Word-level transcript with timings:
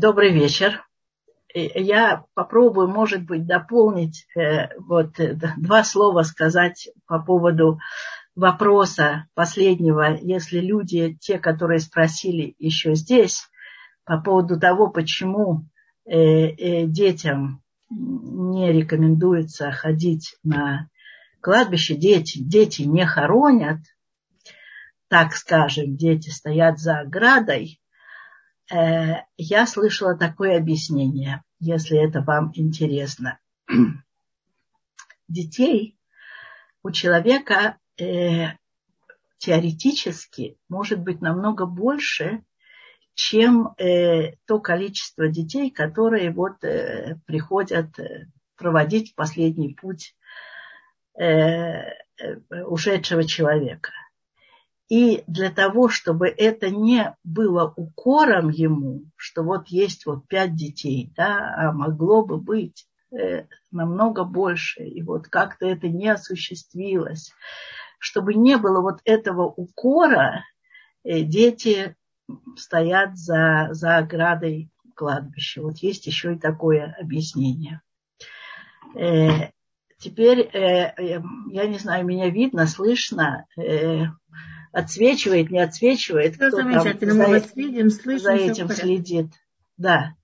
Добрый 0.00 0.32
вечер. 0.32 0.86
Я 1.52 2.24
попробую, 2.34 2.86
может 2.86 3.24
быть, 3.24 3.46
дополнить, 3.46 4.28
э, 4.36 4.68
вот 4.78 5.18
э, 5.18 5.36
два 5.56 5.82
слова 5.82 6.22
сказать 6.22 6.88
по 7.08 7.18
поводу 7.18 7.80
вопроса 8.36 9.26
последнего, 9.34 10.16
если 10.20 10.60
люди, 10.60 11.18
те, 11.20 11.40
которые 11.40 11.80
спросили 11.80 12.54
еще 12.60 12.94
здесь, 12.94 13.48
по 14.04 14.20
поводу 14.20 14.60
того, 14.60 14.88
почему 14.88 15.64
э, 16.04 16.84
детям 16.86 17.60
не 17.90 18.70
рекомендуется 18.70 19.72
ходить 19.72 20.36
на 20.44 20.88
кладбище, 21.40 21.96
дети, 21.96 22.38
дети 22.38 22.82
не 22.82 23.04
хоронят, 23.04 23.80
так 25.08 25.32
скажем, 25.32 25.96
дети 25.96 26.30
стоят 26.30 26.78
за 26.78 27.00
оградой, 27.00 27.80
Э, 27.80 27.87
я 28.70 29.66
слышала 29.66 30.16
такое 30.16 30.58
объяснение, 30.58 31.42
если 31.58 31.98
это 31.98 32.20
вам 32.20 32.52
интересно. 32.54 33.38
Детей 35.28 35.98
у 36.82 36.90
человека 36.90 37.78
э, 38.00 38.48
теоретически 39.38 40.58
может 40.68 41.00
быть 41.00 41.20
намного 41.20 41.66
больше, 41.66 42.42
чем 43.14 43.74
э, 43.78 44.36
то 44.46 44.60
количество 44.60 45.28
детей, 45.28 45.70
которые 45.70 46.30
вот 46.30 46.62
э, 46.64 47.16
приходят 47.26 47.98
э, 47.98 48.26
проводить 48.56 49.14
последний 49.14 49.74
путь 49.74 50.14
э, 51.18 51.24
э, 51.24 51.94
ушедшего 52.66 53.24
человека. 53.24 53.92
И 54.88 55.22
для 55.26 55.50
того, 55.50 55.88
чтобы 55.88 56.28
это 56.28 56.70
не 56.70 57.14
было 57.22 57.72
укором 57.76 58.48
ему, 58.48 59.04
что 59.16 59.42
вот 59.42 59.68
есть 59.68 60.06
вот 60.06 60.26
пять 60.28 60.54
детей, 60.54 61.12
да, 61.14 61.54
а 61.56 61.72
могло 61.72 62.24
бы 62.24 62.38
быть 62.38 62.86
э, 63.12 63.44
намного 63.70 64.24
больше, 64.24 64.84
и 64.84 65.02
вот 65.02 65.28
как-то 65.28 65.66
это 65.66 65.88
не 65.88 66.08
осуществилось, 66.08 67.32
чтобы 67.98 68.32
не 68.32 68.56
было 68.56 68.80
вот 68.80 69.00
этого 69.04 69.42
укора, 69.44 70.44
э, 71.04 71.20
дети 71.20 71.94
стоят 72.56 73.18
за, 73.18 73.68
за 73.72 73.98
оградой 73.98 74.70
кладбища. 74.94 75.60
Вот 75.60 75.78
есть 75.78 76.06
еще 76.06 76.34
и 76.34 76.38
такое 76.38 76.96
объяснение. 76.98 77.82
Э, 78.94 79.50
теперь, 79.98 80.40
э, 80.40 80.94
э 80.96 81.22
я 81.50 81.66
не 81.66 81.78
знаю, 81.78 82.06
меня 82.06 82.30
видно, 82.30 82.66
слышно. 82.66 83.46
Отсвечивает, 84.72 85.50
не 85.50 85.60
отсвечивает. 85.60 86.34
Все 86.34 86.48
кто 86.48 86.56
замечательно, 86.58 87.14
там 87.14 87.32
мы 87.32 87.40
вас 87.40 87.56
видим, 87.56 87.90
слышим. 87.90 88.22
За 88.22 88.32
этим 88.32 88.68
следит. 88.68 89.26
Да. 89.76 90.14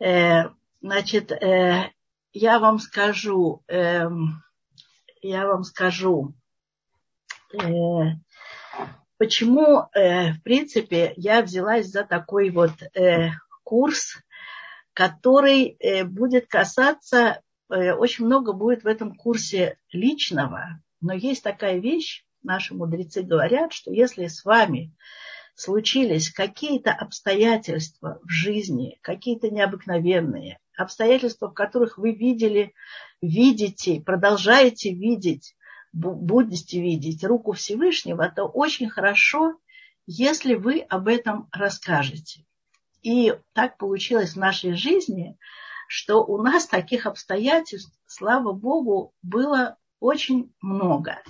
Э, 0.00 0.50
значит, 0.80 1.32
э, 1.32 1.90
я 2.32 2.58
вам 2.58 2.78
скажу, 2.78 3.62
э, 3.68 4.08
я 5.22 5.46
вам 5.46 5.64
скажу, 5.64 6.34
э, 7.52 7.68
почему, 9.18 9.88
э, 9.94 10.32
в 10.32 10.42
принципе, 10.42 11.12
я 11.16 11.42
взялась 11.42 11.86
за 11.88 12.04
такой 12.04 12.50
вот 12.50 12.72
э, 12.94 13.30
курс, 13.64 14.16
который 14.94 15.76
э, 15.78 16.04
будет 16.04 16.48
касаться, 16.48 17.42
э, 17.68 17.92
очень 17.92 18.24
много 18.26 18.52
будет 18.52 18.84
в 18.84 18.86
этом 18.86 19.14
курсе 19.14 19.78
личного, 19.92 20.80
но 21.00 21.12
есть 21.12 21.42
такая 21.42 21.78
вещь, 21.78 22.24
наши 22.42 22.74
мудрецы 22.74 23.22
говорят, 23.22 23.72
что 23.72 23.92
если 23.92 24.26
с 24.26 24.44
вами 24.44 24.94
случились 25.54 26.30
какие-то 26.30 26.92
обстоятельства 26.92 28.18
в 28.22 28.30
жизни, 28.30 28.98
какие-то 29.02 29.50
необыкновенные, 29.50 30.58
обстоятельства, 30.76 31.48
в 31.48 31.54
которых 31.54 31.98
вы 31.98 32.12
видели, 32.12 32.72
видите, 33.20 34.00
продолжаете 34.00 34.92
видеть, 34.94 35.54
будете 35.92 36.80
видеть 36.80 37.24
руку 37.24 37.52
Всевышнего, 37.52 38.30
то 38.34 38.44
очень 38.44 38.88
хорошо, 38.88 39.56
если 40.06 40.54
вы 40.54 40.80
об 40.80 41.08
этом 41.08 41.48
расскажете. 41.52 42.44
И 43.02 43.34
так 43.52 43.78
получилось 43.78 44.32
в 44.32 44.38
нашей 44.38 44.74
жизни, 44.74 45.36
что 45.88 46.24
у 46.24 46.40
нас 46.42 46.66
таких 46.66 47.06
обстоятельств, 47.06 47.92
слава 48.06 48.52
Богу, 48.52 49.12
было 49.22 49.76
очень 49.98 50.52
много. 50.60 51.22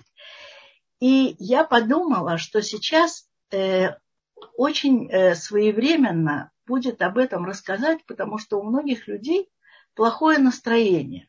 И 1.00 1.34
я 1.38 1.64
подумала, 1.64 2.38
что 2.38 2.62
сейчас 2.62 3.26
э, 3.50 3.94
очень 4.56 5.10
э, 5.10 5.34
своевременно 5.34 6.50
будет 6.66 7.02
об 7.02 7.18
этом 7.18 7.46
рассказать, 7.46 8.04
потому 8.06 8.38
что 8.38 8.60
у 8.60 8.62
многих 8.62 9.08
людей 9.08 9.48
плохое 9.94 10.38
настроение. 10.38 11.28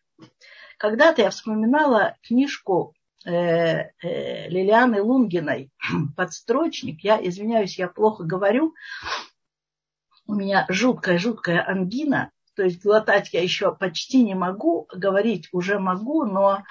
Когда-то 0.78 1.22
я 1.22 1.30
вспоминала 1.30 2.18
книжку 2.22 2.94
э, 3.26 3.32
э, 3.32 4.50
Лилианы 4.50 5.02
Лунгиной 5.02 5.72
«Подстрочник». 6.18 7.04
Я 7.04 7.18
извиняюсь, 7.26 7.80
я 7.80 7.88
плохо 7.88 8.24
говорю. 8.24 8.74
У 10.28 10.34
меня 10.34 10.66
жуткая-жуткая 10.70 11.66
ангина, 11.68 12.32
то 12.56 12.64
есть 12.64 12.84
глотать 12.84 13.34
я 13.34 13.42
еще 13.42 13.76
почти 13.76 14.24
не 14.24 14.36
могу, 14.36 14.88
говорить 14.94 15.50
уже 15.52 15.80
могу, 15.80 16.26
но, 16.26 16.64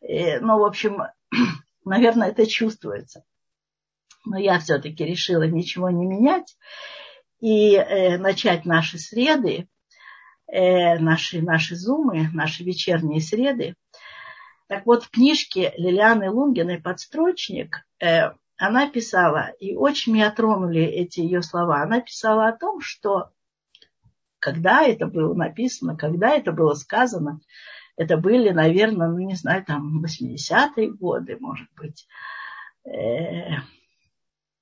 э, 0.00 0.40
но 0.40 0.58
в 0.58 0.64
общем, 0.64 1.02
Наверное, 1.84 2.30
это 2.30 2.46
чувствуется. 2.46 3.24
Но 4.24 4.38
я 4.38 4.58
все-таки 4.58 5.04
решила 5.04 5.42
ничего 5.42 5.90
не 5.90 6.06
менять 6.06 6.56
и 7.40 7.74
э, 7.74 8.16
начать 8.16 8.64
наши 8.64 8.98
среды, 8.98 9.68
э, 10.46 10.98
наши, 10.98 11.42
наши 11.42 11.76
зумы, 11.76 12.28
наши 12.32 12.64
вечерние 12.64 13.20
среды. 13.20 13.74
Так 14.66 14.86
вот, 14.86 15.04
в 15.04 15.10
книжке 15.10 15.74
Лилианы 15.76 16.30
Лунгиной 16.30 16.80
«Подстрочник» 16.80 17.86
э, 18.00 18.30
она 18.56 18.88
писала, 18.88 19.50
и 19.60 19.74
очень 19.74 20.14
меня 20.14 20.30
тронули 20.30 20.82
эти 20.82 21.20
ее 21.20 21.42
слова, 21.42 21.82
она 21.82 22.00
писала 22.00 22.48
о 22.48 22.56
том, 22.56 22.80
что 22.80 23.30
когда 24.38 24.82
это 24.82 25.06
было 25.06 25.34
написано, 25.34 25.96
когда 25.96 26.30
это 26.30 26.52
было 26.52 26.74
сказано, 26.74 27.40
это 27.96 28.16
были, 28.16 28.50
наверное, 28.50 29.08
ну 29.08 29.18
не 29.18 29.34
знаю, 29.34 29.64
там 29.64 30.04
80-е 30.04 30.92
годы, 30.92 31.36
может 31.38 31.68
быть, 31.76 32.06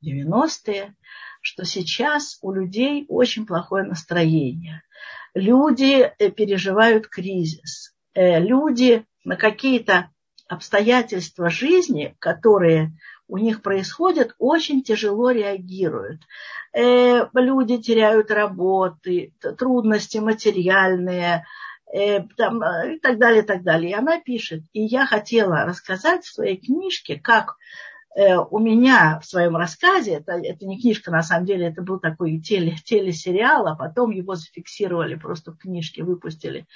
90-е, 0.04 0.82
э, 0.82 0.93
что 1.41 1.65
сейчас 1.65 2.38
у 2.43 2.53
людей 2.53 3.06
очень 3.09 3.47
плохое 3.47 3.84
настроение. 3.84 4.82
Люди 5.34 6.03
э, 6.03 6.31
переживают 6.31 7.09
кризис. 7.09 7.94
Э, 8.15 8.38
люди 8.38 9.04
на 9.25 9.37
какие-то 9.37 10.10
обстоятельства 10.49 11.49
жизни, 11.49 12.14
которые 12.19 12.93
у 13.26 13.38
них 13.38 13.62
происходят, 13.62 14.34
очень 14.38 14.82
тяжело 14.82 15.31
реагируют. 15.31 16.20
Люди 16.75 17.78
теряют 17.78 18.31
работы, 18.31 19.32
трудности 19.56 20.19
материальные, 20.19 21.47
Э, 21.92 22.22
там, 22.38 22.62
э, 22.62 22.94
и 22.94 22.98
так 22.98 23.19
далее, 23.19 23.42
и 23.42 23.47
так 23.47 23.62
далее. 23.62 23.91
И 23.91 23.94
она 23.94 24.19
пишет, 24.19 24.62
и 24.72 24.82
я 24.82 25.04
хотела 25.04 25.66
рассказать 25.66 26.25
в 26.25 26.32
своей 26.32 26.56
книжке, 26.56 27.16
как 27.16 27.56
э, 28.16 28.34
у 28.36 28.58
меня 28.58 29.20
в 29.20 29.26
своем 29.26 29.56
рассказе, 29.56 30.14
это, 30.14 30.32
это 30.32 30.64
не 30.64 30.81
книжка, 30.81 31.10
на 31.10 31.22
самом 31.22 31.44
деле, 31.44 31.66
это 31.66 31.82
был 31.82 32.00
такой 32.00 32.41
теле, 32.41 32.76
телесериал, 32.82 33.66
а 33.66 33.76
потом 33.76 34.10
его 34.10 34.36
зафиксировали 34.36 35.16
просто 35.16 35.52
в 35.52 35.58
книжке, 35.58 36.02
выпустили 36.02 36.66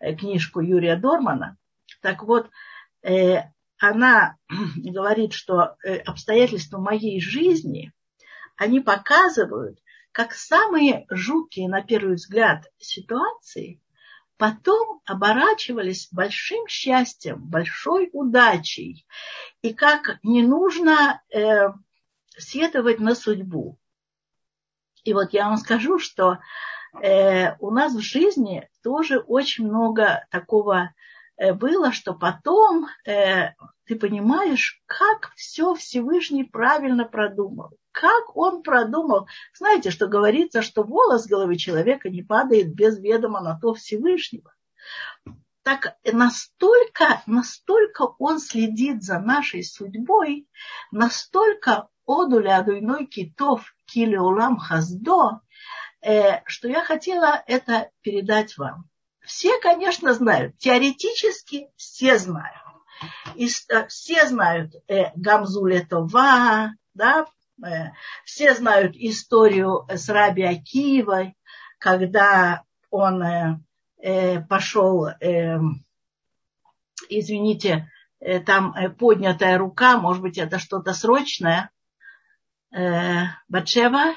книжку 0.00 0.58
Юрия 0.58 0.96
Дормана. 0.96 1.56
Так 2.02 2.24
вот, 2.24 2.50
она 3.78 4.36
говорит, 4.76 5.34
что 5.34 5.76
обстоятельства 6.04 6.78
моей 6.78 7.20
жизни, 7.20 7.92
они 8.56 8.80
показывают, 8.80 9.78
как 10.10 10.32
самые 10.32 11.06
жуткие, 11.10 11.68
на 11.68 11.80
первый 11.80 12.16
взгляд, 12.16 12.64
ситуации 12.78 13.80
потом 14.36 15.00
оборачивались 15.04 16.08
большим 16.10 16.66
счастьем, 16.68 17.38
большой 17.38 18.10
удачей. 18.12 19.06
И 19.62 19.72
как 19.72 20.18
не 20.22 20.42
нужно 20.42 21.22
э, 21.30 21.68
сетовать 22.36 23.00
на 23.00 23.14
судьбу. 23.14 23.78
И 25.04 25.12
вот 25.12 25.32
я 25.32 25.48
вам 25.48 25.56
скажу, 25.58 25.98
что 25.98 26.38
э, 27.00 27.56
у 27.58 27.70
нас 27.70 27.94
в 27.94 28.00
жизни 28.00 28.68
тоже 28.82 29.18
очень 29.18 29.66
много 29.66 30.26
такого 30.30 30.94
было, 31.36 31.92
что 31.92 32.14
потом 32.14 32.86
э, 33.06 33.50
ты 33.86 33.96
понимаешь, 33.96 34.82
как 34.86 35.32
все 35.36 35.74
Всевышний 35.74 36.44
правильно 36.44 37.04
продумал. 37.04 37.76
Как 37.92 38.36
он 38.36 38.62
продумал. 38.62 39.28
Знаете, 39.54 39.90
что 39.90 40.06
говорится, 40.06 40.62
что 40.62 40.82
волос 40.82 41.26
головы 41.26 41.56
человека 41.56 42.08
не 42.08 42.22
падает 42.22 42.74
без 42.74 42.98
ведома 42.98 43.40
на 43.40 43.58
то 43.58 43.74
Всевышнего. 43.74 44.52
Так 45.62 45.96
настолько, 46.04 47.22
настолько 47.26 48.02
он 48.18 48.38
следит 48.38 49.02
за 49.02 49.18
нашей 49.18 49.64
судьбой, 49.64 50.46
настолько 50.90 51.88
одуля 52.06 52.58
адуйной 52.58 53.06
китов 53.06 53.74
килеулам 53.86 54.58
хаздо, 54.58 55.40
э, 56.02 56.42
что 56.46 56.68
я 56.68 56.82
хотела 56.82 57.42
это 57.46 57.90
передать 58.02 58.58
вам. 58.58 58.90
Все, 59.24 59.58
конечно, 59.58 60.12
знают, 60.12 60.58
теоретически 60.58 61.68
все 61.76 62.18
знают. 62.18 62.58
И, 63.34 63.48
э, 63.68 63.86
все 63.88 64.26
знают 64.26 64.74
э, 64.86 65.10
Гамзуле 65.16 65.84
Това, 65.84 66.72
да, 66.92 67.26
э, 67.62 67.90
все 68.24 68.54
знают 68.54 68.94
историю 68.96 69.86
с 69.88 70.08
Раби 70.08 70.42
Акиевой, 70.42 71.36
когда 71.78 72.62
он 72.90 73.22
э, 73.22 73.60
э, 73.98 74.40
пошел, 74.42 75.06
э, 75.06 75.58
извините, 77.08 77.90
э, 78.20 78.40
там 78.40 78.74
э, 78.74 78.90
поднятая 78.90 79.58
рука, 79.58 79.98
может 79.98 80.22
быть, 80.22 80.38
это 80.38 80.58
что-то 80.58 80.92
срочное. 80.92 81.70
Э, 82.72 83.24
Батшева? 83.48 84.14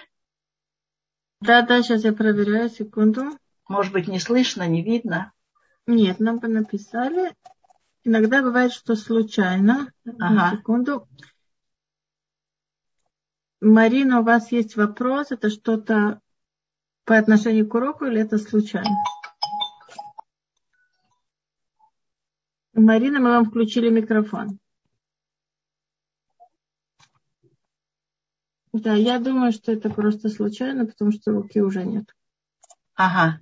Да, 1.39 1.61
да, 1.61 1.81
сейчас 1.81 2.03
я 2.03 2.13
проверяю, 2.13 2.69
секунду. 2.69 3.37
Может 3.69 3.93
быть, 3.93 4.07
не 4.07 4.19
слышно, 4.19 4.67
не 4.67 4.81
видно? 4.81 5.33
Нет, 5.85 6.19
нам 6.19 6.39
бы 6.39 6.47
написали. 6.47 7.35
Иногда 8.03 8.41
бывает, 8.41 8.71
что 8.71 8.95
случайно. 8.95 9.91
Ага. 10.19 10.57
Секунду. 10.57 11.07
Марина, 13.59 14.19
у 14.19 14.23
вас 14.23 14.51
есть 14.51 14.75
вопрос? 14.75 15.31
Это 15.31 15.49
что-то 15.49 16.21
по 17.05 17.17
отношению 17.17 17.67
к 17.67 17.73
уроку 17.73 18.05
или 18.05 18.21
это 18.21 18.37
случайно? 18.37 18.95
Марина, 22.73 23.19
мы 23.19 23.31
вам 23.31 23.45
включили 23.45 23.89
микрофон. 23.89 24.59
Да, 28.71 28.93
я 28.93 29.19
думаю, 29.19 29.51
что 29.51 29.71
это 29.71 29.89
просто 29.89 30.29
случайно, 30.29 30.85
потому 30.85 31.11
что 31.11 31.31
руки 31.31 31.59
уже 31.61 31.83
нет. 31.83 32.13
Ага. 32.97 33.39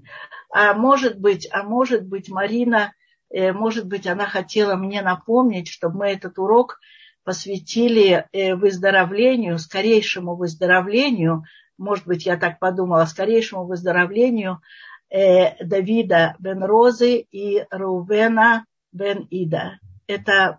А 0.52 0.74
может 0.74 1.18
быть, 1.20 1.48
а 1.52 1.64
может 1.64 2.06
быть, 2.06 2.30
Марина, 2.30 2.94
э, 3.30 3.54
может 3.54 3.88
быть, 3.88 4.06
она 4.06 4.26
хотела 4.26 4.76
мне 4.76 5.02
напомнить, 5.02 5.70
чтобы 5.70 6.00
мы 6.00 6.08
этот 6.10 6.38
урок 6.38 6.80
посвятили 7.24 8.28
э, 8.32 8.56
выздоровлению, 8.56 9.58
скорейшему 9.58 10.36
выздоровлению, 10.36 11.46
может 11.78 12.06
быть, 12.06 12.26
я 12.26 12.38
так 12.38 12.60
подумала, 12.60 13.06
скорейшему 13.06 13.66
выздоровлению 13.66 14.62
э, 15.10 15.64
Давида 15.64 16.36
бен 16.40 16.64
Розы 16.64 17.26
и 17.32 17.66
Рувена 17.72 18.66
бен 18.92 19.28
Ида. 19.30 19.80
Это, 20.08 20.58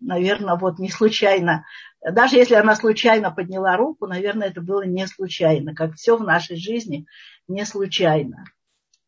наверное, 0.00 0.56
вот 0.56 0.78
не 0.78 0.90
случайно. 0.90 1.64
Даже 2.02 2.36
если 2.36 2.54
она 2.54 2.74
случайно 2.74 3.30
подняла 3.30 3.76
руку, 3.76 4.06
наверное, 4.06 4.48
это 4.48 4.60
было 4.60 4.84
не 4.84 5.06
случайно, 5.06 5.74
как 5.74 5.94
все 5.94 6.16
в 6.16 6.22
нашей 6.22 6.56
жизни 6.56 7.06
не 7.46 7.64
случайно. 7.64 8.44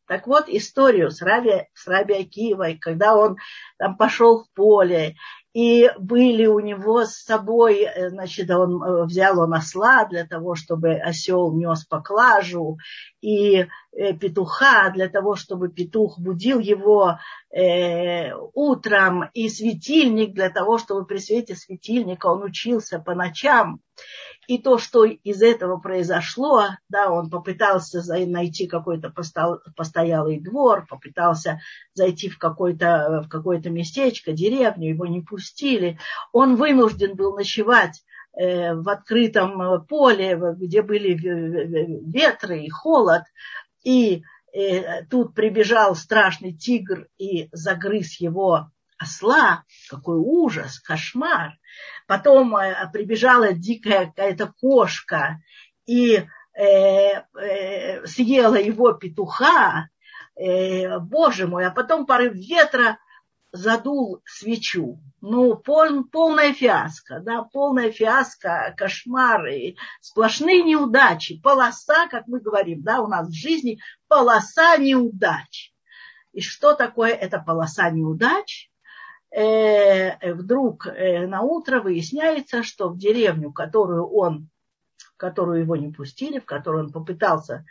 Так 0.06 0.28
вот, 0.28 0.48
историю 0.48 1.10
с 1.10 1.20
Раби, 1.20 1.68
с 1.74 1.86
Раби 1.88 2.14
Акивой, 2.14 2.78
когда 2.78 3.16
он 3.16 3.38
там 3.76 3.96
пошел 3.96 4.44
в 4.44 4.50
поле, 4.54 5.16
и 5.56 5.90
были 5.98 6.44
у 6.44 6.60
него 6.60 7.06
с 7.06 7.14
собой, 7.14 7.80
э, 7.80 8.10
значит, 8.10 8.50
он 8.50 8.82
э, 8.82 9.04
взял 9.04 9.40
он 9.40 9.54
осла 9.54 10.04
для 10.04 10.26
того, 10.26 10.54
чтобы 10.54 10.96
осел 10.96 11.50
нес 11.54 11.86
поклажу, 11.86 12.76
и 13.22 13.66
э, 13.92 14.12
петуха 14.20 14.90
для 14.90 15.08
того, 15.08 15.34
чтобы 15.34 15.70
петух 15.70 16.18
будил 16.18 16.58
его 16.58 17.18
э, 17.50 18.34
утром, 18.52 19.30
и 19.32 19.48
светильник 19.48 20.34
для 20.34 20.50
того, 20.50 20.76
чтобы 20.76 21.06
при 21.06 21.16
свете 21.16 21.56
светильника 21.56 22.26
он 22.26 22.42
учился 22.42 22.98
по 22.98 23.14
ночам. 23.14 23.80
И 24.46 24.58
то, 24.58 24.78
что 24.78 25.04
из 25.04 25.42
этого 25.42 25.78
произошло, 25.78 26.66
да, 26.88 27.10
он 27.10 27.30
попытался 27.30 28.02
найти 28.26 28.68
какой-то 28.68 29.12
постоялый 29.76 30.38
двор, 30.38 30.86
попытался 30.88 31.60
зайти 31.94 32.28
в 32.28 32.38
какое-то 32.38 33.22
в 33.24 33.28
какое 33.28 33.60
местечко, 33.60 34.32
деревню, 34.32 34.90
его 34.90 35.06
не 35.06 35.20
пустили. 35.20 35.98
Он 36.32 36.54
вынужден 36.56 37.16
был 37.16 37.34
ночевать 37.34 38.04
э, 38.38 38.74
в 38.74 38.88
открытом 38.88 39.84
поле, 39.86 40.38
где 40.56 40.82
были 40.82 41.14
ветры 41.14 42.60
и 42.60 42.68
холод. 42.68 43.22
И 43.82 44.22
э, 44.52 45.04
тут 45.06 45.34
прибежал 45.34 45.96
страшный 45.96 46.52
тигр 46.52 47.08
и 47.18 47.48
загрыз 47.50 48.20
его 48.20 48.70
осла. 48.98 49.64
Какой 49.88 50.18
ужас, 50.18 50.78
кошмар. 50.80 51.52
Потом 52.06 52.56
э, 52.56 52.90
прибежала 52.92 53.52
дикая 53.52 54.06
какая-то 54.06 54.52
кошка 54.60 55.40
и 55.86 56.24
э, 56.54 56.62
э, 56.62 58.06
съела 58.06 58.56
его 58.56 58.92
петуха, 58.92 59.88
э, 60.34 60.98
боже 60.98 61.46
мой, 61.46 61.66
а 61.66 61.70
потом 61.70 62.06
порыв 62.06 62.34
ветра 62.34 62.98
задул 63.52 64.22
свечу. 64.24 65.00
Ну, 65.20 65.56
пол, 65.56 66.04
полная 66.04 66.52
фиаско, 66.52 67.20
да, 67.20 67.42
полная 67.42 67.90
фиаско, 67.90 68.74
кошмары, 68.76 69.76
сплошные 70.00 70.62
неудачи, 70.62 71.40
полоса, 71.40 72.06
как 72.08 72.26
мы 72.26 72.40
говорим, 72.40 72.82
да, 72.82 73.00
у 73.00 73.08
нас 73.08 73.28
в 73.28 73.34
жизни 73.34 73.80
полоса 74.08 74.76
неудач. 74.76 75.72
И 76.32 76.40
что 76.40 76.74
такое 76.74 77.12
эта 77.12 77.38
полоса 77.40 77.90
неудач? 77.90 78.70
Э, 79.36 80.32
вдруг 80.32 80.86
э, 80.86 81.26
на 81.26 81.42
утро 81.42 81.82
выясняется, 81.82 82.62
что 82.62 82.88
в 82.88 82.96
деревню, 82.96 83.52
которую 83.52 84.08
он, 84.08 84.48
которую 85.18 85.60
его 85.60 85.76
не 85.76 85.92
пустили, 85.92 86.38
в 86.38 86.46
которую 86.46 86.86
он 86.86 86.92
попытался, 86.92 87.66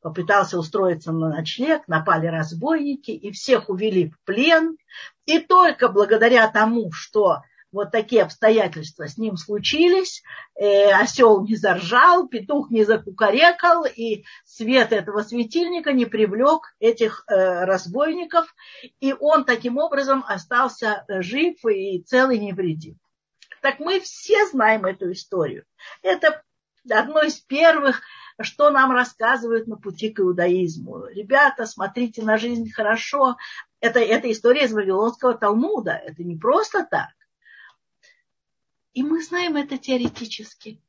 попытался 0.00 0.58
устроиться 0.58 1.12
на 1.12 1.28
ночлег, 1.28 1.86
напали 1.88 2.26
разбойники 2.26 3.10
и 3.10 3.32
всех 3.32 3.68
увели 3.68 4.08
в 4.08 4.18
плен. 4.24 4.78
И 5.26 5.40
только 5.40 5.90
благодаря 5.90 6.48
тому, 6.48 6.90
что 6.90 7.42
вот 7.72 7.92
такие 7.92 8.22
обстоятельства 8.22 9.06
с 9.06 9.16
ним 9.16 9.36
случились, 9.36 10.22
э, 10.54 10.90
осел 10.92 11.44
не 11.44 11.56
заржал, 11.56 12.28
петух 12.28 12.70
не 12.70 12.84
закукарекал, 12.84 13.84
и 13.84 14.24
свет 14.44 14.92
этого 14.92 15.22
светильника 15.22 15.92
не 15.92 16.06
привлек 16.06 16.74
этих 16.80 17.24
э, 17.28 17.64
разбойников, 17.64 18.52
и 19.00 19.14
он 19.18 19.44
таким 19.44 19.78
образом 19.78 20.24
остался 20.26 21.04
э, 21.08 21.22
жив 21.22 21.64
и 21.64 22.02
целый 22.02 22.38
невредим. 22.38 22.98
Так 23.62 23.78
мы 23.78 24.00
все 24.00 24.46
знаем 24.46 24.86
эту 24.86 25.12
историю. 25.12 25.64
Это 26.02 26.42
одно 26.88 27.22
из 27.22 27.38
первых, 27.40 28.00
что 28.40 28.70
нам 28.70 28.90
рассказывают 28.90 29.66
на 29.66 29.76
пути 29.76 30.10
к 30.10 30.20
иудаизму. 30.20 31.06
Ребята, 31.06 31.66
смотрите 31.66 32.22
на 32.22 32.38
жизнь 32.38 32.70
хорошо. 32.70 33.36
Это, 33.80 34.00
это 34.00 34.30
история 34.32 34.64
из 34.64 34.72
Вавилонского 34.72 35.34
Талмуда. 35.34 35.92
Это 35.92 36.24
не 36.24 36.36
просто 36.36 36.86
так. 36.90 37.10
И 38.92 39.02
мы 39.02 39.22
знаем 39.22 39.56
это 39.56 39.78
теоретически. 39.78 40.80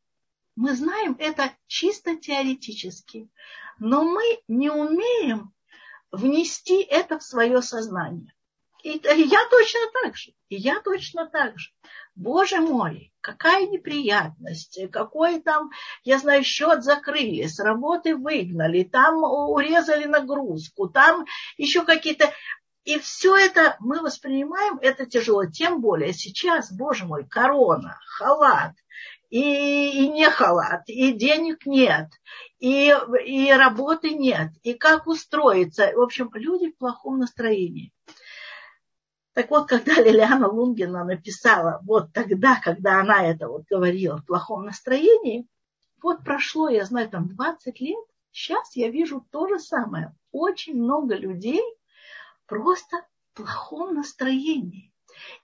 Мы 0.55 0.75
знаем 0.75 1.15
это 1.20 1.51
чисто 1.67 2.15
теоретически. 2.15 3.29
Но 3.79 4.03
мы 4.03 4.24
не 4.48 4.70
умеем 4.70 5.53
внести 6.12 6.81
это 6.81 7.20
в 7.20 7.24
свое 7.24 7.62
сознание. 7.62 8.34
И 8.84 8.89
я 8.89 9.48
точно 9.50 9.79
так 10.01 10.17
же. 10.17 10.34
И 10.50 10.55
я 10.55 10.81
точно 10.81 11.27
так 11.27 11.58
же. 11.60 11.72
Боже 12.15 12.60
мой, 12.60 13.13
какая 13.22 13.67
неприятность, 13.67 14.79
какой 14.91 15.39
там, 15.39 15.72
я 16.03 16.17
знаю, 16.17 16.43
счет 16.43 16.84
закрыли, 16.84 17.46
с 17.46 17.60
работы 17.60 18.15
выгнали, 18.15 18.84
там 18.84 19.24
урезали 19.24 20.05
нагрузку, 20.05 20.89
там 20.89 21.25
еще 21.58 21.86
какие-то... 21.86 22.31
И 22.84 22.98
все 22.98 23.36
это 23.36 23.76
мы 23.80 24.02
воспринимаем, 24.02 24.80
это 24.82 25.06
тяжело. 25.06 25.46
Тем 25.46 25.82
более 25.82 26.14
сейчас, 26.14 26.72
боже 26.72 27.06
мой, 27.06 27.26
корона, 27.26 28.00
халат, 28.08 28.74
и, 29.30 30.04
и 30.04 30.10
не 30.10 30.30
халат, 30.30 30.84
и 30.88 31.14
денег 31.14 31.66
нет, 31.66 32.10
и, 32.60 32.94
и 33.26 33.52
работы 33.54 34.12
нет, 34.12 34.52
и 34.64 34.74
как 34.74 35.06
устроиться. 35.08 35.92
В 35.96 36.02
общем, 36.02 36.32
люди 36.34 36.72
в 36.72 36.78
плохом 36.78 37.20
настроении. 37.20 37.94
Так 39.34 39.52
вот, 39.52 39.70
когда 39.70 39.94
Лилиана 40.02 40.50
Лунгина 40.50 41.06
написала, 41.06 41.80
вот 41.84 42.12
тогда, 42.14 42.60
когда 42.62 43.00
она 43.00 43.24
это 43.26 43.48
вот 43.48 43.64
говорила 43.70 44.18
в 44.18 44.26
плохом 44.26 44.66
настроении, 44.66 45.48
вот 46.02 46.24
прошло, 46.24 46.68
я 46.68 46.84
знаю, 46.86 47.10
там 47.10 47.30
20 47.30 47.80
лет, 47.80 48.06
сейчас 48.32 48.76
я 48.76 48.90
вижу 48.90 49.26
то 49.32 49.48
же 49.48 49.60
самое. 49.60 50.16
Очень 50.32 50.82
много 50.82 51.16
людей– 51.16 51.62
просто 52.51 52.98
в 53.31 53.38
плохом 53.38 53.96
настроении. 53.96 54.91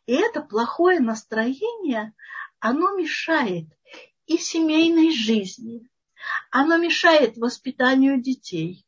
И 0.07 0.13
это 0.13 0.41
плохое 0.41 0.99
настроение, 0.99 2.13
оно 2.59 2.97
мешает 2.97 3.67
и 4.25 4.37
семейной 4.37 5.13
жизни, 5.13 5.89
оно 6.51 6.75
мешает 6.75 7.37
воспитанию 7.37 8.21
детей, 8.21 8.85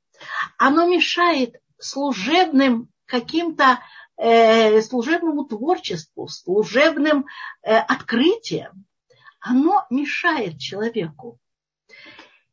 оно 0.57 0.85
мешает 0.85 1.55
служебным 1.77 2.89
каким-то 3.05 3.79
э, 4.17 4.81
служебному 4.81 5.45
творчеству, 5.45 6.27
служебным 6.27 7.25
э, 7.61 7.73
открытиям. 7.77 8.85
Оно 9.39 9.85
мешает 9.89 10.59
человеку. 10.59 11.39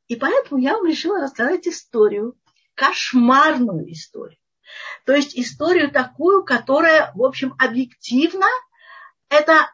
И 0.07 0.15
поэтому 0.15 0.61
я 0.61 0.75
вам 0.75 0.87
решила 0.87 1.21
рассказать 1.21 1.67
историю, 1.67 2.39
кошмарную 2.77 3.91
историю. 3.91 4.39
То 5.05 5.15
есть 5.15 5.39
историю 5.39 5.91
такую, 5.91 6.45
которая, 6.45 7.13
в 7.15 7.23
общем, 7.23 7.55
объективно, 7.59 8.47
это, 9.29 9.71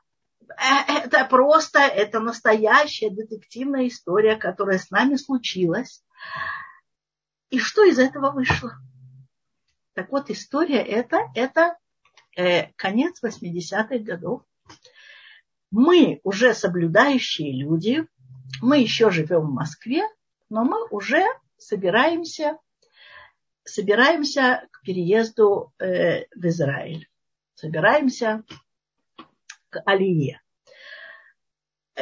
э, 0.49 1.05
это 1.05 1.25
просто, 1.25 1.81
это 1.81 2.21
настоящая 2.21 3.11
детективная 3.11 3.89
история, 3.89 4.37
которая 4.37 4.79
с 4.79 4.91
нами 4.91 5.17
случилась. 5.17 6.05
И 7.51 7.59
что 7.59 7.85
из 7.85 7.99
этого 7.99 8.31
вышло? 8.31 8.73
Так 9.95 10.11
вот, 10.11 10.31
история 10.31 10.83
это, 10.83 11.19
это 11.35 11.77
э, 12.37 12.73
конец 12.77 13.23
80-х 13.23 13.99
годов. 13.99 14.43
Мы 15.71 16.21
уже 16.23 16.55
соблюдающие 16.55 17.53
люди, 17.53 18.07
мы 18.61 18.79
еще 18.79 19.11
живем 19.11 19.41
в 19.41 19.53
Москве, 19.53 20.03
но 20.49 20.65
мы 20.65 20.87
уже 20.89 21.25
собираемся, 21.57 22.59
собираемся 23.65 24.69
переезду 24.83 25.73
э, 25.79 26.25
в 26.35 26.47
Израиль. 26.47 27.09
Собираемся 27.55 28.43
к 29.71 29.83
Алие. 29.87 30.41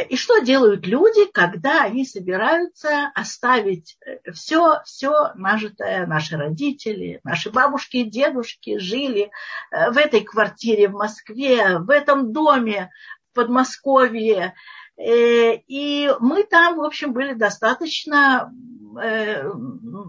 И 0.09 0.17
что 0.17 0.39
делают 0.39 0.87
люди, 0.87 1.27
когда 1.33 1.83
они 1.83 2.07
собираются 2.07 3.11
оставить 3.15 3.99
все, 4.33 4.81
все 4.85 5.33
нажитое, 5.35 6.07
наши 6.07 6.37
родители, 6.37 7.21
наши 7.25 7.51
бабушки 7.51 7.99
и 7.99 8.11
дедушки 8.11 8.79
жили 8.79 9.31
э, 9.71 9.91
в 9.91 9.97
этой 9.97 10.21
квартире 10.23 10.89
в 10.89 10.93
Москве, 10.93 11.79
в 11.79 11.91
этом 11.91 12.33
доме 12.33 12.91
в 13.31 13.35
Подмосковье. 13.35 14.55
Э, 14.97 15.55
и 15.55 16.11
мы 16.21 16.45
там, 16.45 16.77
в 16.77 16.85
общем, 16.85 17.13
были 17.13 17.35
достаточно 17.35 18.51
Э, 18.51 18.80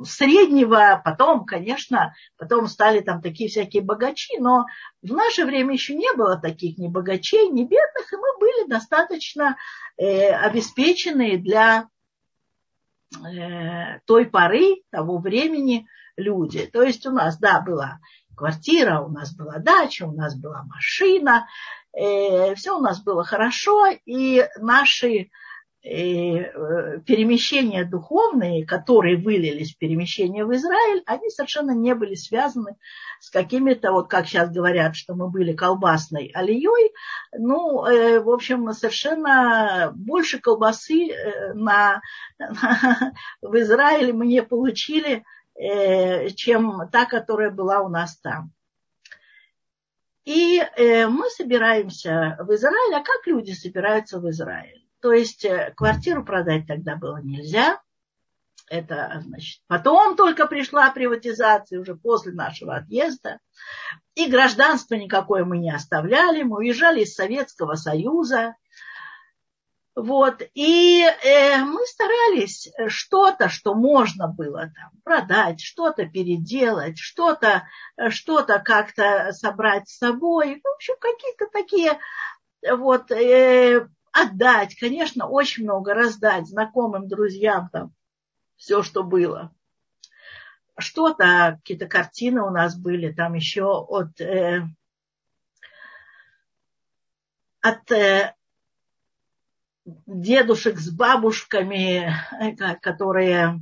среднего, 0.05 1.01
потом, 1.03 1.45
конечно, 1.45 2.13
потом 2.37 2.67
стали 2.67 3.01
там 3.01 3.21
такие 3.21 3.49
всякие 3.49 3.83
богачи, 3.83 4.37
но 4.39 4.65
в 5.01 5.11
наше 5.13 5.45
время 5.45 5.73
еще 5.73 5.95
не 5.95 6.13
было 6.15 6.37
таких 6.37 6.77
ни 6.77 6.87
богачей, 6.87 7.49
ни 7.49 7.63
бедных, 7.63 8.11
и 8.11 8.15
мы 8.15 8.39
были 8.39 8.69
достаточно 8.69 9.57
э, 9.97 10.29
обеспеченные 10.29 11.37
для 11.37 11.87
э, 13.15 13.99
той 14.05 14.25
поры, 14.25 14.83
того 14.89 15.19
времени 15.19 15.87
люди. 16.17 16.65
То 16.65 16.83
есть 16.83 17.05
у 17.05 17.11
нас, 17.11 17.37
да, 17.37 17.61
была 17.61 17.99
квартира, 18.35 19.01
у 19.01 19.09
нас 19.09 19.35
была 19.35 19.59
дача, 19.59 20.05
у 20.05 20.11
нас 20.11 20.35
была 20.35 20.63
машина, 20.63 21.47
э, 21.93 22.55
все 22.55 22.77
у 22.77 22.81
нас 22.81 23.03
было 23.03 23.23
хорошо, 23.23 23.87
и 24.05 24.47
наши 24.57 25.29
Э, 25.29 25.29
перемещения 25.83 27.85
духовные, 27.85 28.67
которые 28.67 29.17
вылились 29.17 29.73
в 29.73 29.79
перемещение 29.79 30.45
в 30.45 30.53
Израиль, 30.53 31.01
они 31.07 31.29
совершенно 31.29 31.71
не 31.71 31.95
были 31.95 32.13
связаны 32.13 32.77
с 33.19 33.31
какими-то, 33.31 33.91
вот 33.91 34.07
как 34.07 34.27
сейчас 34.27 34.51
говорят, 34.51 34.95
что 34.95 35.15
мы 35.15 35.29
были 35.29 35.53
колбасной 35.53 36.31
алией. 36.35 36.93
Ну, 37.35 37.83
э, 37.85 38.19
в 38.19 38.29
общем, 38.29 38.71
совершенно 38.73 39.91
больше 39.95 40.39
колбасы 40.39 41.09
э, 41.09 41.53
на, 41.53 42.01
на, 42.37 43.13
в 43.41 43.59
Израиле 43.59 44.13
мы 44.13 44.27
не 44.27 44.43
получили, 44.43 45.23
чем 46.35 46.89
та, 46.91 47.05
которая 47.05 47.51
была 47.51 47.81
у 47.81 47.89
нас 47.89 48.17
там. 48.17 48.51
И 50.25 50.63
мы 50.77 51.29
собираемся 51.29 52.37
в 52.39 52.51
Израиль, 52.53 52.95
а 52.95 53.03
как 53.03 53.27
люди 53.27 53.51
собираются 53.51 54.19
в 54.19 54.27
Израиль? 54.29 54.81
То 55.01 55.11
есть 55.11 55.45
э, 55.45 55.73
квартиру 55.75 56.23
продать 56.23 56.67
тогда 56.67 56.95
было 56.95 57.17
нельзя. 57.21 57.81
Это, 58.69 59.21
значит, 59.25 59.61
потом 59.67 60.15
только 60.15 60.47
пришла 60.47 60.89
приватизация, 60.91 61.79
уже 61.79 61.95
после 61.95 62.31
нашего 62.31 62.75
отъезда. 62.77 63.39
И 64.15 64.27
гражданство 64.29 64.95
никакое 64.95 65.43
мы 65.43 65.57
не 65.57 65.71
оставляли. 65.71 66.43
Мы 66.43 66.59
уезжали 66.59 67.01
из 67.01 67.13
Советского 67.13 67.75
Союза. 67.75 68.55
Вот. 69.93 70.41
И 70.53 71.03
э, 71.03 71.57
мы 71.57 71.85
старались 71.85 72.71
что-то, 72.87 73.49
что 73.49 73.73
можно 73.73 74.27
было 74.27 74.71
там 74.73 74.91
продать, 75.03 75.59
что-то 75.61 76.05
переделать, 76.05 76.97
что-то 76.97 77.67
что 78.09 78.43
как-то 78.45 79.31
собрать 79.33 79.89
с 79.89 79.97
собой. 79.97 80.61
В 80.63 80.75
общем, 80.75 80.93
какие-то 80.99 81.47
такие 81.51 81.99
вот 82.77 83.11
э, 83.11 83.87
отдать, 84.11 84.75
конечно, 84.75 85.27
очень 85.27 85.63
много 85.63 85.93
раздать 85.93 86.47
знакомым, 86.47 87.07
друзьям, 87.07 87.69
там, 87.69 87.93
все, 88.57 88.83
что 88.83 89.03
было. 89.03 89.53
Что-то, 90.77 91.57
какие-то 91.57 91.87
картины 91.87 92.41
у 92.41 92.49
нас 92.49 92.77
были, 92.77 93.11
там 93.11 93.33
еще 93.33 93.65
от, 93.65 94.19
э, 94.19 94.63
от 97.61 97.91
э, 97.91 98.35
дедушек 99.85 100.79
с 100.79 100.89
бабушками, 100.89 102.13
э, 102.39 102.75
которые 102.81 103.59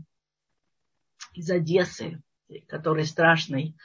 из 1.34 1.50
Одессы, 1.50 2.22
которые 2.68 3.06
страшной, 3.06 3.76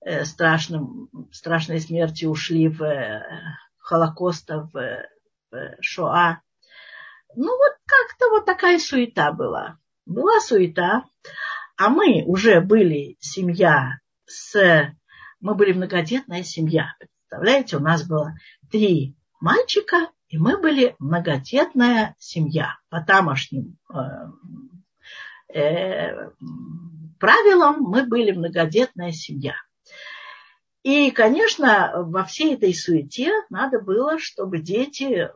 э, 0.00 0.24
страшным, 0.24 1.10
страшной 1.32 1.80
смертью 1.80 2.30
ушли 2.30 2.68
в 2.68 2.82
э, 2.82 3.22
Холокоста 3.78 4.68
в 4.72 5.08
Шоа. 5.80 6.40
Ну, 7.34 7.56
вот 7.56 7.72
как-то 7.86 8.30
вот 8.30 8.44
такая 8.46 8.78
суета 8.78 9.32
была. 9.32 9.78
Была 10.06 10.40
суета. 10.40 11.04
А 11.76 11.88
мы 11.90 12.24
уже 12.26 12.60
были 12.60 13.16
семья 13.20 13.98
с... 14.26 14.92
Мы 15.40 15.54
были 15.54 15.72
многодетная 15.72 16.42
семья. 16.42 16.94
Представляете, 16.98 17.76
у 17.76 17.80
нас 17.80 18.06
было 18.06 18.34
три 18.72 19.14
мальчика, 19.40 20.10
и 20.28 20.38
мы 20.38 20.58
были 20.60 20.96
многодетная 20.98 22.16
семья. 22.18 22.76
По 22.88 23.00
тамошним 23.00 23.78
э, 23.94 23.98
э, 25.54 26.30
правилам 27.20 27.82
мы 27.82 28.04
были 28.04 28.32
многодетная 28.32 29.12
семья. 29.12 29.54
И, 30.84 31.10
конечно, 31.10 31.92
во 31.96 32.24
всей 32.24 32.54
этой 32.54 32.72
суете 32.72 33.32
надо 33.50 33.80
было, 33.80 34.18
чтобы 34.18 34.58
дети 34.58 35.04
э, 35.04 35.28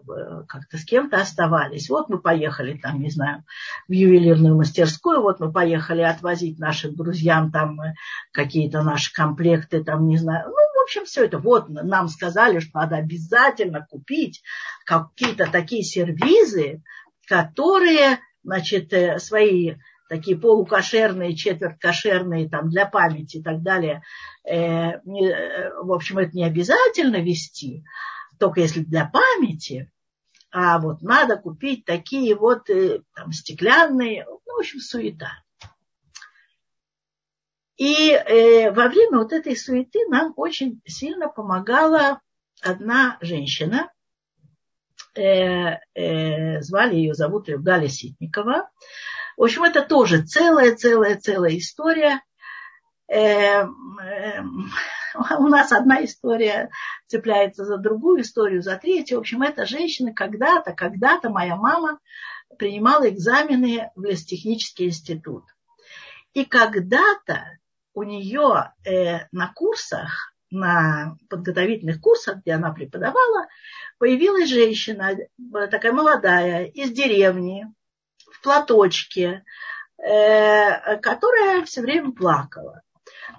как-то 0.47 0.79
с 0.79 0.85
кем-то 0.85 1.21
оставались. 1.21 1.91
Вот 1.91 2.09
мы 2.09 2.21
поехали 2.21 2.79
там, 2.79 3.01
не 3.01 3.11
знаю, 3.11 3.45
в 3.89 3.93
ювелирную 3.93 4.57
мастерскую, 4.57 5.21
вот 5.21 5.41
мы 5.41 5.53
поехали 5.53 6.03
отвозить 6.03 6.61
нашим 6.61 6.95
друзьям 6.95 7.51
там 7.51 7.81
э, 7.81 7.95
какие-то 8.33 8.83
наши 8.83 9.13
комплекты, 9.13 9.83
там, 9.83 10.07
не 10.07 10.17
знаю, 10.17 10.47
ну, 10.47 10.81
в 10.81 10.83
общем, 10.85 11.05
все 11.05 11.25
это. 11.25 11.39
Вот 11.39 11.69
нам 11.69 12.09
сказали, 12.09 12.61
что 12.61 12.79
надо 12.79 12.97
обязательно 12.97 13.85
купить 13.85 14.43
какие-то 14.85 15.51
такие 15.51 15.83
сервизы, 15.83 16.83
которые, 17.27 18.21
значит, 18.45 18.93
э, 18.93 19.19
свои 19.19 19.75
такие 20.13 20.37
полукошерные, 20.37 21.35
четверть 21.35 21.79
кошерные 21.79 22.47
там 22.47 22.69
для 22.69 22.85
памяти 22.85 23.39
и 23.39 23.43
так 23.43 23.63
далее. 23.63 24.03
Э, 24.45 25.01
не, 25.07 25.27
э, 25.27 25.73
в 25.83 25.91
общем, 25.91 26.19
это 26.19 26.37
не 26.37 26.45
обязательно 26.45 27.17
вести, 27.17 27.83
только 28.39 28.61
если 28.61 28.81
для 28.81 29.07
памяти. 29.07 29.91
А 30.51 30.79
вот 30.81 31.01
надо 31.01 31.39
купить 31.39 31.87
такие 31.87 32.35
вот 32.35 32.69
э, 32.69 33.01
там, 33.15 33.33
стеклянные, 33.33 34.27
ну, 34.29 34.57
в 34.57 34.59
общем, 34.59 34.81
суета. 34.81 35.33
И 37.79 38.11
э, 38.11 38.71
во 38.71 38.89
время 38.89 39.17
вот 39.17 39.33
этой 39.33 39.57
суеты 39.57 40.01
нам 40.11 40.35
очень 40.37 40.83
сильно 40.85 41.29
помогала 41.29 42.21
одна 42.61 43.17
женщина, 43.23 43.91
э, 45.17 45.79
э, 45.95 46.61
звали 46.61 46.97
ее, 46.97 47.15
зовут 47.15 47.49
ее 47.49 47.59
Галя 47.59 47.89
Ситникова. 47.89 48.69
В 49.37 49.43
общем, 49.43 49.65
это 49.65 49.83
тоже 49.83 50.23
целая-целая-целая 50.23 51.59
история. 51.59 52.23
Эм, 53.09 53.99
эм, 53.99 54.71
у 55.39 55.49
нас 55.49 55.73
одна 55.73 56.05
история 56.05 56.71
цепляется 57.07 57.65
за 57.65 57.79
другую 57.79 58.23
историю, 58.23 58.63
за 58.63 58.77
третью. 58.77 59.19
В 59.19 59.21
общем, 59.21 59.43
эта 59.43 59.67
женщина 59.67 60.13
когда-то, 60.13 60.73
когда-то 60.73 61.31
моя 61.31 61.57
мама 61.57 61.99
принимала 62.59 63.09
экзамены 63.09 63.91
в 63.95 64.05
лесотехнический 64.05 64.87
институт. 64.87 65.45
И 66.35 66.45
когда-то 66.45 67.59
у 67.95 68.03
нее 68.03 68.73
э, 68.85 69.27
на 69.33 69.53
курсах, 69.55 70.35
на 70.51 71.17
подготовительных 71.29 72.01
курсах, 72.01 72.39
где 72.39 72.53
она 72.53 72.73
преподавала, 72.73 73.49
появилась 73.99 74.49
женщина, 74.49 75.17
такая 75.71 75.93
молодая, 75.93 76.65
из 76.67 76.91
деревни, 76.91 77.67
платочке, 78.43 79.45
э, 79.99 80.97
которая 80.99 81.65
все 81.65 81.81
время 81.81 82.13
плакала. 82.13 82.83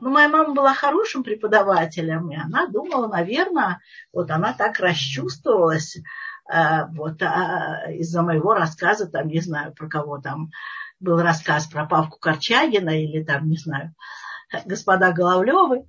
Но 0.01 0.09
моя 0.09 0.27
мама 0.27 0.53
была 0.53 0.73
хорошим 0.73 1.23
преподавателем, 1.23 2.31
и 2.31 2.35
она 2.35 2.67
думала, 2.67 3.07
наверное, 3.07 3.79
вот 4.11 4.31
она 4.31 4.53
так 4.53 4.79
расчувствовалась, 4.79 5.97
э, 5.97 6.85
вот 6.91 7.21
а, 7.21 7.91
из-за 7.91 8.21
моего 8.21 8.53
рассказа, 8.53 9.07
там, 9.07 9.27
не 9.27 9.39
знаю, 9.39 9.73
про 9.73 9.87
кого 9.87 10.19
там, 10.19 10.51
был 10.99 11.21
рассказ 11.21 11.67
про 11.67 11.85
Павку 11.85 12.17
Корчагина 12.19 13.01
или 13.01 13.23
там, 13.23 13.49
не 13.49 13.57
знаю, 13.57 13.93
господа 14.65 15.11
Головлевы. 15.11 15.85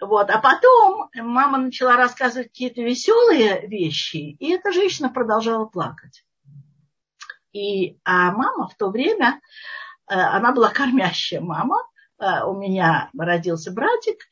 Вот. 0.00 0.30
А 0.30 0.38
потом 0.38 1.10
мама 1.14 1.58
начала 1.58 1.96
рассказывать 1.96 2.48
какие-то 2.48 2.82
веселые 2.82 3.66
вещи, 3.66 4.36
и 4.38 4.52
эта 4.52 4.72
женщина 4.72 5.10
продолжала 5.10 5.66
плакать. 5.66 6.24
И, 7.52 7.98
а 8.04 8.32
мама 8.32 8.68
в 8.68 8.76
то 8.76 8.90
время, 8.90 9.40
э, 10.08 10.14
она 10.14 10.52
была 10.52 10.70
кормящая 10.70 11.40
мама, 11.40 11.76
э, 12.18 12.44
у 12.44 12.54
меня 12.56 13.10
родился 13.16 13.72
братик, 13.72 14.24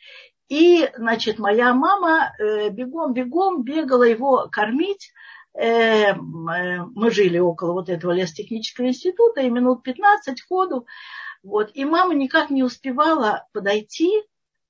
и, 0.49 0.91
значит, 0.97 1.39
моя 1.39 1.75
мама 1.75 2.33
бегом-бегом 2.39 3.65
бегала 3.65 4.05
его 4.05 4.49
кормить, 4.51 5.13
мы 5.55 7.11
жили 7.11 7.39
около 7.39 7.73
вот 7.73 7.91
этого 7.91 8.13
лесотехнического 8.13 8.87
института, 8.87 9.43
и 9.43 9.51
минут 9.51 9.83
15 9.83 10.41
ходу. 10.49 10.87
Вот, 11.43 11.71
и 11.75 11.85
мама 11.85 12.15
никак 12.15 12.49
не 12.49 12.63
успевала 12.63 13.47
подойти 13.53 14.11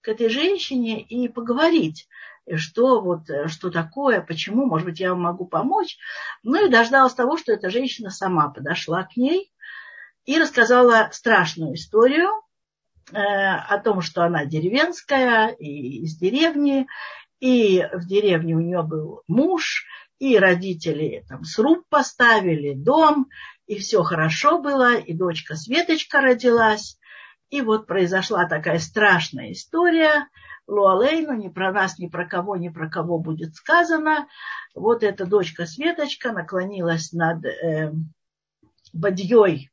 к 0.01 0.09
этой 0.09 0.29
женщине 0.29 1.01
и 1.01 1.29
поговорить, 1.29 2.09
что 2.57 3.01
вот, 3.01 3.23
что 3.47 3.71
такое, 3.71 4.21
почему, 4.21 4.67
может 4.67 4.87
быть, 4.87 5.01
я 5.01 5.11
вам 5.11 5.23
могу 5.23 5.47
помочь. 5.47 5.99
Ну 6.43 6.67
и 6.67 6.71
дождалась 6.71 7.15
того, 7.15 7.37
что 7.37 7.53
эта 7.53 7.71
женщина 7.71 8.11
сама 8.11 8.49
подошла 8.49 9.05
к 9.05 9.17
ней 9.17 9.53
и 10.25 10.39
рассказала 10.39 11.09
страшную 11.13 11.75
историю 11.75 12.31
э, 13.13 13.17
о 13.17 13.79
том, 13.79 14.03
что 14.03 14.23
она 14.23 14.45
деревенская 14.45 15.49
и 15.49 16.03
из 16.05 16.17
деревни, 16.17 16.87
и 17.41 17.87
в 17.93 18.07
деревне 18.07 18.55
у 18.55 18.61
нее 18.61 18.83
был 18.83 19.23
муж, 19.29 19.87
и 20.19 20.37
родители 20.37 21.25
там 21.29 21.45
сруб 21.45 21.85
поставили, 21.89 22.75
дом, 22.75 23.29
и 23.67 23.79
все 23.79 24.03
хорошо 24.03 24.59
было, 24.59 24.97
и 24.97 25.13
дочка 25.13 25.55
Светочка 25.55 26.21
родилась. 26.21 26.99
И 27.51 27.63
вот 27.63 27.87
произошла 27.87 28.47
такая 28.47 28.79
страшная 28.79 29.53
история. 29.53 30.27
Луалейну, 30.69 31.33
ни 31.33 31.49
про 31.49 31.73
нас, 31.73 31.99
ни 31.99 32.09
про 32.09 32.27
кого, 32.27 32.57
ни 32.57 32.69
про 32.69 32.89
кого 32.91 33.19
будет 33.19 33.55
сказано. 33.55 34.29
Вот 34.75 35.03
эта 35.03 35.25
дочка 35.25 35.65
Светочка 35.65 36.33
наклонилась 36.33 37.13
над 37.13 37.45
э, 37.47 37.93
бадьей, 38.93 39.71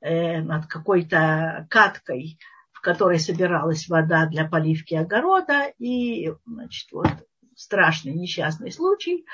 э, 0.00 0.40
над 0.40 0.66
какой-то 0.66 1.66
каткой, 1.68 2.38
в 2.72 2.80
которой 2.80 3.20
собиралась 3.20 3.86
вода 3.88 4.26
для 4.26 4.48
поливки 4.48 4.94
огорода. 4.94 5.66
И, 5.78 6.32
значит, 6.46 6.90
вот 6.90 7.10
страшный 7.54 8.14
несчастный 8.14 8.72
случай. 8.72 9.26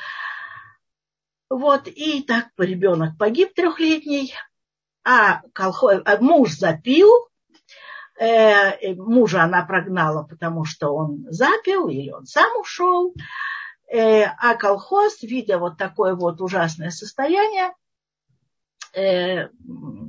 Вот, 1.49 1.87
и 1.87 2.25
так 2.25 2.49
ребенок 2.59 3.17
погиб 3.17 3.55
трехлетний, 3.55 4.35
а, 5.05 5.43
колхоз, 5.53 6.03
а 6.05 6.19
муж 6.19 6.51
запил, 6.51 7.09
мужа 8.97 9.43
она 9.43 9.65
прогнала, 9.65 10.23
потому 10.23 10.65
что 10.65 10.91
он 10.91 11.27
запил 11.31 11.89
или 11.89 12.11
он 12.11 12.27
сам 12.27 12.61
ушел, 12.61 13.15
э, 13.93 14.25
а 14.25 14.55
колхоз, 14.55 15.23
видя 15.23 15.59
вот 15.59 15.77
такое 15.77 16.15
вот 16.15 16.41
ужасное 16.41 16.91
состояние, 16.91 17.75
э, 18.95 19.49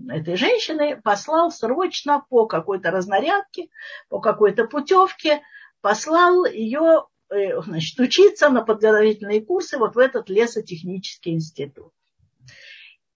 этой 0.10 0.36
женщины 0.36 1.02
послал 1.02 1.52
срочно 1.52 2.24
по 2.30 2.46
какой-то 2.46 2.92
разнарядке, 2.92 3.70
по 4.10 4.20
какой-то 4.20 4.66
путевке, 4.66 5.42
послал 5.82 6.46
ее 6.46 7.06
Э, 7.30 7.62
значит, 7.62 8.00
учиться 8.00 8.50
на 8.50 8.62
подготовительные 8.62 9.42
курсы 9.42 9.78
вот 9.78 9.96
в 9.96 10.00
этот 10.00 10.30
лесотехнический 10.30 11.34
институт. 11.34 11.92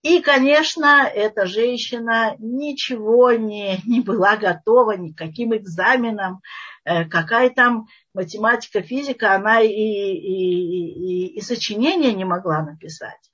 И, 0.01 0.21
конечно, 0.21 1.03
эта 1.07 1.45
женщина 1.45 2.35
ничего 2.39 3.31
не, 3.33 3.79
не 3.85 4.01
была 4.01 4.35
готова 4.35 4.93
ни 4.97 5.11
к 5.11 5.17
каким 5.17 5.55
экзаменам, 5.55 6.41
э, 6.85 7.05
какая 7.05 7.51
там 7.51 7.87
математика, 8.13 8.81
физика, 8.81 9.35
она 9.35 9.61
и, 9.61 9.69
и, 9.69 11.27
и, 11.27 11.27
и 11.37 11.41
сочинения 11.41 12.13
не 12.13 12.25
могла 12.25 12.63
написать. 12.63 13.30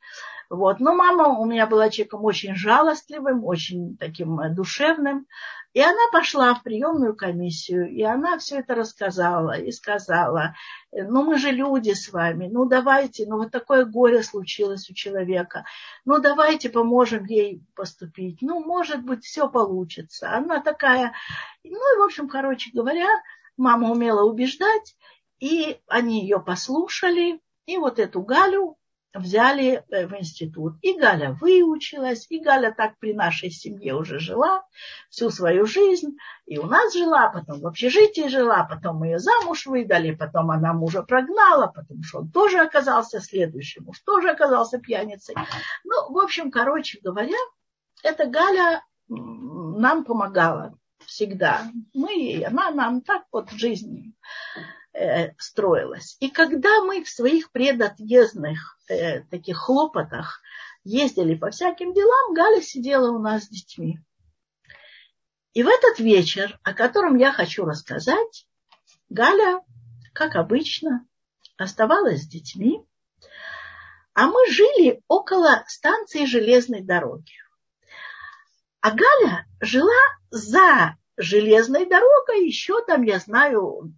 Вот. 0.49 0.79
Но 0.79 0.95
мама 0.95 1.27
у 1.39 1.45
меня 1.45 1.67
была 1.67 1.89
человеком 1.89 2.23
очень 2.23 2.55
жалостливым, 2.55 3.43
очень 3.43 3.97
таким 3.97 4.39
душевным. 4.53 5.27
И 5.73 5.81
она 5.81 6.09
пошла 6.11 6.55
в 6.55 6.63
приемную 6.63 7.15
комиссию, 7.15 7.87
и 7.89 8.01
она 8.01 8.39
все 8.39 8.59
это 8.59 8.73
рассказала 8.73 9.59
и 9.59 9.71
сказала, 9.71 10.55
ну 10.91 11.23
мы 11.23 11.37
же 11.37 11.51
люди 11.51 11.91
с 11.91 12.11
вами, 12.11 12.47
ну 12.47 12.65
давайте, 12.65 13.27
ну 13.27 13.37
вот 13.37 13.51
такое 13.51 13.85
горе 13.85 14.23
случилось 14.23 14.89
у 14.89 14.95
человека, 14.95 15.65
ну 16.03 16.17
давайте 16.19 16.71
поможем 16.71 17.25
ей 17.25 17.61
поступить, 17.75 18.39
ну 18.41 18.63
может 18.63 19.03
быть 19.03 19.23
все 19.23 19.49
получится. 19.49 20.31
Она 20.31 20.61
такая, 20.61 21.13
ну 21.63 21.95
и 21.95 21.99
в 21.99 22.01
общем, 22.01 22.27
короче 22.27 22.71
говоря, 22.73 23.09
мама 23.55 23.91
умела 23.91 24.23
убеждать, 24.23 24.95
и 25.39 25.79
они 25.87 26.21
ее 26.21 26.39
послушали, 26.39 27.39
и 27.67 27.77
вот 27.77 27.99
эту 27.99 28.21
Галю 28.21 28.76
взяли 29.17 29.83
э, 29.89 30.07
в 30.07 30.13
институт. 30.13 30.75
И 30.81 30.97
Галя 30.97 31.37
выучилась, 31.39 32.25
и 32.29 32.39
Галя 32.39 32.71
так 32.71 32.97
при 32.99 33.13
нашей 33.13 33.49
семье 33.49 33.95
уже 33.95 34.19
жила 34.19 34.63
всю 35.09 35.29
свою 35.29 35.65
жизнь. 35.65 36.17
И 36.45 36.57
у 36.57 36.65
нас 36.65 36.93
жила, 36.93 37.29
потом 37.29 37.61
в 37.61 37.67
общежитии 37.67 38.27
жила, 38.27 38.63
потом 38.63 38.97
мы 38.97 39.07
ее 39.07 39.19
замуж 39.19 39.65
выдали, 39.65 40.15
потом 40.15 40.51
она 40.51 40.73
мужа 40.73 41.03
прогнала, 41.03 41.67
потому 41.67 42.03
что 42.03 42.19
он 42.19 42.31
тоже 42.31 42.59
оказался, 42.59 43.19
следующий 43.19 43.81
муж 43.81 43.99
тоже 44.05 44.29
оказался 44.29 44.79
пьяницей. 44.79 45.35
Ну, 45.83 46.13
в 46.13 46.17
общем, 46.19 46.51
короче 46.51 46.99
говоря, 47.01 47.37
эта 48.03 48.25
Галя 48.27 48.83
нам 49.09 50.03
помогала 50.03 50.77
всегда. 51.05 51.63
Мы, 51.93 52.43
она 52.45 52.71
нам 52.71 53.01
так 53.01 53.23
вот 53.31 53.51
в 53.51 53.57
жизни 53.57 54.13
строилась. 55.37 56.17
И 56.19 56.29
когда 56.29 56.81
мы 56.83 57.03
в 57.03 57.09
своих 57.09 57.51
предотъездных 57.51 58.77
э, 58.89 59.21
таких 59.23 59.57
хлопотах 59.57 60.41
ездили 60.83 61.35
по 61.35 61.51
всяким 61.51 61.93
делам, 61.93 62.33
Галя 62.33 62.61
сидела 62.61 63.11
у 63.11 63.19
нас 63.19 63.43
с 63.43 63.49
детьми. 63.49 63.99
И 65.53 65.63
в 65.63 65.67
этот 65.67 65.99
вечер, 65.99 66.59
о 66.63 66.73
котором 66.73 67.17
я 67.17 67.31
хочу 67.31 67.65
рассказать, 67.65 68.47
Галя, 69.09 69.61
как 70.13 70.35
обычно, 70.35 71.05
оставалась 71.57 72.23
с 72.23 72.27
детьми, 72.27 72.83
а 74.13 74.27
мы 74.27 74.49
жили 74.49 75.01
около 75.07 75.63
станции 75.67 76.25
железной 76.25 76.81
дороги. 76.81 77.33
А 78.81 78.91
Галя 78.91 79.45
жила 79.59 79.93
за 80.29 80.97
железной 81.17 81.85
дорогой, 81.87 82.45
еще 82.45 82.83
там, 82.85 83.03
я 83.03 83.19
знаю, 83.19 83.93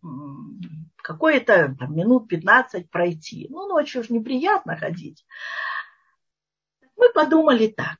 какое-то 1.10 1.76
там, 1.80 1.96
минут 1.96 2.28
15 2.28 2.92
пройти. 2.92 3.48
Ну, 3.50 3.68
ночью 3.68 4.02
уж 4.02 4.10
неприятно 4.10 4.78
ходить. 4.78 5.26
Мы 6.96 7.12
подумали 7.12 7.66
так. 7.66 7.98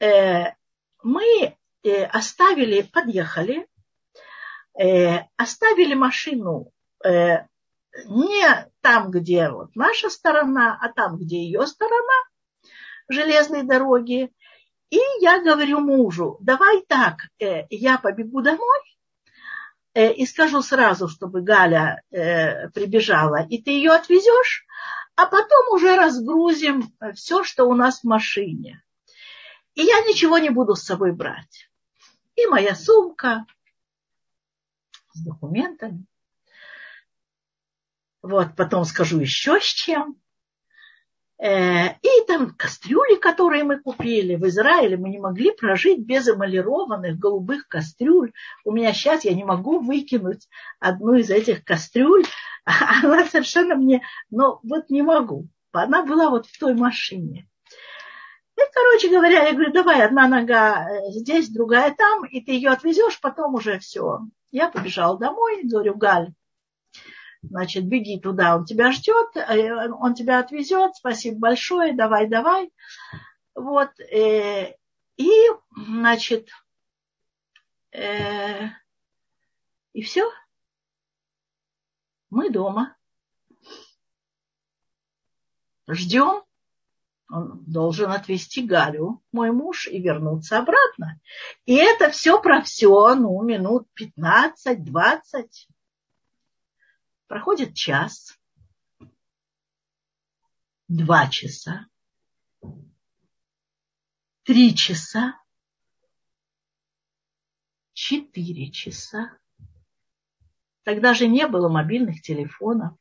Э, 0.00 0.54
мы 1.02 1.58
э, 1.82 2.04
оставили, 2.04 2.80
подъехали, 2.80 3.68
э, 4.78 5.18
оставили 5.36 5.92
машину 5.92 6.72
э, 7.04 7.44
не 8.06 8.70
там, 8.80 9.10
где 9.10 9.50
вот 9.50 9.76
наша 9.76 10.08
сторона, 10.08 10.78
а 10.80 10.88
там, 10.88 11.18
где 11.18 11.42
ее 11.42 11.66
сторона 11.66 12.18
железной 13.10 13.64
дороги. 13.64 14.32
И 14.88 14.98
я 15.20 15.42
говорю 15.42 15.80
мужу, 15.80 16.38
давай 16.40 16.80
так, 16.88 17.16
э, 17.38 17.66
я 17.68 17.98
побегу 17.98 18.40
домой, 18.40 18.80
и 19.94 20.26
скажу 20.26 20.62
сразу, 20.62 21.08
чтобы 21.08 21.42
Галя 21.42 22.02
э, 22.10 22.68
прибежала, 22.70 23.46
и 23.48 23.60
ты 23.60 23.70
ее 23.70 23.90
отвезешь, 23.92 24.64
а 25.16 25.26
потом 25.26 25.74
уже 25.74 25.96
разгрузим 25.96 26.92
все, 27.14 27.42
что 27.44 27.64
у 27.64 27.74
нас 27.74 28.00
в 28.00 28.04
машине. 28.04 28.82
И 29.74 29.82
я 29.82 30.00
ничего 30.00 30.38
не 30.38 30.50
буду 30.50 30.74
с 30.74 30.84
собой 30.84 31.12
брать. 31.12 31.70
И 32.36 32.46
моя 32.46 32.74
сумка 32.74 33.44
с 35.12 35.22
документами. 35.22 36.06
Вот, 38.22 38.54
потом 38.56 38.84
скажу 38.84 39.18
еще 39.20 39.60
с 39.60 39.64
чем. 39.64 40.20
Э, 41.42 41.94
и 42.02 42.26
там 42.26 42.54
кастрюли, 42.54 43.16
которые 43.16 43.64
мы 43.64 43.80
купили 43.80 44.36
в 44.36 44.46
Израиле, 44.46 44.98
мы 44.98 45.08
не 45.08 45.18
могли 45.18 45.52
прожить 45.52 46.00
без 46.00 46.28
эмалированных 46.28 47.18
голубых 47.18 47.66
кастрюль. 47.66 48.32
У 48.64 48.72
меня 48.72 48.92
сейчас 48.92 49.24
я 49.24 49.32
не 49.32 49.44
могу 49.44 49.80
выкинуть 49.80 50.48
одну 50.80 51.14
из 51.14 51.30
этих 51.30 51.64
кастрюль. 51.64 52.24
Она 52.64 53.24
совершенно 53.26 53.74
мне, 53.74 54.02
но 54.30 54.60
вот 54.62 54.90
не 54.90 55.00
могу. 55.00 55.48
Она 55.72 56.04
была 56.04 56.28
вот 56.28 56.46
в 56.46 56.58
той 56.58 56.74
машине. 56.74 57.48
И, 58.58 58.60
короче 58.74 59.08
говоря, 59.08 59.44
я 59.44 59.54
говорю, 59.54 59.72
давай, 59.72 60.02
одна 60.02 60.28
нога 60.28 60.90
э, 60.90 61.10
здесь, 61.12 61.48
другая 61.48 61.94
там, 61.96 62.26
и 62.26 62.42
ты 62.42 62.52
ее 62.52 62.68
отвезешь, 62.68 63.18
потом 63.18 63.54
уже 63.54 63.78
все. 63.78 64.18
Я 64.50 64.68
побежала 64.68 65.18
домой, 65.18 65.62
говорю, 65.64 65.94
Галь, 65.94 66.34
значит, 67.42 67.86
беги 67.86 68.20
туда, 68.20 68.56
он 68.56 68.64
тебя 68.64 68.92
ждет, 68.92 69.36
э, 69.36 69.90
он 69.90 70.14
тебя 70.14 70.38
отвезет, 70.38 70.96
спасибо 70.96 71.38
большое, 71.38 71.94
давай, 71.94 72.28
давай. 72.28 72.70
Вот, 73.54 73.90
э, 74.00 74.74
и, 75.16 75.30
значит, 75.76 76.48
Э, 77.92 78.68
и 79.92 80.02
все. 80.02 80.30
Мы 82.30 82.50
дома. 82.50 82.96
Ждем. 85.88 86.42
Он 87.32 87.62
должен 87.64 88.10
отвезти 88.10 88.62
Галю, 88.62 89.22
мой 89.30 89.52
муж, 89.52 89.86
и 89.86 90.00
вернуться 90.00 90.58
обратно. 90.58 91.20
И 91.64 91.76
это 91.76 92.10
все 92.10 92.40
про 92.42 92.60
все, 92.62 93.14
ну, 93.14 93.40
минут 93.42 93.86
15-20. 93.96 95.48
Проходит 97.30 97.76
час, 97.76 98.36
два 100.88 101.28
часа, 101.28 101.86
три 104.42 104.74
часа, 104.74 105.40
четыре 107.92 108.72
часа. 108.72 109.38
Тогда 110.82 111.14
же 111.14 111.28
не 111.28 111.46
было 111.46 111.68
мобильных 111.68 112.20
телефонов. 112.20 112.98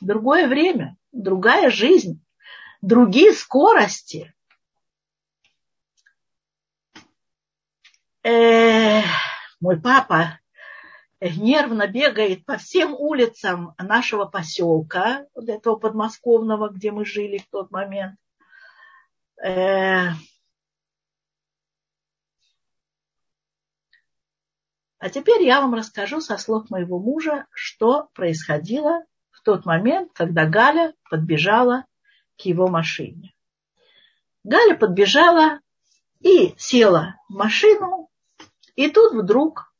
Другое 0.00 0.48
время, 0.48 0.96
другая 1.12 1.68
жизнь, 1.68 2.24
другие 2.80 3.34
скорости. 3.34 4.34
Э, 8.22 9.02
мой 9.60 9.78
папа 9.78 10.40
нервно 11.30 11.86
бегает 11.86 12.44
по 12.44 12.56
всем 12.56 12.94
улицам 12.94 13.74
нашего 13.78 14.26
поселка, 14.26 15.26
вот 15.34 15.48
этого 15.48 15.76
подмосковного, 15.76 16.68
где 16.68 16.90
мы 16.90 17.04
жили 17.04 17.38
в 17.38 17.48
тот 17.50 17.70
момент. 17.70 18.18
Э, 19.42 20.10
а 24.98 25.10
теперь 25.10 25.42
я 25.42 25.60
вам 25.60 25.74
расскажу 25.74 26.20
со 26.20 26.36
слов 26.36 26.70
моего 26.70 26.98
мужа, 26.98 27.46
что 27.52 28.08
происходило 28.14 29.04
в 29.30 29.42
тот 29.42 29.64
момент, 29.64 30.12
когда 30.14 30.46
Галя 30.46 30.94
подбежала 31.10 31.84
к 32.36 32.42
его 32.42 32.68
машине. 32.68 33.34
Галя 34.44 34.76
подбежала 34.76 35.60
и 36.20 36.54
села 36.58 37.16
в 37.28 37.34
машину, 37.34 38.10
и 38.76 38.90
тут 38.90 39.14
вдруг 39.14 39.73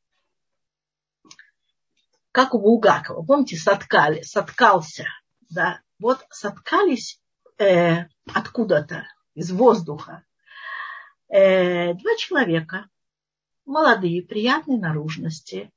как 2.34 2.52
у 2.52 2.58
Булгакова. 2.58 3.22
Помните, 3.22 3.56
соткали, 3.56 4.22
соткался. 4.22 5.06
Да? 5.50 5.80
Вот 6.00 6.18
соткались 6.30 7.22
э, 7.58 8.06
откуда-то, 8.34 9.06
из 9.36 9.52
воздуха. 9.52 10.24
Э, 11.28 11.94
два 11.94 12.16
человека, 12.18 12.88
молодые, 13.64 14.20
приятной 14.20 14.78
наружности, 14.78 15.70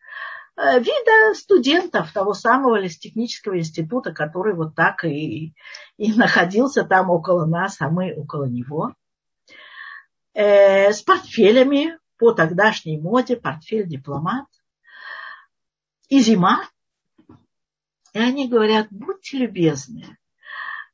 э, 0.55 0.79
вида 0.79 1.35
студентов 1.35 2.11
того 2.11 2.33
самого 2.33 2.79
лесотехнического 2.79 3.59
института, 3.59 4.11
который 4.11 4.55
вот 4.55 4.73
так 4.73 5.05
и, 5.05 5.53
и 5.97 6.13
находился 6.17 6.85
там 6.85 7.11
около 7.11 7.45
нас, 7.45 7.79
а 7.81 7.89
мы 7.89 8.15
около 8.15 8.45
него. 8.45 8.95
Э, 10.33 10.91
с 10.91 11.03
портфелями 11.03 11.99
по 12.17 12.31
тогдашней 12.31 12.99
моде, 12.99 13.35
портфель 13.35 13.87
дипломат 13.87 14.47
и 16.09 16.19
зима. 16.19 16.67
И 18.13 18.19
они 18.19 18.47
говорят, 18.47 18.87
будьте 18.89 19.37
любезны, 19.37 20.17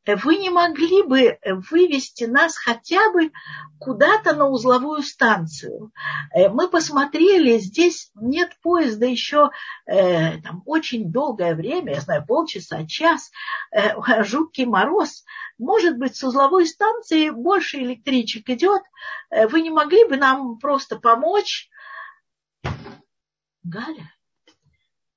вы 0.06 0.38
не 0.38 0.50
могли 0.50 1.04
бы 1.04 1.38
вывести 1.72 2.26
нас 2.26 2.58
хотя 2.58 3.12
бы 3.12 3.32
куда-то 3.80 4.36
на 4.36 4.48
узловую 4.48 5.02
станцию. 5.02 5.92
Мы 6.34 6.68
посмотрели, 6.68 7.58
здесь 7.60 8.12
нет 8.16 8.52
поезда 8.62 9.06
еще 9.06 9.52
э, 9.86 10.42
там, 10.42 10.62
очень 10.66 11.12
долгое 11.12 11.56
время, 11.56 11.94
я 11.94 12.02
знаю, 12.02 12.26
полчаса, 12.26 12.86
час, 12.86 13.32
э, 13.72 14.24
жуткий 14.24 14.66
мороз. 14.66 15.24
Может 15.58 15.98
быть, 15.98 16.16
с 16.16 16.24
узловой 16.24 16.66
станции 16.66 17.30
больше 17.30 17.78
электричек 17.78 18.50
идет. 18.50 18.82
Вы 19.30 19.62
не 19.62 19.70
могли 19.70 20.06
бы 20.06 20.18
нам 20.18 20.60
просто 20.60 21.00
помочь? 21.00 21.70
Галя, 23.64 24.12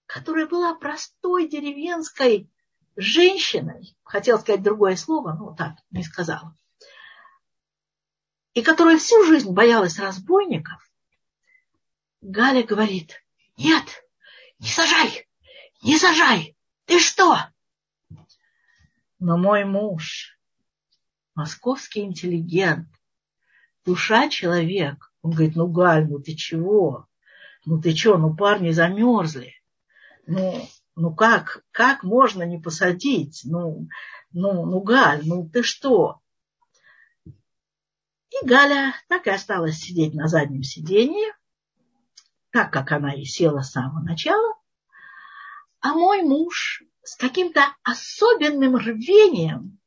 которая 0.06 0.46
была 0.46 0.74
простой 0.74 1.48
деревенской 1.48 2.48
женщиной, 2.94 3.96
хотела 4.04 4.38
сказать 4.38 4.62
другое 4.62 4.96
слово, 4.96 5.32
но 5.32 5.54
так 5.54 5.76
не 5.90 6.02
сказала, 6.02 6.56
и 8.54 8.62
которая 8.62 8.98
всю 8.98 9.24
жизнь 9.24 9.52
боялась 9.52 9.98
разбойников, 9.98 10.82
Галя 12.22 12.62
говорит, 12.62 13.22
нет, 13.58 13.84
не 14.58 14.68
сажай, 14.68 15.28
не 15.82 15.98
сажай, 15.98 16.56
ты 16.86 16.98
что? 16.98 17.36
Но 19.18 19.36
мой 19.36 19.64
муж, 19.64 20.38
московский 21.34 22.00
интеллигент, 22.00 22.88
душа 23.84 24.28
человек, 24.28 25.12
он 25.22 25.32
говорит, 25.32 25.56
ну, 25.56 25.66
Галь, 25.66 26.06
ну 26.08 26.20
ты 26.20 26.34
чего? 26.34 27.06
Ну 27.64 27.80
ты 27.80 27.94
что, 27.94 28.16
ну 28.16 28.34
парни 28.34 28.70
замерзли 28.70 29.56
ну, 30.26 30.68
ну 30.94 31.14
как, 31.14 31.64
как 31.70 32.02
можно 32.02 32.42
не 32.42 32.58
посадить? 32.58 33.42
Ну, 33.44 33.88
ну, 34.32 34.66
ну, 34.66 34.80
Галь, 34.80 35.22
ну 35.24 35.48
ты 35.48 35.62
что? 35.62 36.20
И 37.24 38.44
Галя 38.44 38.94
так 39.08 39.26
и 39.26 39.30
осталась 39.30 39.78
сидеть 39.78 40.14
на 40.14 40.28
заднем 40.28 40.62
сиденье, 40.62 41.32
так 42.50 42.72
как 42.72 42.92
она 42.92 43.14
и 43.14 43.24
села 43.24 43.62
с 43.62 43.70
самого 43.70 44.02
начала. 44.02 44.54
А 45.80 45.94
мой 45.94 46.22
муж 46.22 46.82
с 47.02 47.16
каким-то 47.16 47.62
особенным 47.84 48.76
рвением 48.76 49.78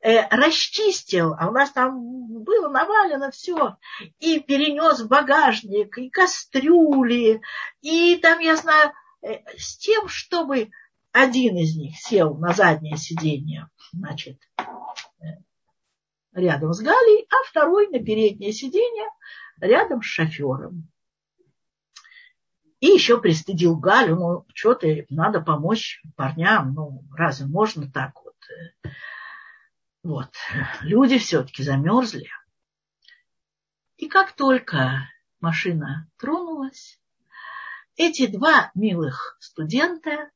э, 0.00 0.26
расчистил, 0.28 1.34
а 1.38 1.48
у 1.48 1.52
нас 1.52 1.70
там 1.70 2.42
было 2.42 2.68
навалено 2.68 3.30
все, 3.30 3.76
и 4.18 4.40
перенес 4.40 5.00
в 5.00 5.08
багажник, 5.08 5.98
и 5.98 6.08
кастрюли, 6.08 7.42
и 7.82 8.16
там, 8.16 8.38
я 8.38 8.56
знаю, 8.56 8.92
с 9.22 9.76
тем, 9.78 10.08
чтобы 10.08 10.70
один 11.12 11.56
из 11.56 11.76
них 11.76 11.96
сел 11.96 12.34
на 12.36 12.52
заднее 12.52 12.96
сиденье, 12.96 13.68
значит, 13.92 14.40
э, 14.58 15.24
рядом 16.32 16.72
с 16.72 16.80
Галей, 16.80 17.26
а 17.30 17.48
второй 17.48 17.88
на 17.88 17.98
переднее 18.02 18.52
сиденье 18.52 19.08
рядом 19.60 20.02
с 20.02 20.06
шофером. 20.06 20.88
И 22.80 22.86
еще 22.86 23.20
пристыдил 23.20 23.76
Галю, 23.76 24.16
ну, 24.16 24.46
что 24.54 24.74
ты, 24.74 25.06
надо 25.10 25.40
помочь 25.40 26.00
парням, 26.14 26.74
ну, 26.74 27.04
разве 27.16 27.46
можно 27.46 27.90
так 27.90 28.12
вот? 28.22 28.36
Вот, 30.04 30.30
люди 30.82 31.18
все-таки 31.18 31.64
замерзли. 31.64 32.30
И 33.96 34.08
как 34.08 34.32
только 34.32 35.10
машина 35.40 36.08
тронулась, 36.18 37.00
эти 37.98 38.26
два 38.28 38.70
милых 38.74 39.36
студента, 39.40 40.30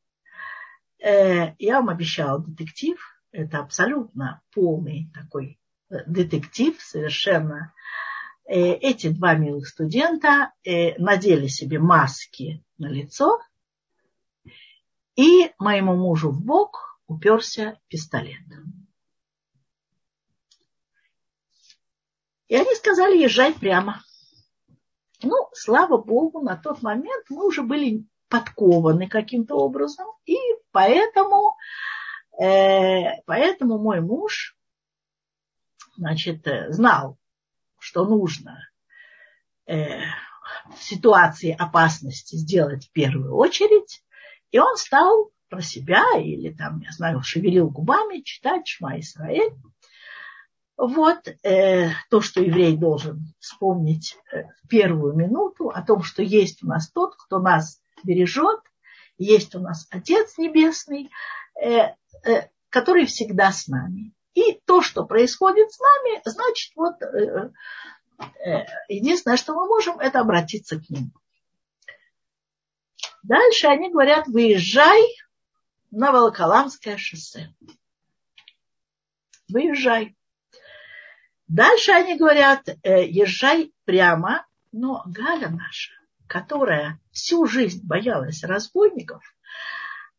э, 0.98 1.55
я 1.59 1.77
вам 1.77 1.88
обещала 1.88 2.44
детектив, 2.44 3.01
это 3.31 3.61
абсолютно 3.61 4.42
полный 4.53 5.11
такой 5.14 5.61
э, 5.88 6.05
детектив, 6.07 6.79
совершенно. 6.83 7.72
Э, 8.44 8.72
эти 8.72 9.09
два 9.09 9.35
милых 9.35 9.68
студента 9.68 10.53
э, 10.64 10.98
надели 10.98 11.46
себе 11.46 11.79
маски 11.79 12.64
на 12.79 12.88
лицо, 12.88 13.40
и 15.14 15.53
моему 15.59 15.96
мужу 15.96 16.31
в 16.31 16.44
бок 16.44 16.98
уперся 17.07 17.79
пистолет. 17.87 18.42
И 22.48 22.57
они 22.57 22.75
сказали, 22.75 23.22
езжай 23.22 23.55
прямо. 23.55 24.03
Ну, 25.22 25.48
слава 25.52 25.98
богу, 25.98 26.40
на 26.40 26.56
тот 26.56 26.82
момент 26.82 27.26
мы 27.28 27.46
уже 27.46 27.62
были 27.62 28.04
подкованы 28.28 29.08
каким-то 29.08 29.56
образом, 29.56 30.06
и 30.24 30.37
поэтому, 30.70 31.54
э, 32.40 33.20
поэтому 33.26 33.78
мой 33.78 34.00
муж, 34.00 34.56
значит, 35.96 36.46
э, 36.46 36.72
знал, 36.72 37.18
что 37.78 38.04
нужно 38.04 38.58
э, 39.66 40.00
в 40.74 40.82
ситуации 40.82 41.54
опасности 41.56 42.37
сделать 42.37 42.87
в 42.87 42.92
первую 42.92 43.35
очередь, 43.35 44.02
и 44.50 44.58
он 44.58 44.76
стал 44.76 45.30
про 45.48 45.61
себя 45.61 46.04
или 46.18 46.50
там, 46.50 46.80
я 46.80 46.90
знаю, 46.92 47.22
шевелил 47.22 47.68
губами 47.68 48.22
читать 48.22 48.66
Шма 48.66 48.98
Исраэль. 48.98 49.52
Вот 50.76 51.28
э, 51.28 51.90
то, 52.11 52.20
что 52.20 52.40
еврей 52.40 52.76
должен 52.76 53.35
вспомнить 53.38 54.16
э, 54.32 54.44
в 54.62 54.68
первую 54.68 55.14
минуту, 55.14 55.68
о 55.68 55.82
том, 55.82 56.02
что 56.02 56.22
есть 56.22 56.62
у 56.64 56.66
нас 56.66 56.90
тот, 56.90 57.14
кто 57.16 57.38
нас 57.38 57.80
бережет, 58.02 58.61
есть 59.18 59.54
у 59.54 59.61
нас 59.61 59.87
Отец 59.90 60.38
Небесный, 60.38 61.11
э, 61.62 61.94
э, 62.24 62.48
который 62.70 63.06
всегда 63.06 63.52
с 63.52 63.68
нами. 63.68 64.12
И 64.35 64.61
то, 64.64 64.80
что 64.80 65.04
происходит 65.04 65.70
с 65.72 65.78
нами, 65.78 66.22
значит, 66.24 66.72
вот 66.74 67.00
э, 67.02 67.50
Э, 68.44 68.64
единственное, 68.88 69.37
что 69.37 69.54
мы 69.54 69.66
можем, 69.66 69.98
это 69.98 70.20
обратиться 70.20 70.78
к 70.78 70.88
ним. 70.90 71.12
Дальше 73.22 73.68
они 73.68 73.90
говорят, 73.90 74.26
выезжай 74.26 75.00
на 75.90 76.12
Волоколамское 76.12 76.96
шоссе. 76.96 77.54
Выезжай. 79.48 80.16
Дальше 81.52 81.92
они 81.92 82.16
говорят, 82.16 82.66
э, 82.66 83.06
езжай 83.06 83.74
прямо, 83.84 84.46
но 84.72 85.02
Галя 85.04 85.50
наша, 85.50 85.92
которая 86.26 86.98
всю 87.10 87.44
жизнь 87.44 87.86
боялась 87.86 88.42
разбойников, 88.42 89.22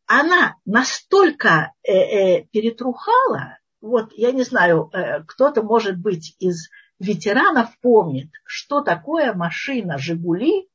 она 0.06 0.58
настолько 0.64 1.74
э, 1.82 1.92
э, 1.92 2.44
перетрухала, 2.52 3.58
вот 3.82 4.14
я 4.14 4.32
не 4.32 4.44
знаю, 4.44 4.92
кто-то, 5.26 5.64
может 5.64 5.98
быть, 5.98 6.36
из 6.38 6.70
ветеранов 7.00 7.70
помнит, 7.82 8.30
что 8.46 8.82
такое 8.82 9.34
машина 9.34 9.98
«Жигули» 9.98 10.70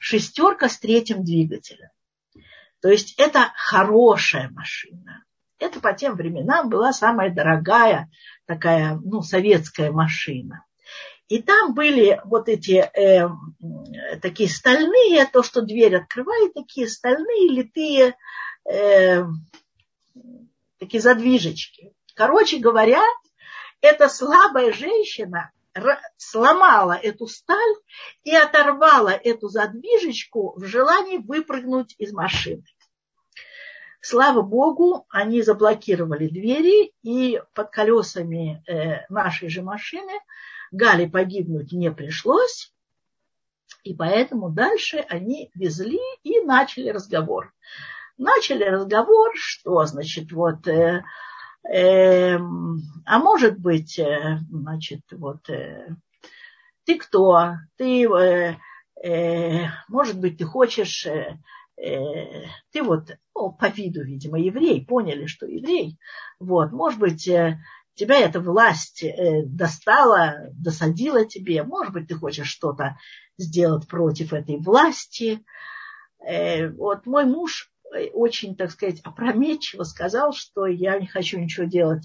шестерка 0.00 0.68
с 0.68 0.78
третьим 0.80 1.22
двигателем. 1.22 1.90
То 2.82 2.88
есть 2.88 3.14
это 3.16 3.52
хорошая 3.54 4.50
машина. 4.50 5.17
Это 5.58 5.80
по 5.80 5.92
тем 5.92 6.14
временам 6.14 6.68
была 6.68 6.92
самая 6.92 7.34
дорогая 7.34 8.10
такая, 8.46 8.98
ну, 9.04 9.22
советская 9.22 9.90
машина. 9.90 10.64
И 11.28 11.42
там 11.42 11.74
были 11.74 12.20
вот 12.24 12.48
эти 12.48 12.76
э, 12.76 13.28
такие 14.22 14.48
стальные, 14.48 15.26
то, 15.26 15.42
что 15.42 15.60
дверь 15.60 15.96
открывает, 15.96 16.54
такие 16.54 16.88
стальные 16.88 17.50
литые 17.50 18.16
э, 18.64 19.24
такие 20.78 21.02
задвижечки. 21.02 21.92
Короче 22.14 22.58
говоря, 22.58 23.02
эта 23.80 24.08
слабая 24.08 24.72
женщина 24.72 25.52
сломала 26.16 26.92
эту 26.92 27.26
сталь 27.26 27.74
и 28.24 28.34
оторвала 28.34 29.10
эту 29.10 29.48
задвижечку 29.48 30.54
в 30.58 30.64
желании 30.64 31.18
выпрыгнуть 31.18 31.94
из 31.98 32.12
машины. 32.12 32.64
Слава 34.00 34.42
Богу, 34.42 35.06
они 35.08 35.42
заблокировали 35.42 36.28
двери, 36.28 36.92
и 37.02 37.42
под 37.54 37.70
колесами 37.70 38.62
э, 38.66 39.04
нашей 39.08 39.48
же 39.48 39.62
машины 39.62 40.12
Гали 40.70 41.06
погибнуть 41.06 41.72
не 41.72 41.90
пришлось, 41.90 42.72
и 43.84 43.94
поэтому 43.94 44.50
дальше 44.50 44.98
они 45.08 45.50
везли 45.54 46.00
и 46.22 46.40
начали 46.40 46.90
разговор. 46.90 47.54
Начали 48.18 48.64
разговор, 48.64 49.32
что 49.34 49.84
значит 49.86 50.32
вот, 50.32 50.66
э, 50.68 51.04
э, 51.70 52.36
а 52.36 53.18
может 53.18 53.58
быть, 53.58 53.98
э, 53.98 54.38
значит, 54.50 55.00
вот, 55.12 55.48
э, 55.48 55.96
ты 56.84 56.98
кто? 56.98 57.54
Ты, 57.76 58.06
э, 58.06 58.56
э, 59.02 59.66
может 59.88 60.18
быть, 60.18 60.38
ты 60.38 60.44
хочешь, 60.44 61.06
э, 61.06 61.38
ты 61.80 62.82
вот, 62.82 63.16
ну, 63.34 63.52
по 63.52 63.68
виду, 63.68 64.02
видимо, 64.02 64.38
еврей, 64.38 64.84
поняли, 64.84 65.26
что 65.26 65.46
еврей, 65.46 65.98
вот, 66.40 66.72
может 66.72 66.98
быть, 66.98 67.28
э, 67.28 67.58
тебя 67.94 68.18
эта 68.18 68.40
власть 68.40 69.02
э, 69.02 69.44
достала, 69.44 70.48
досадила 70.52 71.24
тебе, 71.24 71.62
может 71.62 71.92
быть, 71.92 72.08
ты 72.08 72.14
хочешь 72.14 72.48
что-то 72.48 72.96
сделать 73.36 73.86
против 73.86 74.32
этой 74.32 74.56
власти. 74.58 75.44
Э, 76.26 76.68
вот 76.68 77.06
мой 77.06 77.24
муж 77.24 77.70
очень, 78.12 78.56
так 78.56 78.70
сказать, 78.70 79.00
опрометчиво 79.02 79.84
сказал, 79.84 80.32
что 80.32 80.66
я 80.66 80.98
не 80.98 81.06
хочу 81.06 81.38
ничего 81.38 81.64
делать 81.64 82.02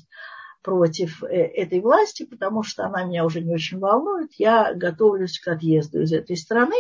против 0.62 1.21
этой 1.23 1.81
власти, 1.81 2.23
потому 2.25 2.63
что 2.63 2.86
она 2.86 3.03
меня 3.03 3.25
уже 3.25 3.41
не 3.41 3.53
очень 3.53 3.79
волнует. 3.79 4.31
Я 4.38 4.73
готовлюсь 4.73 5.39
к 5.39 5.47
отъезду 5.49 6.03
из 6.03 6.13
этой 6.13 6.38
страны. 6.38 6.77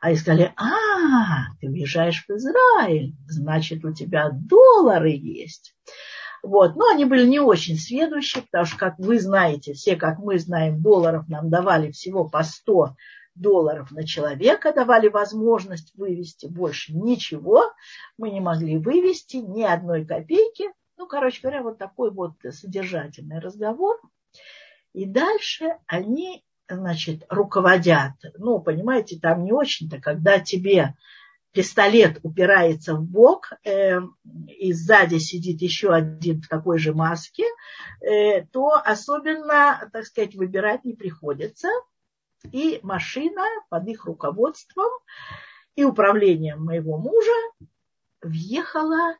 А 0.00 0.08
они 0.08 0.16
сказали, 0.16 0.52
а, 0.56 1.54
ты 1.60 1.68
уезжаешь 1.68 2.24
в 2.26 2.30
Израиль, 2.30 3.14
значит, 3.26 3.84
у 3.84 3.92
тебя 3.92 4.30
доллары 4.32 5.10
есть. 5.10 5.74
Вот. 6.42 6.76
Но 6.76 6.88
они 6.88 7.04
были 7.04 7.26
не 7.26 7.40
очень 7.40 7.76
сведущие, 7.76 8.44
потому 8.44 8.64
что, 8.64 8.78
как 8.78 8.98
вы 8.98 9.18
знаете, 9.18 9.72
все, 9.72 9.96
как 9.96 10.18
мы 10.18 10.38
знаем, 10.38 10.80
долларов 10.80 11.28
нам 11.28 11.50
давали 11.50 11.90
всего 11.90 12.28
по 12.28 12.42
100 12.42 12.94
долларов 13.34 13.90
на 13.90 14.06
человека, 14.06 14.72
давали 14.72 15.08
возможность 15.08 15.92
вывести 15.96 16.46
больше 16.46 16.94
ничего. 16.94 17.72
Мы 18.16 18.30
не 18.30 18.40
могли 18.40 18.78
вывести 18.78 19.36
ни 19.36 19.62
одной 19.62 20.04
копейки. 20.04 20.64
Ну, 20.96 21.06
короче 21.06 21.40
говоря, 21.42 21.62
вот 21.62 21.78
такой 21.78 22.10
вот 22.10 22.32
содержательный 22.50 23.38
разговор. 23.38 24.00
И 24.92 25.04
дальше 25.06 25.76
они, 25.86 26.44
значит, 26.68 27.24
руководят. 27.28 28.12
Ну, 28.36 28.60
понимаете, 28.60 29.18
там 29.18 29.44
не 29.44 29.52
очень-то, 29.52 30.00
когда 30.00 30.38
тебе 30.38 30.94
пистолет 31.52 32.20
упирается 32.22 32.94
в 32.94 33.02
бок, 33.02 33.50
э, 33.64 34.00
и 34.48 34.72
сзади 34.72 35.18
сидит 35.18 35.62
еще 35.62 35.92
один 35.92 36.40
в 36.40 36.48
такой 36.48 36.78
же 36.78 36.92
маске, 36.92 37.44
э, 38.00 38.44
то 38.52 38.80
особенно, 38.84 39.88
так 39.92 40.04
сказать, 40.04 40.34
выбирать 40.34 40.84
не 40.84 40.94
приходится. 40.94 41.68
И 42.52 42.78
машина 42.82 43.42
под 43.68 43.88
их 43.88 44.04
руководством 44.04 44.90
и 45.74 45.84
управлением 45.84 46.64
моего 46.64 46.98
мужа 46.98 47.32
въехала 48.22 49.16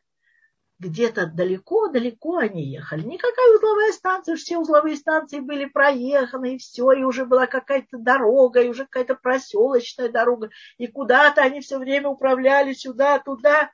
где-то 0.79 1.27
далеко-далеко 1.27 2.37
они 2.37 2.63
ехали. 2.63 3.01
Никакая 3.01 3.55
узловая 3.55 3.91
станция, 3.91 4.37
все 4.37 4.57
узловые 4.57 4.95
станции 4.95 5.39
были 5.39 5.65
проеханы, 5.65 6.55
и 6.55 6.57
все, 6.57 6.93
и 6.93 7.03
уже 7.03 7.25
была 7.25 7.47
какая-то 7.47 7.97
дорога, 7.97 8.61
и 8.61 8.69
уже 8.69 8.85
какая-то 8.85 9.15
проселочная 9.15 10.09
дорога, 10.09 10.49
и 10.77 10.87
куда-то 10.87 11.41
они 11.41 11.59
все 11.59 11.77
время 11.77 12.07
управляли 12.07 12.71
сюда, 12.73 13.19
туда, 13.19 13.71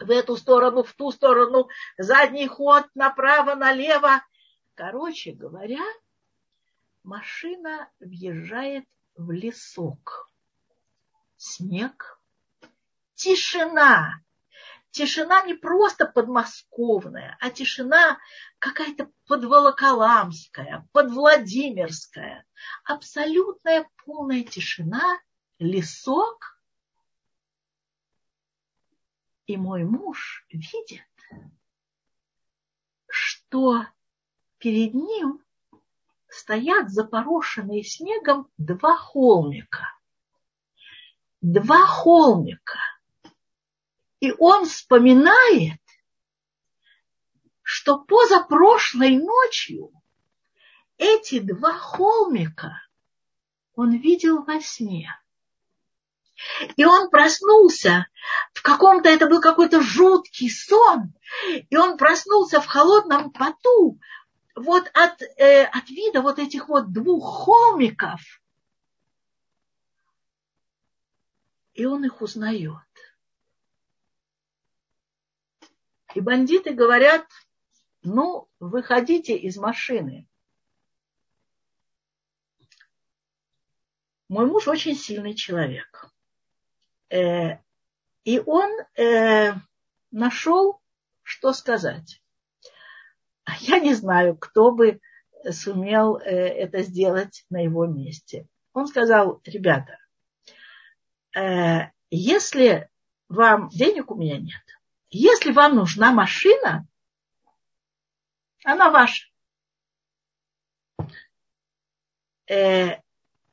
в 0.00 0.10
эту 0.10 0.36
сторону, 0.36 0.82
в 0.82 0.92
ту 0.94 1.12
сторону, 1.12 1.68
задний 1.98 2.48
ход, 2.48 2.86
направо, 2.94 3.54
налево. 3.54 4.24
Короче 4.74 5.32
говоря, 5.32 5.84
машина 7.04 7.88
въезжает 8.00 8.86
в 9.16 9.30
лесок. 9.30 10.30
Снег, 11.36 12.20
тишина, 13.14 14.14
тишина 14.92 15.42
не 15.42 15.54
просто 15.54 16.06
подмосковная, 16.06 17.36
а 17.40 17.50
тишина 17.50 18.18
какая-то 18.58 19.10
подволоколамская, 19.26 20.86
подвладимирская. 20.92 22.44
Абсолютная 22.84 23.88
полная 24.04 24.44
тишина, 24.44 25.20
лесок. 25.58 26.60
И 29.46 29.56
мой 29.56 29.84
муж 29.84 30.46
видит, 30.50 31.02
что 33.08 33.86
перед 34.58 34.94
ним 34.94 35.42
стоят 36.28 36.90
запорошенные 36.90 37.82
снегом 37.82 38.48
два 38.56 38.96
холмика. 38.96 39.88
Два 41.40 41.86
холмика– 41.86 42.78
и 44.22 44.32
он 44.38 44.66
вспоминает, 44.66 45.80
что 47.60 47.98
позапрошлой 47.98 49.16
ночью 49.16 49.90
эти 50.96 51.40
два 51.40 51.72
холмика 51.72 52.80
он 53.74 53.96
видел 53.96 54.44
во 54.44 54.60
сне. 54.60 55.10
И 56.76 56.84
он 56.84 57.10
проснулся 57.10 58.06
в 58.52 58.62
каком-то, 58.62 59.08
это 59.08 59.26
был 59.26 59.40
какой-то 59.40 59.80
жуткий 59.80 60.50
сон, 60.50 61.12
и 61.68 61.76
он 61.76 61.96
проснулся 61.96 62.60
в 62.60 62.66
холодном 62.66 63.32
поту, 63.32 63.98
вот 64.54 64.88
от, 64.94 65.20
э, 65.20 65.64
от 65.64 65.90
вида 65.90 66.22
вот 66.22 66.38
этих 66.38 66.68
вот 66.68 66.92
двух 66.92 67.44
холмиков. 67.44 68.20
И 71.74 71.84
он 71.86 72.04
их 72.04 72.22
узнает. 72.22 72.91
И 76.14 76.20
бандиты 76.20 76.74
говорят, 76.74 77.26
ну, 78.02 78.48
выходите 78.58 79.36
из 79.36 79.56
машины. 79.56 80.26
Мой 84.28 84.46
муж 84.46 84.66
очень 84.66 84.94
сильный 84.94 85.34
человек. 85.34 86.10
Э, 87.10 87.58
и 88.24 88.40
он 88.40 88.70
э, 88.96 89.52
нашел, 90.10 90.80
что 91.22 91.52
сказать. 91.52 92.22
Я 93.60 93.78
не 93.78 93.94
знаю, 93.94 94.36
кто 94.36 94.72
бы 94.72 95.00
сумел 95.50 96.16
э, 96.16 96.30
это 96.30 96.82
сделать 96.82 97.44
на 97.50 97.62
его 97.62 97.86
месте. 97.86 98.46
Он 98.72 98.86
сказал, 98.86 99.42
ребята, 99.44 99.98
если 102.10 102.90
вам 103.28 103.68
денег 103.68 104.10
у 104.10 104.14
меня 104.14 104.38
нет, 104.38 104.62
если 105.12 105.52
вам 105.52 105.76
нужна 105.76 106.12
машина, 106.12 106.86
она 108.64 108.90
ваша. 108.90 109.32
э, 112.52 112.98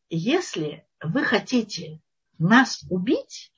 если 0.10 0.86
вы 1.02 1.24
хотите 1.24 2.02
нас 2.38 2.84
убить, 2.90 3.54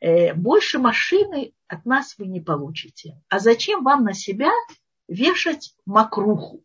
э, 0.00 0.34
больше 0.34 0.78
машины 0.78 1.52
от 1.66 1.84
нас 1.84 2.16
вы 2.18 2.26
не 2.26 2.40
получите. 2.40 3.20
А 3.28 3.38
зачем 3.38 3.82
вам 3.82 4.04
на 4.04 4.14
себя 4.14 4.50
вешать 5.08 5.74
макруху? 5.84 6.64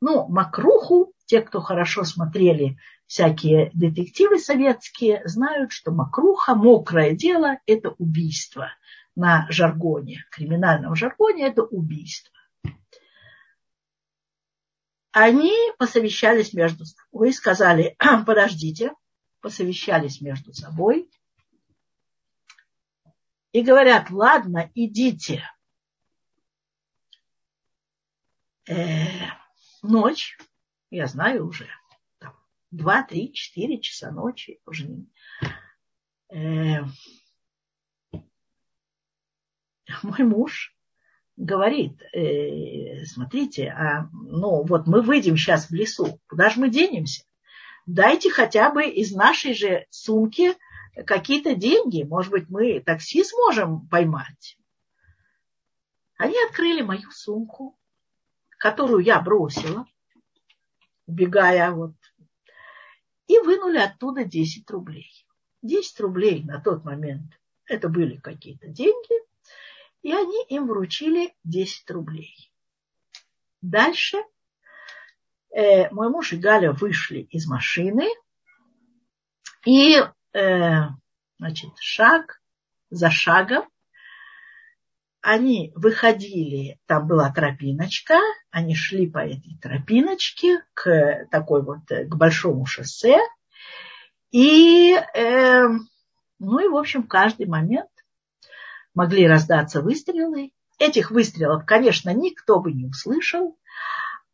Ну, 0.00 0.26
макруху, 0.28 1.14
те, 1.26 1.40
кто 1.40 1.60
хорошо 1.60 2.04
смотрели 2.04 2.76
всякие 3.06 3.70
детективы 3.72 4.38
советские, 4.38 5.22
знают, 5.26 5.72
что 5.72 5.92
макруха, 5.92 6.54
мокрое 6.54 7.14
дело, 7.14 7.58
это 7.66 7.90
убийство. 7.98 8.70
На 9.14 9.46
жаргоне, 9.50 10.24
криминальном 10.30 10.94
жаргоне, 10.94 11.48
это 11.48 11.62
убийство. 11.62 12.32
Они 15.12 15.54
посовещались 15.78 16.54
между 16.54 16.86
собой 16.86 17.28
и 17.28 17.32
сказали, 17.32 17.96
подождите, 18.26 18.94
посовещались 19.40 20.22
между 20.22 20.54
собой 20.54 21.10
и 23.52 23.60
говорят, 23.60 24.10
ладно, 24.10 24.70
идите. 24.74 25.44
Э, 28.66 29.26
ночь, 29.82 30.38
я 30.90 31.06
знаю 31.06 31.46
уже, 31.46 31.68
2, 32.70 33.02
3, 33.02 33.32
4 33.34 33.80
часа 33.80 34.10
ночи 34.10 34.60
уже. 34.64 34.88
Э, 36.30 36.84
мой 40.02 40.22
муж 40.24 40.74
говорит, 41.36 42.00
э, 42.12 43.04
смотрите, 43.04 43.68
а, 43.68 44.08
ну 44.12 44.64
вот 44.64 44.86
мы 44.86 45.02
выйдем 45.02 45.36
сейчас 45.36 45.68
в 45.68 45.72
лесу, 45.72 46.20
куда 46.28 46.50
же 46.50 46.60
мы 46.60 46.70
денемся? 46.70 47.24
Дайте 47.86 48.30
хотя 48.30 48.70
бы 48.70 48.84
из 48.84 49.12
нашей 49.12 49.54
же 49.54 49.86
сумки 49.90 50.54
какие-то 51.06 51.54
деньги, 51.54 52.02
может 52.02 52.30
быть, 52.30 52.48
мы 52.48 52.80
такси 52.80 53.24
сможем 53.24 53.88
поймать. 53.88 54.56
Они 56.16 56.36
открыли 56.48 56.82
мою 56.82 57.10
сумку, 57.10 57.76
которую 58.58 59.02
я 59.02 59.20
бросила, 59.20 59.86
убегая 61.06 61.70
вот, 61.72 61.94
и 63.26 63.38
вынули 63.38 63.78
оттуда 63.78 64.24
10 64.24 64.70
рублей. 64.70 65.26
10 65.62 66.00
рублей 66.00 66.44
на 66.44 66.60
тот 66.60 66.84
момент 66.84 67.40
это 67.66 67.88
были 67.88 68.16
какие-то 68.16 68.68
деньги, 68.68 69.31
и 70.02 70.12
они 70.12 70.44
им 70.48 70.66
вручили 70.66 71.34
10 71.44 71.90
рублей. 71.90 72.52
Дальше 73.60 74.18
э, 75.54 75.90
мой 75.90 76.08
муж 76.08 76.32
и 76.32 76.36
Галя 76.36 76.72
вышли 76.72 77.20
из 77.30 77.46
машины, 77.46 78.08
и 79.64 80.02
э, 80.32 80.70
значит, 81.38 81.70
шаг 81.78 82.40
за 82.90 83.10
шагом 83.10 83.68
они 85.22 85.72
выходили, 85.76 86.80
там 86.86 87.06
была 87.06 87.32
тропиночка, 87.32 88.18
они 88.50 88.74
шли 88.74 89.08
по 89.08 89.18
этой 89.18 89.56
тропиночке 89.62 90.64
к 90.74 91.28
такой 91.30 91.62
вот, 91.62 91.82
к 91.88 92.14
большому 92.16 92.66
шоссе. 92.66 93.18
И, 94.32 94.94
э, 94.94 95.66
ну 96.40 96.58
и, 96.58 96.66
в 96.66 96.76
общем, 96.76 97.04
каждый 97.04 97.46
момент 97.46 97.88
могли 98.94 99.26
раздаться 99.26 99.80
выстрелы. 99.80 100.52
Этих 100.78 101.10
выстрелов, 101.10 101.64
конечно, 101.66 102.10
никто 102.10 102.60
бы 102.60 102.72
не 102.72 102.86
услышал, 102.86 103.58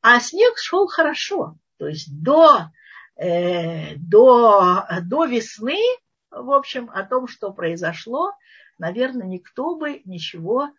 а 0.00 0.20
снег 0.20 0.58
шел 0.58 0.86
хорошо. 0.86 1.56
То 1.78 1.88
есть 1.88 2.22
до, 2.22 2.70
э, 3.16 3.96
до, 3.96 4.86
до 5.02 5.24
весны, 5.24 5.78
в 6.30 6.50
общем, 6.50 6.90
о 6.90 7.04
том, 7.04 7.28
что 7.28 7.52
произошло, 7.52 8.32
наверное, 8.78 9.26
никто 9.26 9.76
бы 9.76 10.02
ничего, 10.04 10.70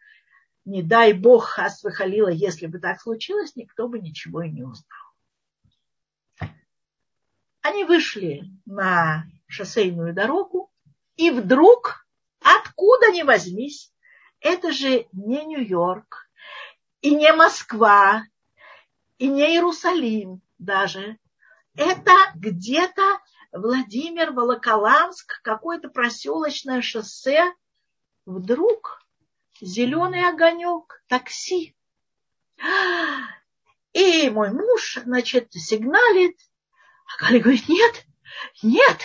не 0.66 0.84
дай 0.84 1.14
бог, 1.14 1.46
хас 1.46 1.84
выхалила, 1.84 2.30
если 2.30 2.68
бы 2.68 2.80
так 2.80 3.02
случилось, 3.02 3.56
никто 3.56 3.88
бы 3.88 4.00
ничего 4.00 4.44
и 4.44 4.50
не 4.50 4.64
узнал. 4.64 5.00
Они 7.62 7.84
вышли 7.84 8.44
на 8.66 9.26
шоссейную 9.48 10.14
дорогу, 10.14 10.72
и 11.18 11.32
вдруг, 11.32 12.08
откуда 12.58 13.12
ни 13.12 13.24
возьмись, 13.24 13.92
это 14.40 14.72
же 14.72 15.08
не 15.12 15.46
Нью-Йорк, 15.46 16.30
и 17.02 17.14
не 17.14 17.32
Москва, 17.34 18.24
и 19.18 19.28
не 19.28 19.54
Иерусалим 19.54 20.42
даже. 20.58 21.18
Это 21.76 22.14
где-то 22.36 23.20
Владимир, 23.52 24.32
Волоколамск, 24.32 25.42
какое-то 25.42 25.90
проселочное 25.90 26.82
шоссе. 26.82 27.54
Вдруг 28.26 29.02
зеленый 29.62 30.28
огонек, 30.28 31.04
такси. 31.08 31.76
И 33.94 34.30
мой 34.30 34.52
муж, 34.52 35.00
значит, 35.04 35.52
сигналит. 35.54 36.38
А 37.08 37.24
Галя 37.24 37.40
говорит, 37.40 37.68
нет, 37.68 38.06
нет, 38.64 39.00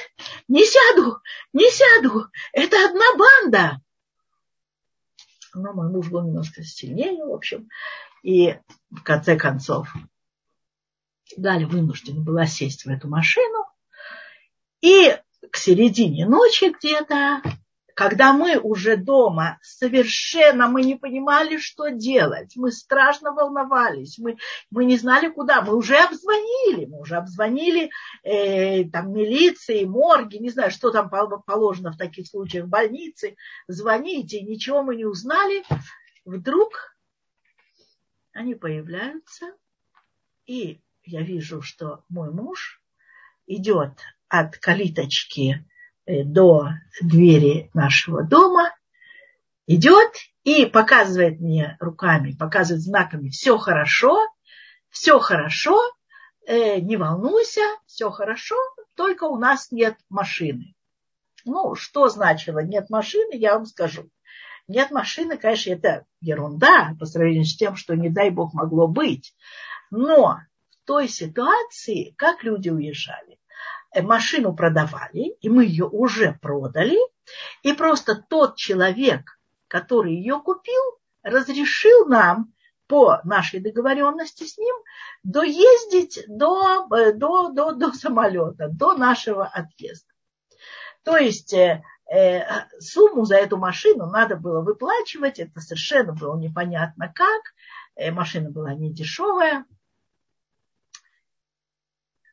не 0.48 0.64
сяду, 0.64 1.18
не 1.52 1.70
сяду, 1.70 2.26
это 2.52 2.76
одна 2.87 3.04
банда. 3.16 3.80
Но 5.54 5.72
мой 5.72 5.88
муж 5.88 6.08
был 6.08 6.22
немножко 6.22 6.64
сильнее, 6.64 7.24
в 7.24 7.32
общем. 7.32 7.68
И 8.22 8.58
в 8.90 9.02
конце 9.02 9.37
концов 9.37 9.94
Галя 11.37 11.66
вынуждена 11.66 12.20
была 12.20 12.46
сесть 12.46 12.84
в 12.84 12.88
эту 12.88 13.08
машину. 13.08 13.66
И 14.80 15.16
к 15.50 15.56
середине 15.56 16.26
ночи 16.26 16.74
где-то, 16.76 17.42
когда 17.94 18.33
мы 18.33 18.59
уже 18.59 18.96
дома, 18.96 19.59
совершенно 19.62 20.68
мы 20.68 20.83
не 20.83 20.96
понимали, 20.96 21.59
что 21.59 21.88
делать. 21.88 22.54
Мы 22.57 22.72
страшно 22.72 23.33
волновались, 23.33 24.18
мы, 24.18 24.37
мы 24.70 24.85
не 24.85 24.96
знали, 24.96 25.28
куда. 25.28 25.62
Мы 25.62 25.76
уже 25.76 25.96
обзвонили, 25.96 26.87
мы 26.87 27.00
уже 27.00 27.16
обзвонили 27.16 27.90
э, 28.24 28.85
там, 28.90 29.12
милиции, 29.12 29.85
морги, 29.85 30.37
не 30.38 30.50
знаю, 30.50 30.70
что 30.70 30.90
там 30.90 31.09
положено 31.46 31.92
в 31.92 31.96
таких 31.96 32.26
случаях, 32.26 32.66
больницы. 32.66 33.37
Звоните, 33.68 34.40
ничего 34.42 34.83
мы 34.83 34.96
не 34.96 35.04
узнали. 35.04 35.62
Вдруг 36.24 36.96
они 38.33 38.57
появляются, 38.57 39.52
и 40.46 40.80
я 41.04 41.22
вижу, 41.22 41.62
что 41.62 42.02
мой 42.09 42.33
муж 42.33 42.83
идет 43.46 44.00
от 44.28 44.57
калиточки 44.59 45.64
до 46.06 46.68
двери 47.00 47.70
нашего 47.74 48.22
дома, 48.22 48.70
идет 49.66 50.12
и 50.44 50.66
показывает 50.66 51.40
мне 51.40 51.76
руками, 51.80 52.36
показывает 52.38 52.82
знаками, 52.82 53.30
все 53.30 53.56
хорошо, 53.58 54.26
все 54.90 55.18
хорошо, 55.18 55.80
э, 56.46 56.80
не 56.80 56.96
волнуйся, 56.96 57.62
все 57.86 58.10
хорошо, 58.10 58.56
только 58.94 59.24
у 59.24 59.38
нас 59.38 59.72
нет 59.72 59.96
машины. 60.08 60.74
Ну, 61.44 61.74
что 61.74 62.08
значило 62.08 62.60
нет 62.60 62.90
машины, 62.90 63.34
я 63.34 63.54
вам 63.54 63.66
скажу. 63.66 64.08
Нет 64.66 64.90
машины, 64.90 65.36
конечно, 65.36 65.72
это 65.72 66.06
ерунда 66.20 66.94
по 66.98 67.04
сравнению 67.04 67.44
с 67.44 67.56
тем, 67.56 67.76
что, 67.76 67.94
не 67.94 68.08
дай 68.08 68.30
бог, 68.30 68.54
могло 68.54 68.86
быть. 68.88 69.34
Но 69.90 70.38
в 70.70 70.86
той 70.86 71.08
ситуации, 71.08 72.14
как 72.16 72.44
люди 72.44 72.70
уезжали, 72.70 73.34
э, 73.34 73.36
машину 74.02 74.54
продавали, 74.54 75.37
и 75.40 75.48
мы 75.48 75.64
ее 75.64 75.87
уже 75.87 76.38
продали, 76.40 76.98
и 77.62 77.72
просто 77.72 78.14
тот 78.16 78.57
человек, 78.57 79.38
который 79.68 80.14
ее 80.14 80.40
купил, 80.40 80.83
разрешил 81.22 82.07
нам 82.07 82.52
по 82.87 83.20
нашей 83.24 83.61
договоренности 83.61 84.44
с 84.44 84.58
ним 84.58 84.75
доездить 85.23 86.23
до, 86.29 86.87
э, 86.94 87.12
до, 87.12 87.50
до, 87.50 87.73
до 87.73 87.92
самолета, 87.92 88.68
до 88.68 88.94
нашего 88.94 89.46
отъезда. 89.46 90.12
То 91.02 91.16
есть 91.16 91.52
э, 91.54 91.83
Э, 92.06 92.66
сумму 92.81 93.25
за 93.25 93.37
эту 93.37 93.56
машину 93.56 94.06
надо 94.06 94.37
было 94.37 94.60
выплачивать, 94.60 95.38
это 95.38 95.60
совершенно 95.60 96.12
было 96.12 96.37
непонятно 96.37 97.10
как, 97.12 97.42
э, 97.96 98.10
машина 98.10 98.50
была 98.50 98.75
не 98.75 98.92
дешевая. 98.92 99.64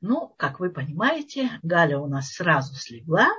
Ну, 0.02 0.34
как 0.38 0.60
вы 0.60 0.72
понимаете, 0.72 1.60
Галя 1.62 2.00
у 2.00 2.08
нас 2.08 2.34
сразу 2.34 2.74
слегла 2.74 3.30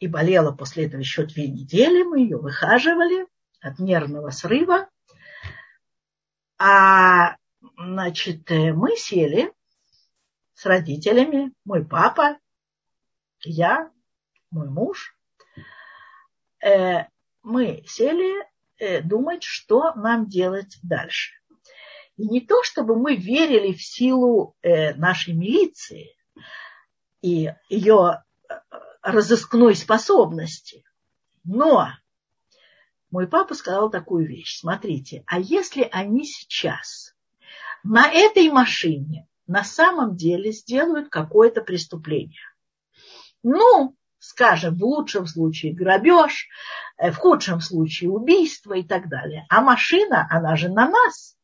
и 0.00 0.08
болела 0.08 0.50
после 0.50 0.86
этого 0.86 1.00
еще 1.00 1.24
две 1.24 1.46
недели, 1.46 2.02
мы 2.02 2.20
ее 2.20 2.38
выхаживали 2.38 3.28
от 3.60 3.78
нервного 3.78 4.30
срыва. 4.30 4.88
А, 6.58 7.36
значит, 7.76 8.50
э, 8.50 8.72
мы 8.72 8.96
сели 8.96 9.52
с 10.54 10.66
родителями, 10.66 11.52
мой 11.64 11.86
папа, 11.86 12.36
я, 13.40 13.92
мой 14.50 14.68
муж, 14.68 15.16
э, 16.64 17.04
мы 17.44 17.84
сели 17.86 18.44
э, 18.78 19.02
думать, 19.02 19.44
что 19.44 19.94
нам 19.94 20.26
делать 20.26 20.78
дальше. 20.82 21.34
И 22.16 22.28
не 22.28 22.40
то, 22.40 22.62
чтобы 22.62 22.96
мы 22.96 23.16
верили 23.16 23.72
в 23.72 23.82
силу 23.82 24.54
э, 24.62 24.94
нашей 24.94 25.34
милиции 25.34 26.16
и 27.22 27.52
ее 27.68 28.22
э, 28.48 28.54
разыскной 29.02 29.74
способности. 29.74 30.84
Но 31.42 31.88
мой 33.10 33.26
папа 33.26 33.54
сказал 33.54 33.90
такую 33.90 34.26
вещь. 34.26 34.58
Смотрите, 34.58 35.24
а 35.26 35.40
если 35.40 35.88
они 35.90 36.24
сейчас 36.24 37.14
на 37.82 38.10
этой 38.10 38.48
машине 38.50 39.28
на 39.46 39.64
самом 39.64 40.16
деле 40.16 40.52
сделают 40.52 41.08
какое-то 41.08 41.62
преступление? 41.62 42.40
Ну, 43.42 43.96
скажем, 44.18 44.76
в 44.76 44.84
лучшем 44.84 45.26
случае 45.26 45.74
грабеж, 45.74 46.48
э, 46.96 47.10
в 47.10 47.16
худшем 47.16 47.60
случае 47.60 48.10
убийство 48.10 48.72
и 48.74 48.82
так 48.82 49.08
далее. 49.08 49.46
А 49.48 49.60
машина, 49.60 50.26
она 50.30 50.56
же 50.56 50.68
на 50.68 50.88
нас. 50.88 51.36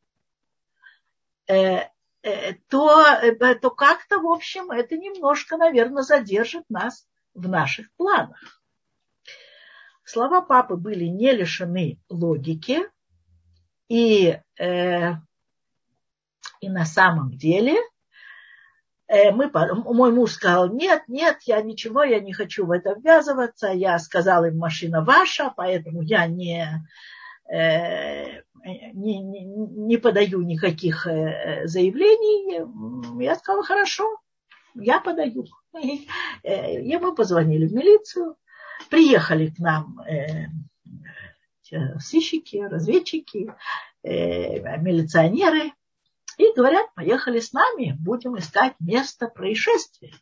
Э, 1.51 1.89
э, 2.23 2.55
то, 2.69 3.05
то 3.61 3.71
как-то, 3.71 4.21
в 4.21 4.27
общем, 4.27 4.71
это 4.71 4.97
немножко, 4.97 5.57
наверное, 5.57 6.03
задержит 6.03 6.65
нас 6.69 7.07
в 7.35 7.49
наших 7.49 7.93
планах. 7.97 8.63
Слова 10.05 10.41
папы 10.41 10.77
были 10.77 11.05
не 11.05 11.33
лишены 11.33 11.99
логики, 12.09 12.81
и, 13.89 14.39
э, 14.59 15.13
и 16.61 16.69
на 16.69 16.85
самом 16.85 17.37
деле 17.37 17.77
Э, 19.11 19.33
мы, 19.33 19.51
мой 19.53 20.13
муж 20.13 20.33
сказал, 20.35 20.73
нет, 20.73 21.03
нет, 21.09 21.39
я 21.43 21.61
ничего, 21.63 22.05
я 22.05 22.21
не 22.21 22.33
хочу 22.33 22.65
в 22.65 22.71
это 22.71 22.95
ввязываться. 22.95 23.67
Я 23.73 23.99
сказал 23.99 24.45
им, 24.45 24.57
машина 24.57 25.05
ваша, 25.05 25.53
поэтому 25.57 26.01
я 26.03 26.29
не, 26.29 26.63
э, 26.63 26.69
не, 27.53 29.19
не, 29.19 29.45
не 29.45 29.97
подаю 29.97 30.43
никаких 30.43 31.07
э, 31.07 31.67
заявлений. 31.67 32.61
Я 33.23 33.35
сказала, 33.35 33.65
хорошо, 33.65 34.05
я 34.75 35.01
подаю. 35.01 35.47
И 36.43 36.97
мы 37.01 37.15
позвонили 37.15 37.67
в 37.67 37.73
милицию, 37.73 38.37
приехали 38.89 39.49
к 39.51 39.59
нам 39.59 40.01
сыщики, 41.99 42.57
разведчики, 42.57 43.53
милиционеры, 44.03 45.73
и 46.41 46.53
говорят, 46.57 46.93
поехали 46.95 47.39
с 47.39 47.53
нами, 47.53 47.97
будем 48.01 48.39
искать 48.39 48.75
место 48.81 49.29
происшествия. 49.29 50.15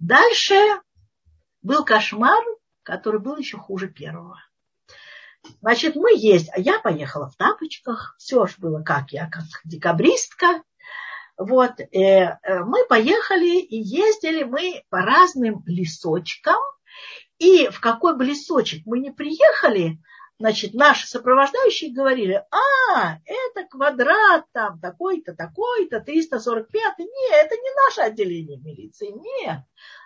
Дальше 0.00 0.54
был 1.62 1.84
кошмар, 1.84 2.42
который 2.82 3.20
был 3.20 3.36
еще 3.36 3.58
хуже 3.58 3.88
первого. 3.88 4.40
Значит, 5.60 5.96
мы 5.96 6.16
есть, 6.16 6.48
а 6.52 6.60
я 6.60 6.78
поехала 6.78 7.28
в 7.28 7.36
тапочках, 7.36 8.14
все 8.18 8.46
же 8.46 8.54
было 8.58 8.82
как 8.82 9.12
я, 9.12 9.28
как 9.28 9.44
декабристка. 9.64 10.62
Вот, 11.38 11.80
э, 11.80 11.86
э, 11.92 12.64
мы 12.64 12.86
поехали 12.86 13.58
и 13.58 13.76
ездили 13.76 14.44
мы 14.44 14.82
по 14.88 15.02
разным 15.02 15.62
лесочкам. 15.66 16.56
И 17.38 17.68
в 17.68 17.80
какой 17.80 18.16
бы 18.16 18.24
лесочек 18.24 18.82
мы 18.86 18.98
не 19.00 19.10
приехали, 19.10 19.98
значит, 20.38 20.74
наши 20.74 21.06
сопровождающие 21.06 21.92
говорили, 21.92 22.44
а, 22.50 23.18
это 23.24 23.66
квадрат 23.68 24.44
там 24.52 24.78
такой-то, 24.80 25.34
такой-то, 25.34 26.00
345. 26.00 26.98
Нет, 26.98 27.08
это 27.32 27.54
не 27.54 27.86
наше 27.86 28.00
отделение 28.02 28.58
милиции, 28.58 29.08
нет. 29.10 29.60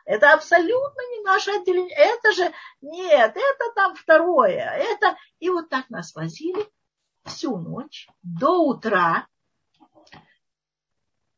Это 0.05 0.33
абсолютно 0.33 1.01
не 1.12 1.22
наше 1.22 1.51
отделение. 1.51 1.97
Это 1.97 2.33
же, 2.33 2.53
нет, 2.81 3.31
это 3.37 3.74
там 3.74 3.95
второе. 3.95 4.70
Это... 4.76 5.16
И 5.39 5.51
вот 5.51 5.68
так 5.68 5.91
нас 5.91 6.14
возили 6.14 6.66
всю 7.24 7.57
ночь 7.57 8.09
до 8.22 8.64
утра. 8.64 9.26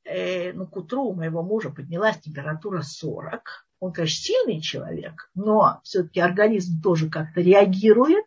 Э, 0.04 0.52
ну, 0.52 0.66
к 0.66 0.76
утру 0.76 1.04
у 1.04 1.14
моего 1.14 1.42
мужа 1.42 1.70
поднялась 1.70 2.18
температура 2.20 2.82
40. 2.82 3.66
Он, 3.80 3.92
конечно, 3.92 4.22
сильный 4.22 4.60
человек, 4.60 5.30
но 5.34 5.80
все-таки 5.82 6.20
организм 6.20 6.80
тоже 6.82 7.10
как-то 7.10 7.40
реагирует. 7.40 8.24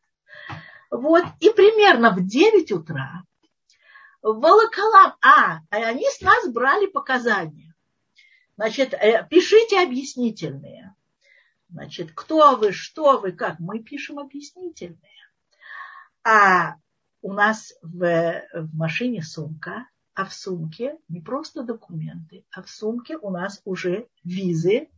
Вот, 0.96 1.26
и 1.40 1.50
примерно 1.50 2.12
в 2.12 2.26
9 2.26 2.72
утра 2.72 3.24
Волоколам, 4.22 5.16
а, 5.22 5.60
они 5.70 6.06
с 6.10 6.22
нас 6.22 6.48
брали 6.50 6.88
показания. 6.88 7.76
Значит, 8.58 8.94
э, 8.94 9.28
пишите 9.30 9.84
объяснительные. 9.84 10.96
Значит, 11.70 12.12
кто 12.14 12.56
вы, 12.56 12.72
что 12.72 13.20
вы, 13.20 13.34
как. 13.34 13.60
Мы 13.60 13.80
пишем 13.80 14.18
объяснительные. 14.18 15.00
А 16.24 16.76
у 17.22 17.34
нас 17.34 17.74
в, 17.82 18.44
в 18.54 18.76
машине 18.76 19.22
сумка, 19.22 19.88
а 20.14 20.26
в 20.26 20.34
сумке 20.34 20.98
не 21.10 21.22
просто 21.22 21.64
документы, 21.64 22.46
а 22.52 22.64
в 22.64 22.70
сумке 22.70 23.18
у 23.18 23.30
нас 23.30 23.62
уже 23.66 24.08
визы, 24.24 24.90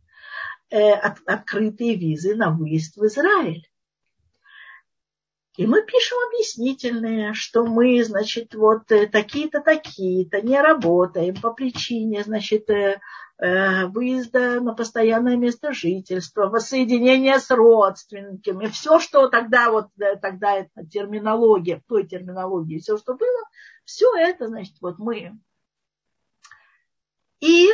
э, 0.70 0.92
от, 0.92 1.18
открытые 1.26 1.96
визы 1.96 2.34
на 2.34 2.50
выезд 2.50 2.96
в 2.96 3.04
Израиль. 3.04 3.68
И 5.58 5.66
мы 5.66 5.82
пишем 5.82 6.18
объяснительные, 6.28 7.34
что 7.34 7.66
мы, 7.66 8.04
значит, 8.04 8.54
вот 8.54 8.92
э, 8.92 9.08
такие-то, 9.08 9.60
такие-то 9.60 10.40
не 10.40 10.60
работаем 10.60 11.34
по 11.34 11.52
причине, 11.52 12.22
значит, 12.22 12.70
э, 12.70 13.00
э, 13.38 13.86
выезда 13.86 14.60
на 14.60 14.72
постоянное 14.72 15.36
место 15.36 15.72
жительства, 15.72 16.46
воссоединения 16.46 17.40
с 17.40 17.50
родственниками, 17.50 18.66
все, 18.66 19.00
что 19.00 19.26
тогда 19.26 19.72
вот, 19.72 19.88
тогда 20.22 20.58
это 20.58 20.86
терминология, 20.86 21.78
в 21.78 21.88
той 21.88 22.06
терминологии, 22.06 22.78
все, 22.78 22.96
что 22.96 23.16
было, 23.16 23.42
все 23.84 24.14
это, 24.16 24.46
значит, 24.46 24.76
вот 24.80 25.00
мы. 25.00 25.40
И, 27.40 27.66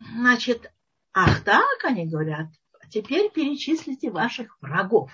значит, 0.00 0.72
ах 1.12 1.44
так, 1.44 1.84
они 1.84 2.06
говорят, 2.06 2.46
теперь 2.90 3.30
перечислите 3.30 4.10
ваших 4.10 4.56
врагов. 4.62 5.12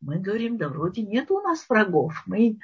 Мы 0.00 0.18
говорим, 0.18 0.56
да 0.56 0.68
вроде 0.68 1.02
нет 1.02 1.30
у 1.30 1.40
нас 1.40 1.64
врагов. 1.68 2.22
Мы... 2.26 2.58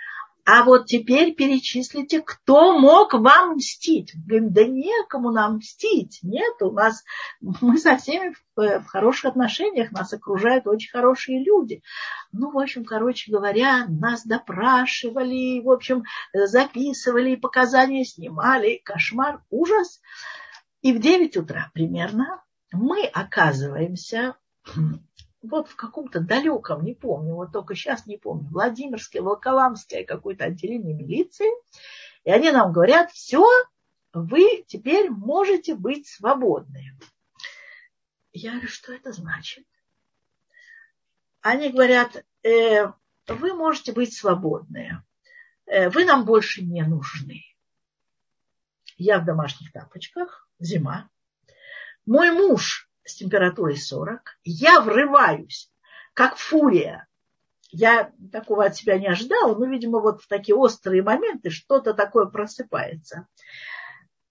А 0.47 0.63
вот 0.63 0.85
теперь 0.85 1.35
перечислите, 1.35 2.21
кто 2.21 2.79
мог 2.79 3.15
вам 3.15 3.57
мстить. 3.57 4.13
Говорим, 4.27 4.53
да 4.53 4.65
некому 4.65 5.33
нам 5.33 5.57
мстить. 5.57 6.19
Нет, 6.23 6.61
у 6.61 6.71
нас, 6.71 7.03
мы 7.41 7.79
со 7.79 7.97
всеми 7.97 8.35
в, 8.55 8.61
э, 8.61 8.81
в 8.81 8.87
хороших 8.87 9.25
отношениях, 9.25 9.91
нас 9.91 10.13
окружают 10.13 10.67
очень 10.67 10.91
хорошие 10.91 11.43
люди. 11.43 11.83
Ну, 12.31 12.51
в 12.51 12.59
общем, 12.59 12.85
короче 12.85 13.33
говоря, 13.33 13.87
нас 13.89 14.27
допрашивали, 14.27 15.61
в 15.61 15.71
общем, 15.71 16.05
записывали, 16.35 17.37
показания 17.37 18.05
снимали. 18.05 18.83
Кошмар, 18.85 19.43
ужас. 19.49 20.03
И 20.83 20.93
в 20.93 21.01
9 21.01 21.39
утра 21.39 21.71
примерно 21.73 22.45
мы 22.71 23.05
оказываемся 23.07 24.37
вот 25.49 25.69
в 25.69 25.77
каком-то 25.77 26.21
далеком, 26.21 26.85
не 26.85 26.95
помню, 26.95 27.35
вот 27.35 27.53
только 27.53 27.75
сейчас 27.75 28.07
не 28.07 28.17
помню, 28.17 28.49
Владимирское, 28.51 29.23
Волоколамское 29.23 30.05
какое-то 30.05 30.45
отделение 30.45 30.95
милиции. 30.95 31.49
И 32.25 32.31
они 32.31 32.51
нам 32.51 32.73
говорят, 32.73 33.11
все, 33.13 33.45
вы 34.13 34.65
теперь 34.67 35.11
можете 35.11 35.75
быть 35.75 36.09
свободны. 36.09 36.97
Я 38.33 38.53
говорю, 38.53 38.69
что 38.69 38.93
это 38.93 39.13
значит? 39.13 39.67
Они 41.41 41.71
говорят, 41.71 42.25
э, 42.43 42.87
вы 43.29 43.55
можете 43.55 43.93
быть 43.93 44.17
свободны, 44.17 45.03
э, 45.67 45.91
вы 45.91 46.05
нам 46.05 46.25
больше 46.25 46.65
не 46.65 46.83
нужны. 46.83 47.43
Я 48.97 49.19
в 49.19 49.25
домашних 49.25 49.73
тапочках, 49.73 50.49
зима. 50.59 51.11
Мой 52.07 52.31
муж 52.31 52.89
с 53.05 53.17
температурой 53.17 53.77
40, 53.77 54.39
я 54.45 54.81
врываюсь, 54.81 55.71
как 56.15 56.37
фурия. 56.37 57.07
Я 57.71 58.13
такого 58.33 58.67
от 58.67 58.77
себя 58.77 58.99
не 58.99 59.09
ожидала, 59.09 59.55
но, 59.55 59.67
видимо, 59.67 60.01
вот 60.01 60.23
в 60.23 60.29
такие 60.29 60.55
острые 60.55 61.03
моменты 61.03 61.51
что-то 61.51 61.93
такое 61.93 62.27
просыпается. 62.27 63.27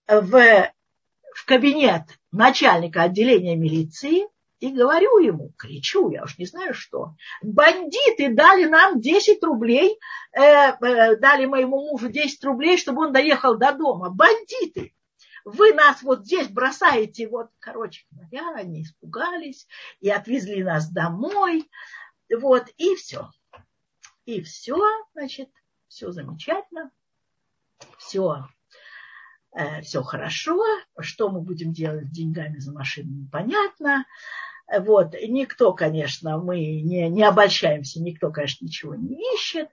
В, 0.07 0.31
в 0.31 1.45
кабинет 1.45 2.03
начальника 2.31 3.03
отделения 3.03 3.55
милиции 3.55 4.27
и 4.63 4.71
говорю 4.71 5.17
ему, 5.19 5.51
кричу, 5.57 6.09
я 6.09 6.23
уж 6.23 6.37
не 6.37 6.45
знаю 6.45 6.73
что, 6.73 7.15
бандиты 7.41 8.33
дали 8.33 8.63
нам 8.63 9.01
10 9.01 9.43
рублей, 9.43 9.99
э, 10.31 10.41
э, 10.41 11.17
дали 11.17 11.45
моему 11.45 11.81
мужу 11.81 12.07
10 12.09 12.41
рублей, 12.45 12.77
чтобы 12.77 13.01
он 13.01 13.11
доехал 13.11 13.57
до 13.57 13.73
дома. 13.73 14.09
Бандиты! 14.09 14.93
Вы 15.45 15.73
нас 15.73 16.01
вот 16.01 16.25
здесь 16.25 16.47
бросаете, 16.47 17.27
вот, 17.27 17.49
короче 17.59 18.05
говоря, 18.11 18.55
они 18.55 18.83
испугались 18.83 19.67
и 19.99 20.09
отвезли 20.09 20.63
нас 20.63 20.89
домой, 20.89 21.69
вот, 22.33 22.69
и 22.77 22.95
все. 22.95 23.29
И 24.25 24.41
все, 24.41 24.79
значит, 25.13 25.49
все 25.89 26.11
замечательно, 26.11 26.91
все, 27.97 28.47
э, 29.51 29.81
все 29.81 30.01
хорошо, 30.01 30.63
что 30.99 31.29
мы 31.29 31.41
будем 31.41 31.73
делать 31.73 32.07
с 32.07 32.11
деньгами 32.11 32.57
за 32.59 32.71
машину, 32.71 33.11
непонятно. 33.11 34.05
Вот, 34.79 35.13
никто, 35.27 35.73
конечно, 35.73 36.37
мы 36.37 36.57
не, 36.57 37.09
не 37.09 37.23
обольщаемся, 37.23 38.01
никто, 38.01 38.31
конечно, 38.31 38.65
ничего 38.65 38.95
не 38.95 39.35
ищет. 39.35 39.69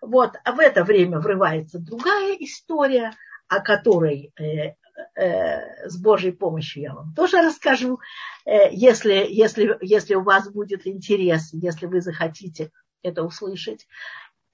Вот, 0.00 0.36
а 0.44 0.52
в 0.52 0.60
это 0.60 0.84
время 0.84 1.18
врывается 1.18 1.80
другая 1.80 2.36
история, 2.38 3.12
о 3.48 3.60
которой 3.60 4.32
э, 4.38 4.74
э, 5.16 5.88
с 5.88 6.00
Божьей 6.00 6.32
помощью 6.32 6.82
я 6.82 6.94
вам 6.94 7.14
тоже 7.14 7.40
расскажу, 7.42 8.00
э, 8.44 8.72
если, 8.72 9.26
если, 9.28 9.76
если 9.80 10.14
у 10.14 10.22
вас 10.22 10.50
будет 10.50 10.86
интерес, 10.86 11.50
если 11.52 11.86
вы 11.86 12.00
захотите 12.00 12.70
это 13.02 13.22
услышать. 13.22 13.86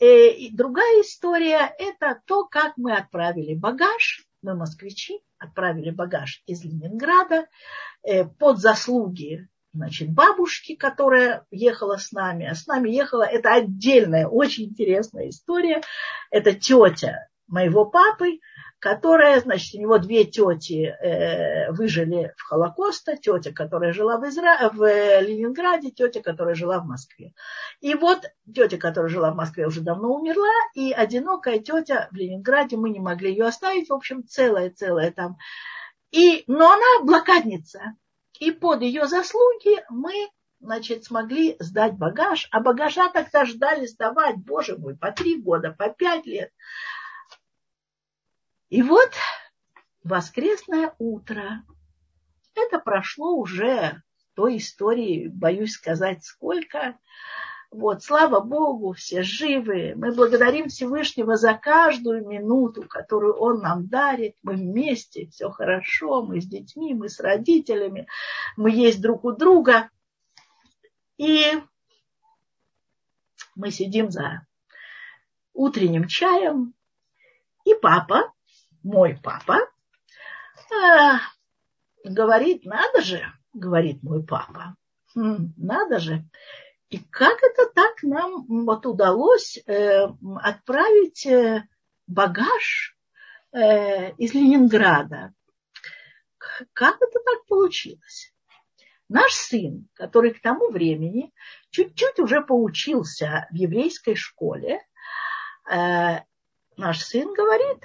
Э, 0.00 0.28
и 0.28 0.54
другая 0.54 1.02
история– 1.02 1.74
это 1.78 2.20
то, 2.26 2.44
как 2.44 2.76
мы 2.76 2.94
отправили 2.94 3.54
багаж, 3.54 4.26
мы 4.42 4.54
москвичи, 4.54 5.20
отправили 5.38 5.90
багаж 5.90 6.42
из 6.46 6.64
Ленинграда 6.64 7.46
э, 8.02 8.24
под 8.24 8.58
заслуги 8.58 9.48
значит, 9.72 10.12
бабушки, 10.12 10.76
которая 10.76 11.46
ехала 11.50 11.96
с 11.96 12.12
нами. 12.12 12.46
А 12.46 12.54
с 12.54 12.66
нами 12.66 12.90
ехала, 12.90 13.24
это 13.24 13.52
отдельная, 13.52 14.26
очень 14.26 14.66
интересная 14.66 15.28
история. 15.30 15.82
Это 16.30 16.54
тетя 16.54 17.28
моего 17.48 17.84
папы, 17.84 18.38
которая, 18.84 19.40
значит, 19.40 19.74
у 19.74 19.80
него 19.80 19.96
две 19.96 20.26
тети 20.26 20.84
э, 20.84 21.72
выжили 21.72 22.34
в 22.36 22.42
Холокосте, 22.42 23.16
тетя, 23.16 23.50
которая 23.50 23.94
жила 23.94 24.18
в, 24.18 24.28
Изра... 24.28 24.70
в 24.74 25.20
Ленинграде, 25.22 25.90
тетя, 25.90 26.20
которая 26.20 26.54
жила 26.54 26.80
в 26.80 26.86
Москве. 26.86 27.32
И 27.80 27.94
вот 27.94 28.26
тетя, 28.54 28.76
которая 28.76 29.08
жила 29.08 29.30
в 29.30 29.36
Москве, 29.36 29.66
уже 29.66 29.80
давно 29.80 30.14
умерла, 30.14 30.52
и 30.74 30.92
одинокая 30.92 31.60
тетя 31.60 32.08
в 32.12 32.14
Ленинграде, 32.14 32.76
мы 32.76 32.90
не 32.90 33.00
могли 33.00 33.30
ее 33.30 33.46
оставить, 33.46 33.88
в 33.88 33.94
общем, 33.94 34.22
целая-целая 34.28 35.12
там. 35.12 35.38
И, 36.10 36.44
но 36.46 36.70
она 36.70 37.04
блокадница, 37.04 37.94
и 38.38 38.50
под 38.50 38.82
ее 38.82 39.06
заслуги 39.06 39.82
мы 39.88 40.12
значит, 40.60 41.04
смогли 41.04 41.56
сдать 41.58 41.94
багаж, 41.94 42.48
а 42.50 42.60
багажа 42.60 43.08
тогда 43.08 43.46
ждали 43.46 43.86
сдавать, 43.86 44.36
боже 44.36 44.76
мой, 44.76 44.94
по 44.94 45.10
три 45.10 45.40
года, 45.40 45.70
по 45.70 45.88
пять 45.88 46.26
лет. 46.26 46.50
И 48.70 48.82
вот 48.82 49.10
воскресное 50.02 50.94
утро. 50.98 51.62
Это 52.54 52.78
прошло 52.78 53.34
уже 53.34 54.02
той 54.34 54.58
истории, 54.58 55.28
боюсь 55.28 55.72
сказать, 55.72 56.24
сколько. 56.24 56.98
Вот, 57.70 58.04
слава 58.04 58.38
Богу, 58.40 58.92
все 58.92 59.22
живы. 59.22 59.94
Мы 59.96 60.14
благодарим 60.14 60.68
Всевышнего 60.68 61.36
за 61.36 61.54
каждую 61.54 62.26
минуту, 62.26 62.86
которую 62.88 63.34
Он 63.34 63.60
нам 63.60 63.88
дарит. 63.88 64.36
Мы 64.42 64.54
вместе, 64.54 65.26
все 65.26 65.50
хорошо, 65.50 66.22
мы 66.22 66.40
с 66.40 66.46
детьми, 66.46 66.94
мы 66.94 67.08
с 67.08 67.18
родителями, 67.18 68.06
мы 68.56 68.70
есть 68.70 69.00
друг 69.00 69.24
у 69.24 69.32
друга. 69.32 69.90
И 71.16 71.60
мы 73.56 73.70
сидим 73.70 74.10
за 74.10 74.46
утренним 75.52 76.06
чаем, 76.06 76.74
и 77.64 77.74
папа 77.74 78.33
мой 78.84 79.18
папа, 79.20 79.58
а, 80.70 81.18
говорит, 82.04 82.64
надо 82.64 83.02
же, 83.02 83.24
говорит 83.52 84.02
мой 84.02 84.24
папа, 84.24 84.76
хм, 85.14 85.52
надо 85.56 85.98
же. 85.98 86.24
И 86.90 86.98
как 86.98 87.42
это 87.42 87.66
так 87.74 88.02
нам 88.02 88.44
вот 88.46 88.86
удалось 88.86 89.58
э, 89.66 90.06
отправить 90.42 91.26
э, 91.26 91.66
багаж 92.06 92.96
э, 93.52 94.12
из 94.12 94.34
Ленинграда? 94.34 95.32
Как 96.72 96.96
это 96.96 97.18
так 97.24 97.46
получилось? 97.48 98.32
Наш 99.08 99.32
сын, 99.32 99.88
который 99.94 100.34
к 100.34 100.40
тому 100.40 100.70
времени 100.70 101.32
чуть-чуть 101.70 102.18
уже 102.18 102.42
поучился 102.42 103.48
в 103.50 103.54
еврейской 103.54 104.14
школе, 104.14 104.80
наш 105.66 107.02
сын 107.02 107.32
говорит, 107.34 107.82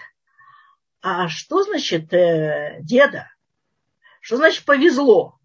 а 1.01 1.29
что 1.29 1.63
значит 1.63 2.13
э, 2.13 2.79
деда? 2.81 3.29
Что 4.21 4.37
значит 4.37 4.65
повезло? 4.65 5.39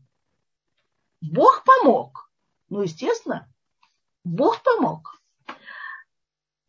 Бог 1.20 1.64
помог. 1.64 2.30
Ну, 2.68 2.82
естественно, 2.82 3.48
Бог 4.24 4.62
помог. 4.62 5.20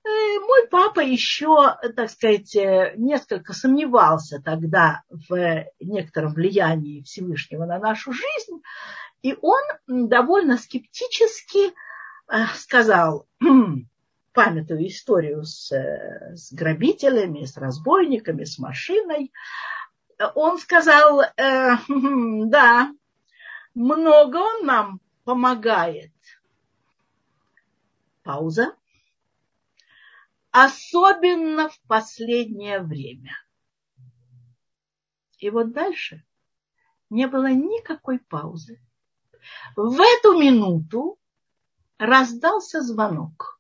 Э, 0.06 0.40
мой 0.40 0.68
папа 0.70 1.00
еще, 1.00 1.76
так 1.96 2.12
сказать, 2.12 2.56
э, 2.56 2.94
несколько 2.96 3.54
сомневался 3.54 4.40
тогда 4.40 5.02
в 5.10 5.66
некотором 5.80 6.34
влиянии 6.34 7.02
Всевышнего 7.02 7.66
на 7.66 7.80
нашу 7.80 8.14
жизнь, 8.14 8.62
и 9.24 9.36
он 9.42 9.64
довольно 9.88 10.58
скептически 10.58 11.70
э, 11.70 12.46
сказал, 12.54 13.28
памятую 14.36 14.86
историю 14.88 15.44
с, 15.44 15.72
э, 15.72 16.36
с 16.36 16.52
грабителями, 16.54 17.46
с 17.46 17.58
разбойниками, 17.58 18.44
с 18.44 18.60
машиной, 18.60 19.32
он 20.36 20.60
сказал, 20.60 21.22
э, 21.22 21.30
да, 21.88 22.94
много 23.74 24.38
он 24.38 24.66
нам 24.66 25.02
помогает. 25.24 26.12
Пауза. 28.24 28.76
Особенно 30.52 31.70
в 31.70 31.80
последнее 31.88 32.80
время. 32.80 33.32
И 35.40 35.50
вот 35.50 35.74
дальше 35.74 36.24
не 37.10 37.28
было 37.28 37.52
никакой 37.52 38.20
паузы. 38.20 38.82
В 39.76 40.00
эту 40.02 40.40
минуту 40.40 41.20
раздался 41.98 42.82
звонок. 42.82 43.55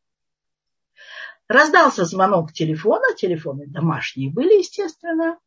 Раздался 1.48 2.06
звонок 2.06 2.54
телефона, 2.54 3.14
телефоны 3.16 3.68
домашние 3.68 4.32
были, 4.32 4.60
естественно. 4.60 5.38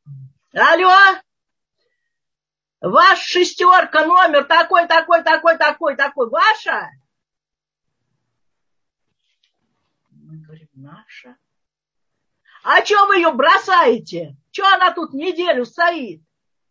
Алло! 0.53 1.21
Ваш 2.81 3.19
шестерка, 3.19 4.07
номер 4.07 4.45
такой, 4.45 4.87
такой, 4.87 5.25
такой, 5.25 5.59
такой, 5.59 5.97
такой, 5.97 6.31
ваша? 6.31 6.91
Мы 10.11 10.37
говорим, 10.37 10.69
наша. 10.75 11.37
А 12.63 12.85
что 12.85 13.07
вы 13.07 13.17
ее 13.17 13.33
бросаете? 13.33 14.37
Что 14.53 14.73
она 14.75 14.93
тут 14.93 15.13
неделю 15.13 15.65
стоит? 15.65 16.23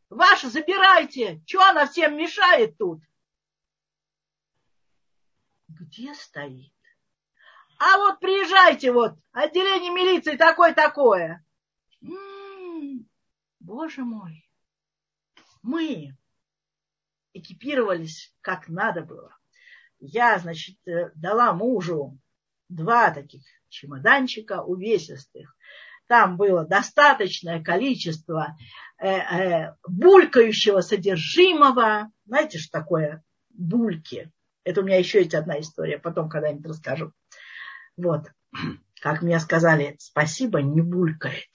Ваша 0.09 0.49
забирайте. 0.49 1.41
Что 1.45 1.67
она 1.67 1.85
всем 1.85 2.15
мешает 2.15 2.77
тут? 2.77 3.01
Где 5.67 6.13
стоит? 6.13 6.71
А 7.79 7.97
вот 7.97 8.19
приезжайте 8.19 8.91
вот, 8.91 9.13
отделение 9.31 9.91
милиции 9.91 10.35
такое-такое. 10.35 11.45
М-м, 12.01 13.07
боже 13.59 14.03
мой, 14.03 14.49
мы 15.61 16.15
экипировались 17.33 18.33
как 18.41 18.67
надо 18.67 19.01
было. 19.01 19.35
Я, 19.99 20.37
значит, 20.39 20.77
э, 20.87 21.11
дала 21.15 21.53
мужу 21.53 22.17
два 22.69 23.11
таких 23.11 23.43
чемоданчика 23.69 24.63
увесистых. 24.63 25.55
Там 26.07 26.37
было 26.37 26.65
достаточное 26.65 27.61
количество 27.63 28.55
э, 28.97 29.17
э, 29.17 29.75
булькающего 29.87 30.81
содержимого. 30.81 32.11
Знаете, 32.25 32.59
что 32.59 32.79
такое 32.79 33.23
бульки? 33.49 34.31
Это 34.63 34.81
у 34.81 34.83
меня 34.83 34.97
еще 34.97 35.19
есть 35.19 35.33
одна 35.33 35.59
история, 35.59 35.97
потом 35.97 36.29
когда-нибудь 36.29 36.65
расскажу. 36.65 37.13
Вот, 37.97 38.31
как 39.01 39.21
мне 39.21 39.39
сказали, 39.39 39.95
спасибо 39.99 40.61
не 40.61 40.81
булькает. 40.81 41.49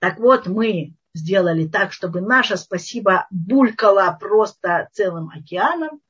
Так 0.00 0.18
вот, 0.18 0.46
мы 0.46 0.94
сделали 1.14 1.66
так, 1.66 1.92
чтобы 1.92 2.20
наше 2.20 2.56
спасибо 2.56 3.26
булькало 3.30 4.16
просто 4.20 4.88
целым 4.92 5.30
океаном. 5.30 6.00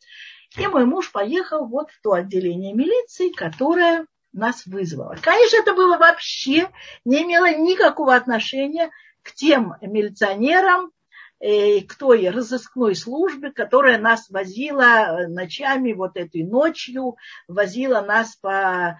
И 0.57 0.67
мой 0.67 0.85
муж 0.85 1.13
поехал 1.13 1.67
вот 1.67 1.91
в 1.91 2.03
то 2.03 2.13
отделение 2.13 2.75
милиции, 2.75 3.31
которое 3.31 4.07
нас 4.33 4.67
вызвало. 4.67 5.17
Конечно, 5.21 5.59
это 5.59 5.75
было 5.75 5.97
вообще, 5.97 6.71
не 7.05 7.23
имело 7.23 7.53
никакого 7.55 8.15
отношения 8.15 8.91
к 9.23 9.33
тем 9.33 9.75
милиционерам, 9.81 10.93
к 11.41 11.95
той 11.95 12.29
разыскной 12.29 12.95
службе, 12.95 13.51
которая 13.51 13.99
нас 13.99 14.29
возила 14.29 15.27
ночами, 15.29 15.93
вот 15.93 16.17
этой 16.17 16.45
ночью, 16.45 17.17
возила 17.49 18.03
нас 18.03 18.37
по 18.37 18.99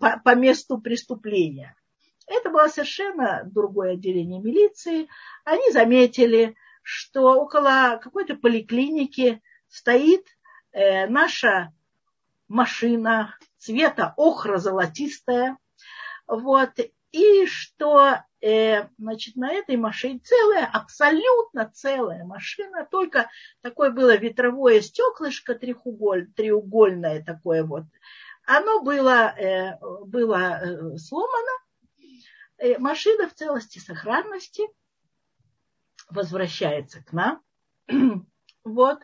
по, 0.00 0.20
по 0.24 0.34
месту 0.34 0.78
преступления. 0.78 1.74
Это 2.26 2.50
было 2.50 2.68
совершенно 2.68 3.42
другое 3.44 3.92
отделение 3.92 4.40
милиции. 4.40 5.08
Они 5.44 5.70
заметили, 5.70 6.56
что 6.82 7.40
около 7.40 8.00
какой-то 8.02 8.34
поликлиники 8.36 9.42
стоит 9.68 10.26
э, 10.72 11.06
наша 11.06 11.72
машина 12.48 13.36
цвета 13.58 14.14
охро-золотистая. 14.16 15.58
Вот, 16.26 16.70
и 17.14 17.46
что 17.46 18.24
э, 18.40 18.88
значит, 18.98 19.36
на 19.36 19.52
этой 19.52 19.76
машине 19.76 20.18
целая, 20.18 20.66
абсолютно 20.66 21.70
целая 21.72 22.24
машина, 22.24 22.88
только 22.90 23.30
такое 23.60 23.92
было 23.92 24.16
ветровое 24.16 24.80
стеклышко 24.80 25.54
треуголь, 25.54 26.26
треугольное 26.32 27.22
такое 27.22 27.62
вот, 27.62 27.84
Оно 28.46 28.82
было, 28.82 29.32
э, 29.38 29.78
было 30.06 30.60
э, 30.60 30.96
сломано, 30.96 31.52
э, 32.58 32.78
машина 32.78 33.28
в 33.28 33.34
целости 33.34 33.78
сохранности 33.78 34.64
возвращается 36.10 37.00
к 37.00 37.12
нам. 37.12 37.42
вот. 38.64 38.98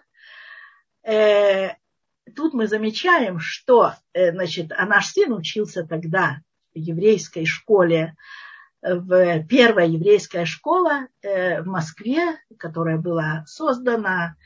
Тут 2.36 2.54
мы 2.54 2.66
замечаем, 2.66 3.38
что 3.38 3.94
значит, 4.12 4.72
а 4.72 4.84
наш 4.84 5.06
сын 5.06 5.32
учился 5.32 5.86
тогда 5.86 6.42
еврейской 6.74 7.44
школе, 7.44 8.16
в 8.82 9.42
первая 9.44 9.86
еврейская 9.86 10.44
школа 10.44 11.08
в 11.22 11.64
Москве, 11.64 12.38
которая 12.58 12.96
была 12.96 13.44
создана. 13.46 14.36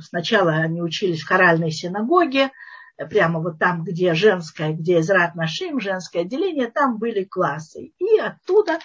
Сначала 0.00 0.52
они 0.54 0.82
учились 0.82 1.22
в 1.22 1.28
хоральной 1.28 1.70
синагоге, 1.70 2.50
прямо 3.08 3.40
вот 3.40 3.58
там, 3.58 3.84
где 3.84 4.14
женское, 4.14 4.72
где 4.72 5.00
Израт 5.00 5.34
Нашим, 5.34 5.80
женское 5.80 6.22
отделение, 6.22 6.70
там 6.70 6.98
были 6.98 7.24
классы. 7.24 7.92
И 7.98 8.18
оттуда 8.18 8.78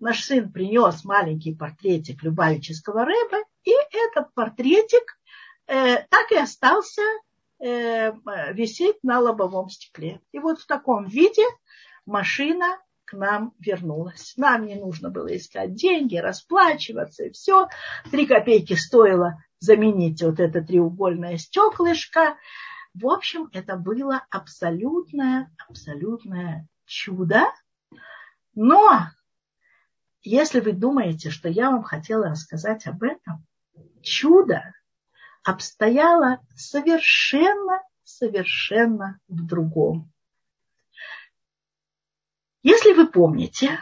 наш 0.00 0.24
сын 0.24 0.50
принес 0.50 1.04
маленький 1.04 1.54
портретик 1.54 2.22
Любавического 2.22 3.04
рэба, 3.04 3.38
и 3.64 3.72
этот 3.92 4.34
портретик 4.34 5.18
э, 5.66 5.96
так 5.96 6.32
и 6.32 6.36
остался 6.36 7.02
э, 7.64 8.12
висеть 8.52 9.02
на 9.02 9.20
лобовом 9.20 9.68
стекле. 9.68 10.20
И 10.32 10.38
вот 10.38 10.60
в 10.60 10.66
таком 10.66 11.06
виде 11.06 11.44
машина 12.04 12.78
к 13.06 13.14
нам 13.14 13.54
вернулась. 13.58 14.34
Нам 14.36 14.66
не 14.66 14.74
нужно 14.74 15.10
было 15.10 15.34
искать 15.36 15.74
деньги, 15.74 16.16
расплачиваться 16.16 17.24
и 17.24 17.30
все. 17.30 17.68
Три 18.10 18.26
копейки 18.26 18.74
стоило 18.74 19.42
заменить 19.60 20.22
вот 20.22 20.40
это 20.40 20.62
треугольное 20.62 21.38
стеклышко. 21.38 22.36
В 22.92 23.08
общем, 23.08 23.48
это 23.52 23.76
было 23.76 24.24
абсолютное, 24.30 25.50
абсолютное 25.68 26.68
чудо. 26.84 27.46
Но 28.54 29.08
если 30.22 30.60
вы 30.60 30.72
думаете, 30.72 31.30
что 31.30 31.48
я 31.48 31.70
вам 31.70 31.82
хотела 31.82 32.28
рассказать 32.28 32.86
об 32.86 33.02
этом, 33.02 33.44
чудо 34.02 34.62
обстояло 35.44 36.40
совершенно, 36.56 37.82
совершенно 38.02 39.20
в 39.28 39.46
другом. 39.46 40.10
Если 42.62 42.94
вы 42.94 43.06
помните, 43.06 43.78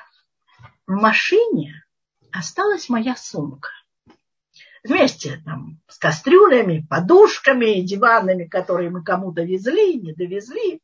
в 0.86 0.92
машине 0.92 1.84
осталась 2.32 2.88
моя 2.88 3.14
сумка 3.14 3.70
вместе 4.82 5.40
там, 5.44 5.80
с 5.88 5.98
кастрюлями, 5.98 6.84
подушками, 6.88 7.80
диванами, 7.80 8.44
которые 8.44 8.90
мы 8.90 9.04
кому-то 9.04 9.42
везли, 9.42 9.94
не 9.94 10.12
довезли. 10.12 10.80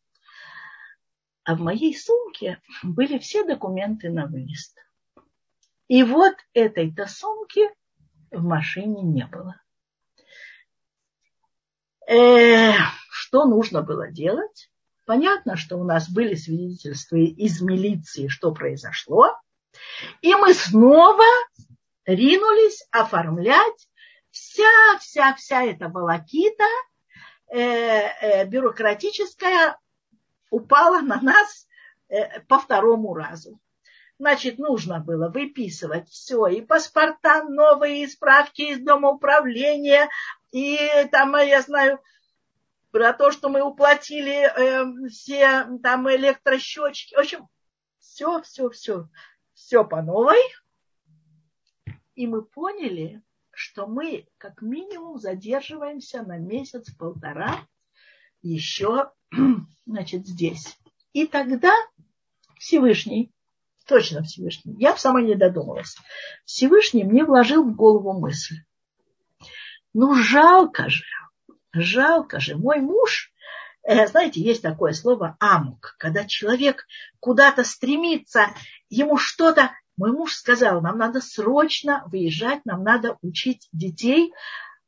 А 1.44 1.56
в 1.56 1.60
моей 1.60 1.96
сумке 1.96 2.60
были 2.82 3.18
все 3.18 3.44
документы 3.44 4.10
на 4.10 4.26
выезд. 4.26 4.78
И 5.88 6.02
вот 6.04 6.36
этой-то 6.52 7.06
сумки 7.06 7.68
в 8.30 8.44
машине 8.44 9.02
не 9.02 9.26
было. 9.26 9.60
Э, 12.08 12.72
что 13.10 13.44
нужно 13.44 13.82
было 13.82 14.10
делать? 14.10 14.70
Понятно, 15.04 15.56
что 15.56 15.76
у 15.76 15.84
нас 15.84 16.08
были 16.08 16.34
свидетельства 16.34 17.16
из 17.16 17.60
милиции, 17.60 18.28
что 18.28 18.52
произошло. 18.52 19.36
И 20.22 20.34
мы 20.34 20.54
снова 20.54 21.24
ринулись 22.06 22.86
оформлять 22.90 23.88
вся, 24.30 24.98
вся, 25.00 25.34
вся 25.34 25.64
эта 25.64 25.88
волокита 25.88 26.64
э, 27.48 27.58
э, 27.58 28.46
бюрократическая 28.46 29.78
упала 30.50 31.02
на 31.02 31.20
нас 31.20 31.68
э, 32.08 32.40
по 32.48 32.58
второму 32.58 33.12
разу. 33.12 33.60
Значит, 34.18 34.58
нужно 34.58 34.98
было 35.00 35.28
выписывать 35.28 36.08
все, 36.08 36.46
и 36.48 36.60
паспорта 36.60 37.44
новые, 37.44 38.02
и 38.02 38.06
справки 38.08 38.62
из 38.62 38.80
дома 38.80 39.10
управления, 39.10 40.08
и 40.50 40.76
там, 41.12 41.36
я 41.36 41.62
знаю, 41.62 42.00
про 42.90 43.12
то, 43.12 43.30
что 43.30 43.48
мы 43.48 43.62
уплатили 43.62 44.46
э, 44.46 45.08
все 45.08 45.66
там 45.82 46.10
электросчетчики. 46.10 47.14
В 47.14 47.18
общем, 47.18 47.48
все, 47.98 48.40
все, 48.42 48.70
все, 48.70 49.08
все 49.54 49.84
по 49.84 50.02
новой. 50.02 50.40
И 52.14 52.26
мы 52.26 52.42
поняли, 52.42 53.22
что 53.52 53.86
мы 53.86 54.26
как 54.38 54.62
минимум 54.62 55.18
задерживаемся 55.18 56.22
на 56.22 56.38
месяц-полтора 56.38 57.66
еще 58.42 59.12
значит, 59.86 60.26
здесь. 60.26 60.78
И 61.12 61.26
тогда 61.26 61.74
Всевышний, 62.58 63.32
точно 63.88 64.22
Всевышний, 64.22 64.76
я 64.78 64.96
сама 64.96 65.22
не 65.22 65.34
додумалась, 65.34 65.96
Всевышний 66.44 67.04
мне 67.04 67.24
вложил 67.24 67.64
в 67.64 67.74
голову 67.74 68.12
мысль. 68.12 68.56
Ну, 69.94 70.14
жалко 70.14 70.88
же, 70.88 71.04
жалко 71.72 72.38
же, 72.38 72.56
мой 72.56 72.80
муж, 72.80 73.32
э, 73.82 74.06
знаете, 74.06 74.40
есть 74.40 74.62
такое 74.62 74.92
слово 74.92 75.36
амук, 75.40 75.96
когда 75.98 76.24
человек 76.24 76.86
куда-то 77.18 77.64
стремится, 77.64 78.48
ему 78.90 79.16
что-то 79.16 79.72
мой 79.96 80.12
муж 80.12 80.34
сказал, 80.34 80.80
нам 80.80 80.96
надо 80.96 81.20
срочно 81.20 82.04
выезжать, 82.06 82.64
нам 82.64 82.84
надо 82.84 83.18
учить 83.20 83.68
детей 83.72 84.32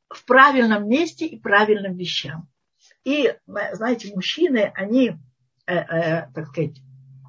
в 0.09 0.25
правильном 0.25 0.89
месте 0.89 1.27
и 1.27 1.39
правильным 1.39 1.97
вещам. 1.97 2.49
И, 3.05 3.35
знаете, 3.73 4.13
мужчины, 4.15 4.73
они, 4.77 5.19
э, 5.67 5.75
э, 5.75 6.33
так 6.33 6.49
сказать, 6.49 6.81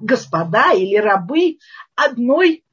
господа 0.02 0.72
или 0.72 0.96
рабы 0.96 1.58
одной 1.94 2.64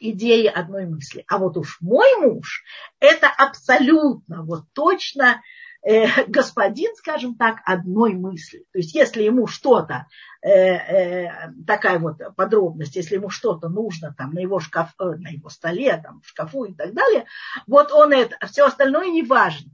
идеи, 0.00 0.46
одной 0.46 0.86
мысли. 0.86 1.24
А 1.28 1.38
вот 1.38 1.56
уж 1.56 1.78
мой 1.80 2.08
муж, 2.20 2.62
это 3.00 3.28
абсолютно, 3.28 4.42
вот 4.42 4.64
точно 4.72 5.42
э, 5.82 6.24
господин, 6.26 6.94
скажем 6.96 7.34
так, 7.36 7.60
одной 7.64 8.14
мысли. 8.14 8.64
То 8.72 8.78
есть 8.78 8.94
если 8.94 9.22
ему 9.22 9.46
что-то, 9.46 10.06
э, 10.42 10.50
э, 10.50 11.52
такая 11.66 11.98
вот 11.98 12.18
подробность, 12.36 12.96
если 12.96 13.16
ему 13.16 13.30
что-то 13.30 13.68
нужно 13.68 14.14
там 14.14 14.32
на 14.32 14.40
его, 14.40 14.60
шкаф, 14.60 14.94
э, 15.00 15.04
на 15.04 15.28
его 15.28 15.48
столе, 15.48 15.96
там, 15.96 16.20
в 16.22 16.28
шкафу 16.28 16.64
и 16.64 16.74
так 16.74 16.94
далее, 16.94 17.26
вот 17.66 17.92
он 17.92 18.12
это, 18.12 18.36
все 18.46 18.66
остальное 18.66 19.08
не 19.08 19.22
важно. 19.22 19.70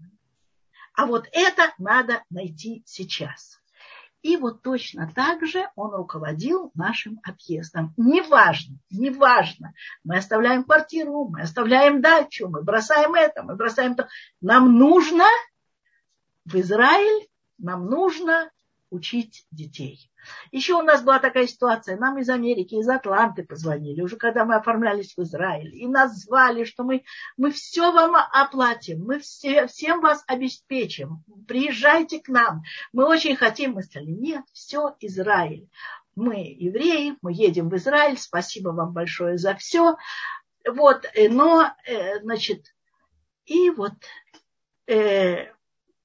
А 0.94 1.06
вот 1.06 1.28
это 1.32 1.72
надо 1.78 2.22
найти 2.30 2.82
сейчас. 2.86 3.60
И 4.24 4.38
вот 4.38 4.62
точно 4.62 5.12
так 5.14 5.46
же 5.46 5.68
он 5.76 5.94
руководил 5.94 6.70
нашим 6.74 7.20
отъездом. 7.22 7.92
Неважно, 7.98 8.78
неважно. 8.90 9.74
Мы 10.02 10.16
оставляем 10.16 10.64
квартиру, 10.64 11.28
мы 11.28 11.42
оставляем 11.42 12.00
дачу, 12.00 12.48
мы 12.48 12.62
бросаем 12.62 13.14
это, 13.14 13.42
мы 13.42 13.54
бросаем 13.54 13.94
то. 13.94 14.08
Нам 14.40 14.78
нужно 14.78 15.26
в 16.46 16.54
Израиль 16.56 17.28
нам 17.58 17.86
нужно 17.86 18.50
учить 18.94 19.46
детей. 19.50 20.10
Еще 20.52 20.74
у 20.74 20.82
нас 20.82 21.02
была 21.02 21.18
такая 21.18 21.46
ситуация, 21.46 21.98
нам 21.98 22.18
из 22.18 22.30
Америки, 22.30 22.76
из 22.76 22.88
Атланты 22.88 23.44
позвонили, 23.44 24.00
уже 24.00 24.16
когда 24.16 24.44
мы 24.44 24.54
оформлялись 24.54 25.14
в 25.16 25.22
Израиль, 25.22 25.74
и 25.74 25.86
назвали, 25.86 26.64
что 26.64 26.84
мы, 26.84 27.04
мы 27.36 27.50
все 27.50 27.92
вам 27.92 28.16
оплатим, 28.16 29.04
мы 29.04 29.18
все, 29.18 29.66
всем 29.66 30.00
вас 30.00 30.24
обеспечим, 30.26 31.24
приезжайте 31.46 32.20
к 32.20 32.28
нам, 32.28 32.62
мы 32.92 33.06
очень 33.06 33.36
хотим. 33.36 33.72
Мы 33.72 33.82
сказали, 33.82 34.10
нет, 34.10 34.44
все 34.52 34.96
Израиль. 35.00 35.68
Мы 36.14 36.56
евреи, 36.58 37.16
мы 37.22 37.32
едем 37.32 37.68
в 37.68 37.76
Израиль, 37.76 38.18
спасибо 38.18 38.70
вам 38.70 38.92
большое 38.92 39.36
за 39.36 39.54
все. 39.56 39.96
Вот, 40.66 41.04
э, 41.14 41.28
но, 41.28 41.72
э, 41.86 42.20
значит, 42.20 42.74
и 43.44 43.70
вот 43.70 43.92
э, 44.86 45.52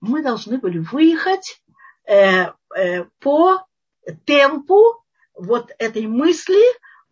мы 0.01 0.23
должны 0.23 0.57
были 0.57 0.79
выехать 0.79 1.61
по 3.19 3.67
темпу 4.25 5.03
вот 5.35 5.71
этой 5.77 6.07
мысли, 6.07 6.61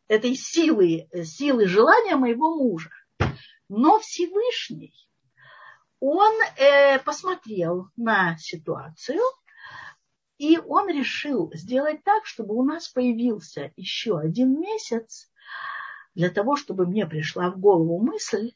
этой 0.07 0.35
силы, 0.35 1.07
силы 1.23 1.67
желания 1.67 2.15
моего 2.15 2.55
мужа. 2.55 2.89
Но 3.69 3.99
Всевышний, 3.99 4.93
он 5.99 6.33
э, 6.57 6.99
посмотрел 6.99 7.89
на 7.95 8.37
ситуацию, 8.37 9.21
и 10.37 10.59
он 10.59 10.89
решил 10.89 11.51
сделать 11.53 12.03
так, 12.03 12.25
чтобы 12.25 12.55
у 12.55 12.63
нас 12.63 12.87
появился 12.87 13.73
еще 13.75 14.19
один 14.19 14.59
месяц 14.59 15.29
для 16.13 16.29
того, 16.29 16.55
чтобы 16.55 16.85
мне 16.85 17.05
пришла 17.05 17.49
в 17.49 17.59
голову 17.59 17.99
мысль 17.99 18.53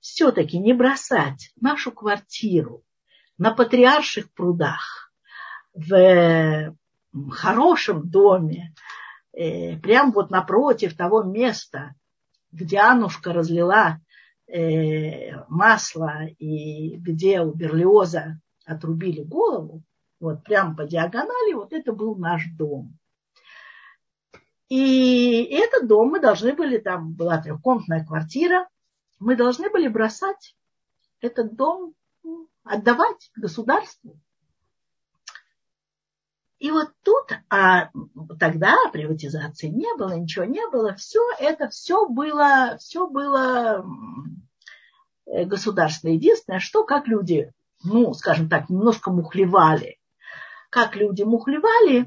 все-таки 0.00 0.58
не 0.58 0.72
бросать 0.72 1.52
нашу 1.60 1.92
квартиру, 1.92 2.84
на 3.38 3.52
патриарших 3.52 4.32
прудах, 4.32 5.05
в 5.76 6.74
хорошем 7.30 8.08
доме, 8.08 8.74
э, 9.32 9.76
прямо 9.78 10.12
вот 10.12 10.30
напротив 10.30 10.96
того 10.96 11.22
места, 11.22 11.94
где 12.52 12.78
Аннушка 12.78 13.32
разлила 13.32 14.00
э, 14.46 15.36
масло 15.48 16.24
и 16.38 16.96
где 16.96 17.40
у 17.42 17.52
Берлиоза 17.52 18.40
отрубили 18.64 19.22
голову, 19.22 19.82
Вот 20.18 20.42
прямо 20.44 20.74
по 20.74 20.84
диагонали, 20.84 21.52
вот 21.52 21.72
это 21.72 21.92
был 21.92 22.16
наш 22.16 22.46
дом. 22.56 22.96
И 24.68 25.44
этот 25.44 25.86
дом 25.86 26.08
мы 26.08 26.20
должны 26.20 26.54
были, 26.54 26.78
там 26.78 27.12
была 27.12 27.40
трехкомнатная 27.40 28.04
квартира, 28.04 28.66
мы 29.20 29.36
должны 29.36 29.70
были 29.70 29.88
бросать 29.88 30.56
этот 31.20 31.54
дом, 31.54 31.94
отдавать 32.64 33.30
государству. 33.36 34.18
И 36.58 36.70
вот 36.70 36.88
тут, 37.02 37.32
а 37.50 37.90
тогда 38.38 38.74
приватизации 38.92 39.68
не 39.68 39.94
было, 39.96 40.14
ничего 40.14 40.46
не 40.46 40.66
было, 40.68 40.94
все 40.94 41.20
это, 41.38 41.68
все 41.68 42.08
было, 42.08 42.78
все 42.78 43.06
было 43.06 43.84
э, 45.26 45.44
государственное. 45.44 46.14
Единственное, 46.14 46.60
что 46.60 46.84
как 46.84 47.08
люди, 47.08 47.52
ну, 47.84 48.14
скажем 48.14 48.48
так, 48.48 48.70
немножко 48.70 49.10
мухлевали. 49.10 49.98
Как 50.70 50.96
люди 50.96 51.22
мухлевали, 51.24 52.06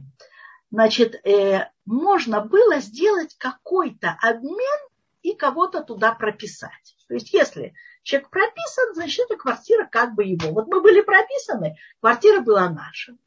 значит, 0.71 1.15
э, 1.25 1.69
можно 1.85 2.41
было 2.41 2.79
сделать 2.79 3.35
какой-то 3.37 4.17
обмен 4.21 4.88
и 5.21 5.35
кого-то 5.35 5.83
туда 5.83 6.13
прописать. 6.13 6.95
То 7.07 7.13
есть, 7.13 7.33
если 7.33 7.73
человек 8.03 8.29
прописан, 8.29 8.93
значит, 8.93 9.25
эта 9.25 9.37
квартира 9.37 9.85
как 9.85 10.15
бы 10.15 10.23
его. 10.23 10.51
Вот 10.51 10.67
мы 10.67 10.81
были 10.81 11.01
прописаны, 11.01 11.77
квартира 11.99 12.41
была 12.41 12.69
наша. 12.69 13.17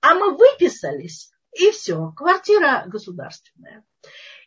А 0.00 0.14
мы 0.14 0.36
выписались, 0.36 1.32
и 1.52 1.70
все, 1.70 2.12
квартира 2.16 2.84
государственная. 2.86 3.84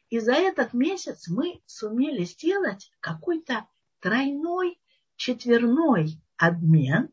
И 0.10 0.20
за 0.20 0.34
этот 0.34 0.74
месяц 0.74 1.28
мы 1.28 1.62
сумели 1.66 2.24
сделать 2.24 2.92
какой-то 3.00 3.68
тройной, 4.00 4.80
четверной 5.16 6.22
обмен. 6.38 7.10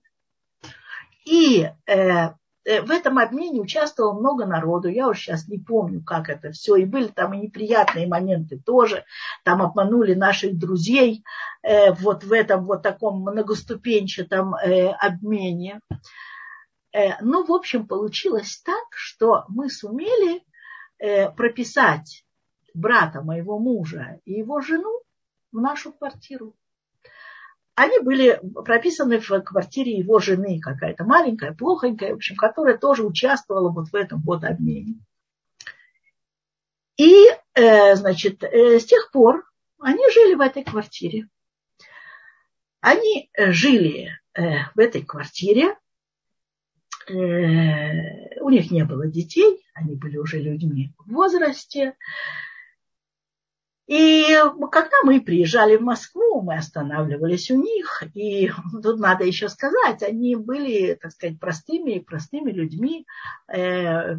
И 1.24 1.70
э, 1.86 2.30
в 2.64 2.90
этом 2.90 3.18
обмене 3.18 3.60
участвовало 3.60 4.18
много 4.18 4.44
народу. 4.44 4.88
Я 4.88 5.08
уже 5.08 5.20
сейчас 5.20 5.48
не 5.48 5.58
помню, 5.58 6.02
как 6.04 6.28
это 6.28 6.52
все. 6.52 6.76
И 6.76 6.84
были 6.84 7.08
там 7.08 7.32
и 7.32 7.38
неприятные 7.38 8.06
моменты 8.06 8.58
тоже. 8.58 9.04
Там 9.44 9.62
обманули 9.62 10.14
наших 10.14 10.58
друзей 10.58 11.24
э, 11.62 11.92
вот 11.92 12.24
в 12.24 12.32
этом 12.32 12.66
вот 12.66 12.82
таком 12.82 13.22
многоступенчатом 13.22 14.54
э, 14.54 14.88
обмене. 14.88 15.80
Э, 16.92 17.22
ну, 17.22 17.44
в 17.44 17.52
общем, 17.52 17.86
получилось 17.86 18.60
так, 18.64 18.84
что 18.90 19.44
мы 19.48 19.70
сумели 19.70 20.42
э, 20.98 21.30
прописать 21.30 22.24
брата 22.74 23.22
моего 23.22 23.58
мужа 23.58 24.20
и 24.24 24.34
его 24.34 24.60
жену 24.60 25.00
в 25.52 25.60
нашу 25.60 25.92
квартиру. 25.92 26.54
Они 27.80 27.98
были 28.00 28.40
прописаны 28.64 29.20
в 29.20 29.40
квартире 29.40 29.92
его 29.92 30.18
жены, 30.18 30.60
какая-то 30.60 31.04
маленькая, 31.04 31.52
плохонькая, 31.52 32.12
в 32.12 32.16
общем, 32.16 32.36
которая 32.36 32.76
тоже 32.76 33.04
участвовала 33.04 33.70
вот 33.70 33.88
в 33.88 33.94
этом 33.94 34.20
вот 34.20 34.44
обмене. 34.44 34.96
И, 36.96 37.26
э, 37.54 37.94
значит, 37.96 38.42
с 38.42 38.84
тех 38.84 39.10
пор 39.10 39.44
они 39.78 40.02
жили 40.10 40.34
в 40.34 40.40
этой 40.40 40.62
квартире. 40.62 41.28
Они 42.80 43.30
жили 43.36 44.10
в 44.34 44.78
этой 44.78 45.02
квартире, 45.02 45.76
Э, 47.10 48.40
у 48.40 48.50
них 48.50 48.70
не 48.70 48.84
было 48.84 49.06
детей, 49.06 49.60
они 49.74 49.96
были 49.96 50.16
уже 50.16 50.38
людьми 50.38 50.92
в 50.98 51.12
возрасте. 51.12 51.94
И 53.90 54.24
когда 54.70 54.98
мы 55.02 55.20
приезжали 55.20 55.76
в 55.76 55.80
Москву, 55.80 56.42
мы 56.42 56.54
останавливались 56.54 57.50
у 57.50 57.60
них, 57.60 58.04
и 58.14 58.48
тут 58.84 59.00
надо 59.00 59.24
еще 59.24 59.48
сказать, 59.48 60.04
они 60.04 60.36
были, 60.36 60.94
так 60.94 61.10
сказать, 61.10 61.40
простыми, 61.40 61.98
простыми 61.98 62.52
людьми, 62.52 63.04
э, 63.52 64.16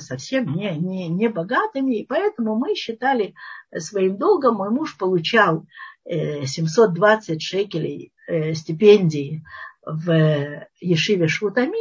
совсем 0.00 0.52
не, 0.56 0.76
не, 0.76 1.06
не 1.06 1.28
богатыми, 1.28 2.00
и 2.00 2.04
поэтому 2.04 2.56
мы 2.56 2.74
считали 2.74 3.34
своим 3.76 4.16
долгом, 4.18 4.56
мой 4.56 4.70
муж 4.70 4.98
получал 4.98 5.66
720 6.04 7.30
э, 7.30 7.38
шекелей 7.38 8.12
стипендии 8.54 9.44
в 9.86 10.66
Ешиве 10.80 11.28
Шутами, 11.28 11.78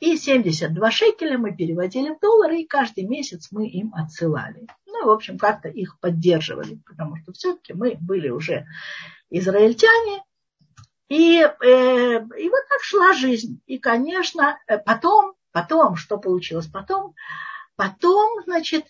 и 0.00 0.16
72 0.16 0.90
шекеля 0.92 1.36
мы 1.36 1.54
переводили 1.54 2.14
в 2.14 2.20
доллары, 2.20 2.60
и 2.60 2.66
каждый 2.66 3.04
месяц 3.04 3.48
мы 3.50 3.68
им 3.68 3.92
отсылали. 3.92 4.68
В 5.04 5.10
общем, 5.10 5.38
как-то 5.38 5.68
их 5.68 5.98
поддерживали, 6.00 6.80
потому 6.86 7.16
что 7.16 7.32
все-таки 7.32 7.72
мы 7.72 7.96
были 8.00 8.28
уже 8.28 8.66
израильтяне. 9.30 10.22
И, 11.08 11.40
э, 11.40 11.46
и 12.38 12.48
вот 12.48 12.68
так 12.68 12.82
шла 12.82 13.12
жизнь. 13.12 13.60
И, 13.66 13.78
конечно, 13.78 14.58
э, 14.66 14.78
потом, 14.78 15.34
потом, 15.52 15.96
что 15.96 16.18
получилось 16.18 16.68
потом? 16.68 17.14
Потом, 17.74 18.42
значит, 18.44 18.84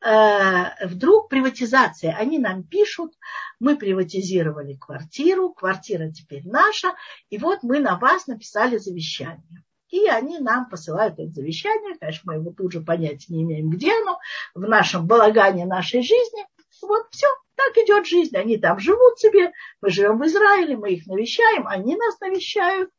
э, 0.00 0.86
вдруг 0.86 1.28
приватизация. 1.28 2.16
Они 2.16 2.38
нам 2.38 2.62
пишут, 2.62 3.12
мы 3.60 3.76
приватизировали 3.76 4.74
квартиру, 4.74 5.50
квартира 5.50 6.10
теперь 6.10 6.46
наша, 6.46 6.94
и 7.28 7.36
вот 7.36 7.62
мы 7.62 7.80
на 7.80 7.98
вас 7.98 8.26
написали 8.26 8.78
завещание. 8.78 9.64
И 9.90 10.06
они 10.06 10.38
нам 10.38 10.68
посылают 10.68 11.14
это 11.14 11.30
завещание. 11.30 11.96
Конечно, 11.98 12.32
мы 12.32 12.40
его 12.40 12.52
тут 12.52 12.72
же 12.72 12.80
понять 12.80 13.26
не 13.28 13.42
имеем, 13.42 13.70
где 13.70 13.92
оно, 13.92 14.18
в 14.54 14.60
нашем 14.60 15.06
балагане 15.06 15.64
нашей 15.64 16.02
жизни. 16.02 16.46
Вот 16.82 17.06
все, 17.10 17.26
так 17.56 17.76
идет 17.78 18.06
жизнь. 18.06 18.36
Они 18.36 18.58
там 18.58 18.78
живут 18.78 19.18
себе, 19.18 19.52
мы 19.80 19.90
живем 19.90 20.18
в 20.18 20.26
Израиле, 20.26 20.76
мы 20.76 20.92
их 20.92 21.06
навещаем, 21.06 21.66
они 21.66 21.96
нас 21.96 22.20
навещают. 22.20 22.90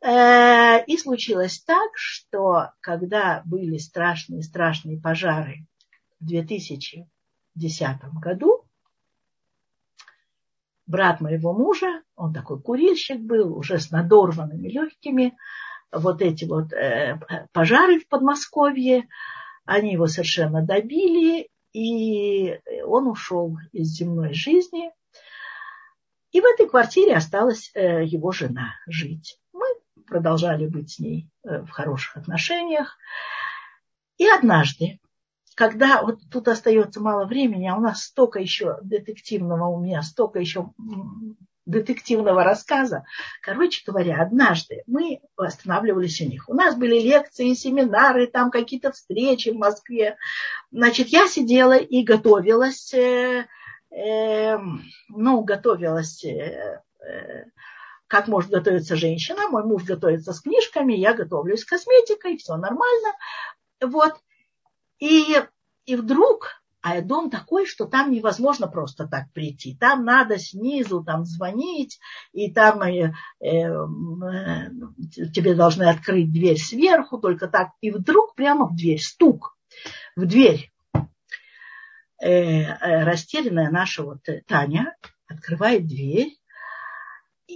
Э, 0.00 0.84
и 0.84 0.96
случилось 0.96 1.60
так, 1.62 1.90
что 1.94 2.72
когда 2.80 3.42
были 3.44 3.78
страшные-страшные 3.78 5.00
пожары 5.00 5.66
в 6.20 6.26
2010 6.26 7.06
году, 8.20 8.67
брат 10.88 11.20
моего 11.20 11.52
мужа, 11.52 12.02
он 12.16 12.32
такой 12.32 12.60
курильщик 12.60 13.20
был, 13.20 13.56
уже 13.56 13.78
с 13.78 13.90
надорванными 13.90 14.68
легкими, 14.68 15.36
вот 15.92 16.22
эти 16.22 16.44
вот 16.44 16.72
э, 16.72 17.18
пожары 17.52 18.00
в 18.00 18.08
Подмосковье, 18.08 19.08
они 19.64 19.92
его 19.92 20.06
совершенно 20.06 20.62
добили, 20.62 21.48
и 21.72 22.58
он 22.84 23.06
ушел 23.06 23.56
из 23.72 23.88
земной 23.88 24.32
жизни. 24.32 24.90
И 26.32 26.40
в 26.40 26.44
этой 26.44 26.68
квартире 26.68 27.14
осталась 27.14 27.70
э, 27.74 28.04
его 28.04 28.32
жена 28.32 28.74
жить. 28.86 29.38
Мы 29.52 29.66
продолжали 30.06 30.66
быть 30.66 30.92
с 30.92 30.98
ней 30.98 31.28
э, 31.44 31.60
в 31.62 31.70
хороших 31.70 32.16
отношениях. 32.16 32.96
И 34.16 34.26
однажды 34.26 35.00
когда 35.58 36.02
вот 36.02 36.20
тут 36.30 36.46
остается 36.46 37.00
мало 37.00 37.26
времени, 37.26 37.66
а 37.66 37.74
у 37.74 37.80
нас 37.80 38.04
столько 38.04 38.38
еще 38.38 38.78
детективного, 38.80 39.66
у 39.66 39.80
меня 39.80 40.02
столько 40.02 40.38
еще 40.38 40.70
детективного 41.66 42.44
рассказа. 42.44 43.04
Короче 43.42 43.82
говоря, 43.84 44.22
однажды 44.22 44.84
мы 44.86 45.18
останавливались 45.36 46.20
у 46.20 46.26
них. 46.26 46.48
У 46.48 46.54
нас 46.54 46.76
были 46.76 47.00
лекции, 47.00 47.54
семинары, 47.54 48.28
там 48.28 48.52
какие-то 48.52 48.92
встречи 48.92 49.48
в 49.48 49.56
Москве. 49.56 50.16
Значит, 50.70 51.08
я 51.08 51.26
сидела 51.26 51.76
и 51.76 52.04
готовилась, 52.04 52.94
э, 52.94 53.44
э, 53.90 54.58
ну, 55.08 55.42
готовилась, 55.42 56.24
э, 56.24 56.82
э, 57.04 57.44
как 58.06 58.28
может 58.28 58.52
готовиться 58.52 58.94
женщина. 58.94 59.48
Мой 59.48 59.64
муж 59.64 59.82
готовится 59.82 60.32
с 60.32 60.40
книжками, 60.40 60.92
я 60.92 61.14
готовлюсь 61.14 61.62
с 61.62 61.64
косметикой, 61.64 62.36
все 62.36 62.54
нормально. 62.54 63.08
Вот. 63.80 64.14
И, 64.98 65.36
и 65.86 65.96
вдруг, 65.96 66.62
а 66.80 67.00
дом 67.02 67.30
такой, 67.30 67.66
что 67.66 67.86
там 67.86 68.10
невозможно 68.10 68.66
просто 68.66 69.06
так 69.06 69.32
прийти. 69.32 69.76
Там 69.76 70.04
надо 70.04 70.38
снизу 70.38 71.02
там 71.04 71.24
звонить, 71.24 71.98
и 72.32 72.52
там 72.52 72.82
э, 72.82 73.12
э, 73.40 73.68
тебе 75.34 75.54
должны 75.54 75.84
открыть 75.84 76.32
дверь 76.32 76.58
сверху, 76.58 77.18
только 77.18 77.48
так. 77.48 77.70
И 77.80 77.90
вдруг 77.90 78.34
прямо 78.34 78.66
в 78.66 78.76
дверь, 78.76 79.00
стук 79.00 79.56
в 80.16 80.24
дверь. 80.24 80.72
Э, 82.20 82.30
э 82.30 83.04
растерянная 83.04 83.70
наша 83.70 84.02
вот 84.02 84.20
Таня 84.46 84.96
открывает 85.28 85.86
дверь, 85.86 86.37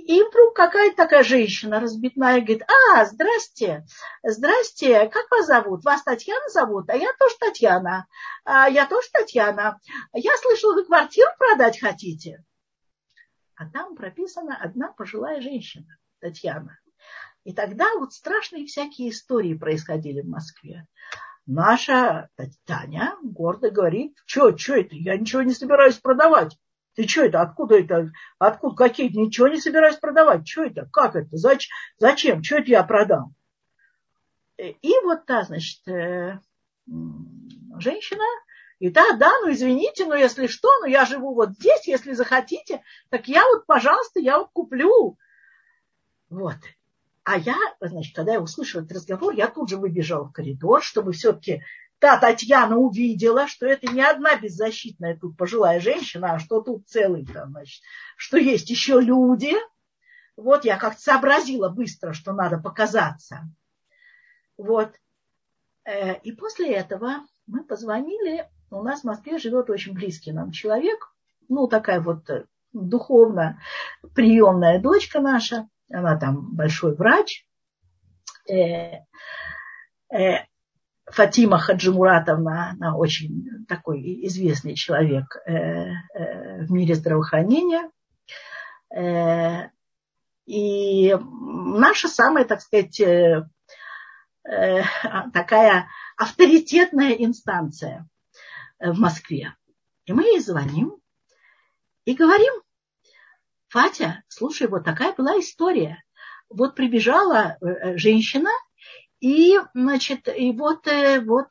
и 0.06 0.22
вдруг 0.22 0.54
какая-то 0.54 0.96
такая 0.96 1.22
женщина 1.22 1.78
разбитная 1.78 2.40
говорит, 2.40 2.62
а, 2.62 3.04
здрасте, 3.04 3.84
здрасте, 4.22 5.08
как 5.08 5.30
вас 5.30 5.46
зовут? 5.46 5.84
Вас 5.84 6.02
Татьяна 6.02 6.48
зовут? 6.48 6.90
А 6.90 6.96
я 6.96 7.12
тоже 7.18 7.36
Татьяна. 7.38 8.06
А 8.44 8.68
я 8.68 8.86
тоже 8.86 9.08
Татьяна. 9.12 9.78
Я 10.12 10.32
слышала, 10.40 10.74
вы 10.74 10.84
квартиру 10.84 11.30
продать 11.38 11.80
хотите? 11.80 12.44
А 13.54 13.68
там 13.68 13.94
прописана 13.94 14.56
одна 14.60 14.92
пожилая 14.92 15.40
женщина, 15.40 15.86
Татьяна. 16.20 16.78
И 17.44 17.52
тогда 17.52 17.94
вот 17.96 18.12
страшные 18.12 18.66
всякие 18.66 19.10
истории 19.10 19.54
происходили 19.54 20.20
в 20.20 20.28
Москве. 20.28 20.86
Наша 21.46 22.28
Таня 22.66 23.16
гордо 23.22 23.70
говорит, 23.70 24.16
что, 24.26 24.56
что 24.56 24.74
это, 24.74 24.94
я 24.94 25.16
ничего 25.16 25.42
не 25.42 25.54
собираюсь 25.54 25.96
продавать. 25.96 26.56
Ты 26.94 27.08
что 27.08 27.24
это? 27.24 27.40
Откуда 27.40 27.78
это? 27.78 28.12
Откуда? 28.38 28.76
Какие? 28.76 29.08
Ничего 29.16 29.48
не 29.48 29.60
собираюсь 29.60 29.96
продавать. 29.96 30.46
Что 30.46 30.64
это? 30.64 30.88
Как 30.92 31.16
это? 31.16 31.36
Зачем? 31.36 31.70
Зачем? 31.98 32.42
Что 32.42 32.56
это 32.56 32.70
я 32.70 32.82
продам? 32.82 33.34
и 34.58 34.92
вот 35.02 35.26
та, 35.26 35.42
значит, 35.42 35.86
э, 35.88 36.38
женщина, 37.78 38.24
и 38.78 38.90
да, 38.90 39.12
да, 39.16 39.30
ну 39.42 39.52
извините, 39.52 40.06
но 40.06 40.14
если 40.14 40.46
что, 40.46 40.68
ну 40.80 40.86
я 40.86 41.04
живу 41.04 41.34
вот 41.34 41.50
здесь, 41.52 41.86
если 41.86 42.12
захотите, 42.12 42.82
так 43.10 43.28
я 43.28 43.44
вот, 43.46 43.66
пожалуйста, 43.66 44.20
я 44.20 44.38
вот 44.38 44.50
куплю. 44.52 45.16
Вот. 46.30 46.56
А 47.24 47.38
я, 47.38 47.56
значит, 47.80 48.14
когда 48.16 48.32
я 48.32 48.40
услышала 48.40 48.82
этот 48.82 48.96
разговор, 48.96 49.34
я 49.34 49.46
тут 49.46 49.68
же 49.68 49.76
выбежала 49.76 50.24
в 50.24 50.32
коридор, 50.32 50.82
чтобы 50.82 51.12
все-таки 51.12 51.62
та 52.02 52.18
Татьяна 52.18 52.78
увидела, 52.78 53.46
что 53.46 53.64
это 53.64 53.86
не 53.86 54.02
одна 54.02 54.36
беззащитная 54.36 55.16
тут 55.16 55.36
пожилая 55.36 55.78
женщина, 55.78 56.34
а 56.34 56.40
что 56.40 56.60
тут 56.60 56.88
целый 56.88 57.24
там, 57.24 57.50
значит, 57.50 57.80
что 58.16 58.38
есть 58.38 58.68
еще 58.70 59.00
люди. 59.00 59.52
Вот 60.36 60.64
я 60.64 60.78
как-то 60.78 61.00
сообразила 61.00 61.68
быстро, 61.68 62.12
что 62.12 62.32
надо 62.32 62.58
показаться. 62.58 63.48
Вот. 64.58 64.96
Э, 65.84 66.18
и 66.22 66.32
после 66.32 66.72
этого 66.72 67.24
мы 67.46 67.62
позвонили. 67.62 68.50
У 68.72 68.82
нас 68.82 69.02
в 69.02 69.04
Москве 69.04 69.38
живет 69.38 69.70
очень 69.70 69.94
близкий 69.94 70.32
нам 70.32 70.50
человек. 70.50 71.14
Ну, 71.48 71.68
такая 71.68 72.00
вот 72.00 72.28
э, 72.30 72.46
духовно 72.72 73.60
приемная 74.16 74.80
дочка 74.80 75.20
наша. 75.20 75.68
Она 75.88 76.18
там 76.18 76.52
большой 76.56 76.96
врач. 76.96 77.46
Э, 81.06 81.12
Фатима 81.12 81.58
Хаджимуратовна, 81.58 82.70
она 82.70 82.96
очень 82.96 83.66
такой 83.68 84.26
известный 84.26 84.74
человек 84.74 85.36
в 85.46 86.70
мире 86.70 86.94
здравоохранения. 86.94 87.90
И 90.46 91.16
наша 91.16 92.08
самая, 92.08 92.44
так 92.44 92.60
сказать, 92.60 93.00
Э, 94.44 94.82
такая 95.32 95.88
авторитетная 96.16 97.12
инстанция 97.12 98.08
в 98.80 98.98
Москве. 98.98 99.54
И 100.04 100.12
мы 100.12 100.24
ей 100.24 100.40
звоним 100.40 100.96
и 102.04 102.14
говорим, 102.14 102.52
Фатя, 103.68 104.24
слушай, 104.28 104.66
вот 104.66 104.84
такая 104.84 105.14
была 105.14 105.38
история. 105.38 106.02
Вот 106.48 106.74
прибежала 106.74 107.56
э, 107.60 107.96
женщина, 107.96 108.50
и, 109.22 109.56
значит, 109.72 110.28
и 110.28 110.50
вот, 110.52 110.86
э, 110.88 111.20
вот, 111.20 111.46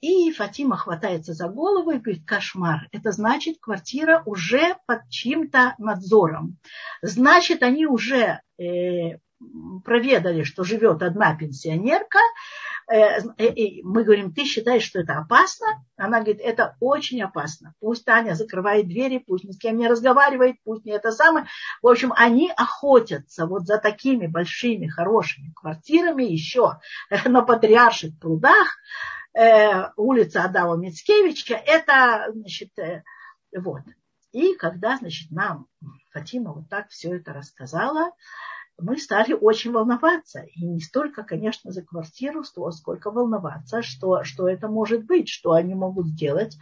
и 0.00 0.32
Фатима 0.32 0.76
хватается 0.76 1.34
за 1.34 1.48
голову 1.48 1.90
и 1.90 1.98
говорит, 1.98 2.24
кошмар. 2.24 2.88
Это 2.90 3.12
значит, 3.12 3.58
квартира 3.60 4.22
уже 4.24 4.76
под 4.86 5.08
чьим-то 5.10 5.74
надзором. 5.78 6.56
Значит, 7.02 7.62
они 7.62 7.86
уже 7.86 8.40
проведали, 9.84 10.42
что 10.42 10.64
живет 10.64 11.02
одна 11.02 11.36
пенсионерка, 11.36 12.18
э, 12.18 12.22
мы 12.88 14.04
говорим, 14.04 14.32
ты 14.32 14.44
считаешь, 14.44 14.82
что 14.82 15.00
это 15.00 15.18
опасно? 15.18 15.66
Она 15.96 16.20
говорит, 16.20 16.40
это 16.40 16.76
очень 16.80 17.22
опасно. 17.22 17.74
Пусть 17.80 18.04
Таня 18.04 18.34
закрывает 18.34 18.88
двери, 18.88 19.18
пусть 19.18 19.44
ни 19.44 19.52
с 19.52 19.58
кем 19.58 19.76
не 19.76 19.88
разговаривает, 19.88 20.56
пусть 20.64 20.86
не 20.86 20.92
это 20.92 21.12
самое. 21.12 21.46
В 21.82 21.88
общем, 21.88 22.14
они 22.16 22.50
охотятся 22.56 23.46
вот 23.46 23.66
за 23.66 23.78
такими 23.78 24.26
большими, 24.26 24.86
хорошими 24.86 25.52
квартирами 25.54 26.24
еще 26.24 26.78
на 27.26 27.42
Патриарших 27.42 28.18
прудах, 28.18 28.78
э, 29.34 29.90
улица 29.96 30.44
Адама 30.44 30.76
Мицкевича. 30.76 31.56
Это, 31.56 32.30
значит, 32.32 32.78
э, 32.78 33.02
вот. 33.54 33.82
И 34.32 34.54
когда, 34.54 34.96
значит, 34.96 35.30
нам 35.30 35.66
Фатима 36.12 36.52
вот 36.52 36.68
так 36.68 36.88
все 36.88 37.16
это 37.16 37.32
рассказала, 37.32 38.12
мы 38.78 38.96
стали 38.96 39.32
очень 39.32 39.72
волноваться. 39.72 40.44
И 40.54 40.64
не 40.64 40.80
столько, 40.80 41.24
конечно, 41.24 41.72
за 41.72 41.82
квартиру, 41.82 42.44
сколько 42.44 43.10
волноваться, 43.10 43.82
что, 43.82 44.24
что 44.24 44.48
это 44.48 44.68
может 44.68 45.04
быть, 45.04 45.28
что 45.28 45.52
они 45.52 45.74
могут 45.74 46.06
сделать 46.06 46.56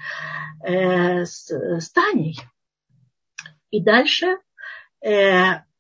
э, 0.65 1.25
с, 1.25 1.51
с 1.51 1.91
Таней. 1.91 2.39
И 3.71 3.83
дальше, 3.83 4.39
э, 5.03 5.11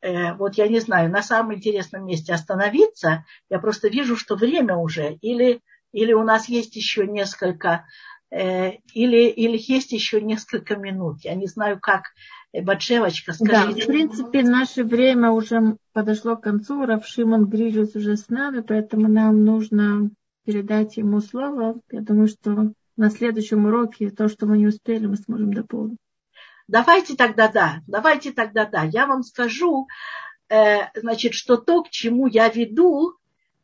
э, 0.02 0.34
вот 0.34 0.54
я 0.56 0.68
не 0.68 0.80
знаю, 0.80 1.10
на 1.10 1.22
самом 1.22 1.54
интересном 1.54 2.04
месте 2.04 2.34
остановиться, 2.34 3.24
я 3.48 3.58
просто 3.58 3.88
вижу, 3.88 4.16
что 4.16 4.36
время 4.36 4.76
уже, 4.76 5.14
или, 5.14 5.62
или 5.92 6.12
у 6.12 6.22
нас 6.22 6.48
есть 6.48 6.76
еще 6.76 7.06
несколько, 7.06 7.86
э, 8.30 8.72
или, 8.92 9.28
или 9.28 9.58
есть 9.72 9.92
еще 9.92 10.20
несколько 10.20 10.76
минут. 10.76 11.24
Я 11.24 11.34
не 11.34 11.46
знаю, 11.46 11.80
как 11.80 12.10
Батшевочка, 12.52 13.32
скажите. 13.32 13.80
Да, 13.80 13.84
в 13.84 13.86
принципе, 13.86 14.42
наше 14.42 14.84
время 14.84 15.30
уже 15.30 15.76
подошло 15.92 16.36
к 16.36 16.42
концу. 16.42 16.84
Рав 16.86 17.06
Шимон 17.06 17.46
Грижус 17.46 17.94
уже 17.94 18.16
с 18.16 18.28
нами, 18.28 18.60
поэтому 18.60 19.08
нам 19.08 19.44
нужно 19.44 20.10
передать 20.44 20.96
ему 20.96 21.20
слово. 21.20 21.76
Я 21.90 22.00
думаю, 22.00 22.28
что 22.28 22.72
на 22.96 23.10
следующем 23.10 23.66
уроке 23.66 24.10
то, 24.10 24.28
что 24.28 24.46
мы 24.46 24.58
не 24.58 24.66
успели, 24.66 25.06
мы 25.06 25.16
сможем 25.16 25.52
дополнить. 25.52 25.98
Давайте 26.68 27.14
тогда 27.14 27.48
да, 27.48 27.82
давайте 27.86 28.32
тогда 28.32 28.64
да. 28.64 28.84
Я 28.84 29.06
вам 29.06 29.22
скажу, 29.22 29.86
э, 30.48 30.88
значит, 30.94 31.34
что 31.34 31.56
то, 31.56 31.82
к 31.82 31.90
чему 31.90 32.26
я 32.26 32.48
веду, 32.48 33.14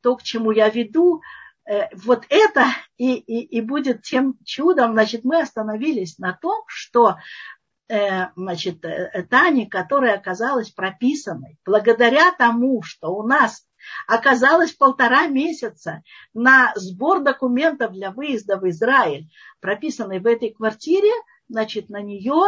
то, 0.02 0.16
к 0.16 0.22
чему 0.22 0.50
я 0.50 0.68
веду, 0.68 1.22
э, 1.64 1.88
вот 1.96 2.24
это 2.28 2.66
и, 2.98 3.14
и, 3.14 3.40
и 3.40 3.60
будет 3.60 4.02
тем 4.02 4.36
чудом. 4.44 4.92
Значит, 4.92 5.24
мы 5.24 5.40
остановились 5.40 6.18
на 6.18 6.32
том, 6.40 6.62
что 6.66 7.16
Э, 7.16 7.16
значит, 7.88 8.84
э, 8.84 9.26
Тани, 9.28 9.66
которая 9.66 10.14
оказалась 10.14 10.70
прописанной, 10.70 11.58
благодаря 11.64 12.32
тому, 12.32 12.82
что 12.82 13.14
у 13.14 13.26
нас 13.26 13.66
оказалось 14.06 14.72
полтора 14.72 15.26
месяца 15.26 16.02
на 16.34 16.72
сбор 16.76 17.22
документов 17.22 17.92
для 17.92 18.10
выезда 18.10 18.56
в 18.56 18.68
Израиль, 18.68 19.28
прописанной 19.60 20.20
в 20.20 20.26
этой 20.26 20.50
квартире, 20.50 21.10
значит, 21.48 21.90
на 21.90 22.00
нее 22.00 22.44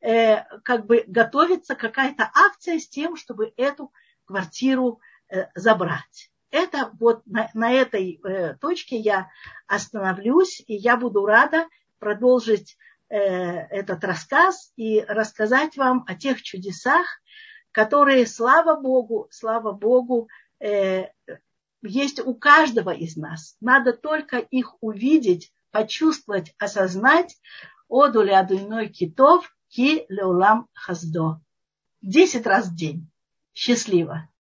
э, 0.00 0.42
как 0.64 0.86
бы 0.86 1.04
готовится 1.06 1.74
какая-то 1.74 2.30
акция 2.34 2.78
с 2.78 2.88
тем, 2.88 3.16
чтобы 3.16 3.52
эту 3.56 3.92
квартиру 4.24 5.00
э, 5.28 5.46
забрать. 5.54 6.30
Это 6.50 6.90
вот 6.98 7.22
на, 7.26 7.48
на 7.54 7.72
этой 7.72 8.20
э, 8.24 8.54
точке 8.54 8.96
я 8.96 9.28
остановлюсь, 9.66 10.62
и 10.66 10.74
я 10.74 10.96
буду 10.96 11.24
рада 11.24 11.68
продолжить 11.98 12.76
Э, 12.76 12.89
этот 13.14 14.04
рассказ 14.04 14.72
и 14.76 15.00
рассказать 15.00 15.76
вам 15.76 16.04
о 16.06 16.14
тех 16.14 16.42
чудесах, 16.42 17.06
которые, 17.72 18.26
слава 18.26 18.80
Богу, 18.80 19.28
слава 19.30 19.72
Богу, 19.72 20.28
э, 20.60 21.06
есть 21.82 22.20
у 22.20 22.34
каждого 22.34 22.90
из 22.90 23.16
нас. 23.16 23.56
Надо 23.60 23.92
только 23.92 24.38
их 24.38 24.76
увидеть, 24.80 25.52
почувствовать, 25.70 26.54
осознать. 26.58 27.36
Оду 27.88 28.22
ли 28.22 28.32
адуйной 28.32 28.88
китов 28.88 29.54
ки 29.68 30.04
леулам 30.08 30.68
хаздо. 30.74 31.40
Десять 32.02 32.46
раз 32.46 32.68
в 32.68 32.76
день. 32.76 33.10
Счастливо. 33.54 34.30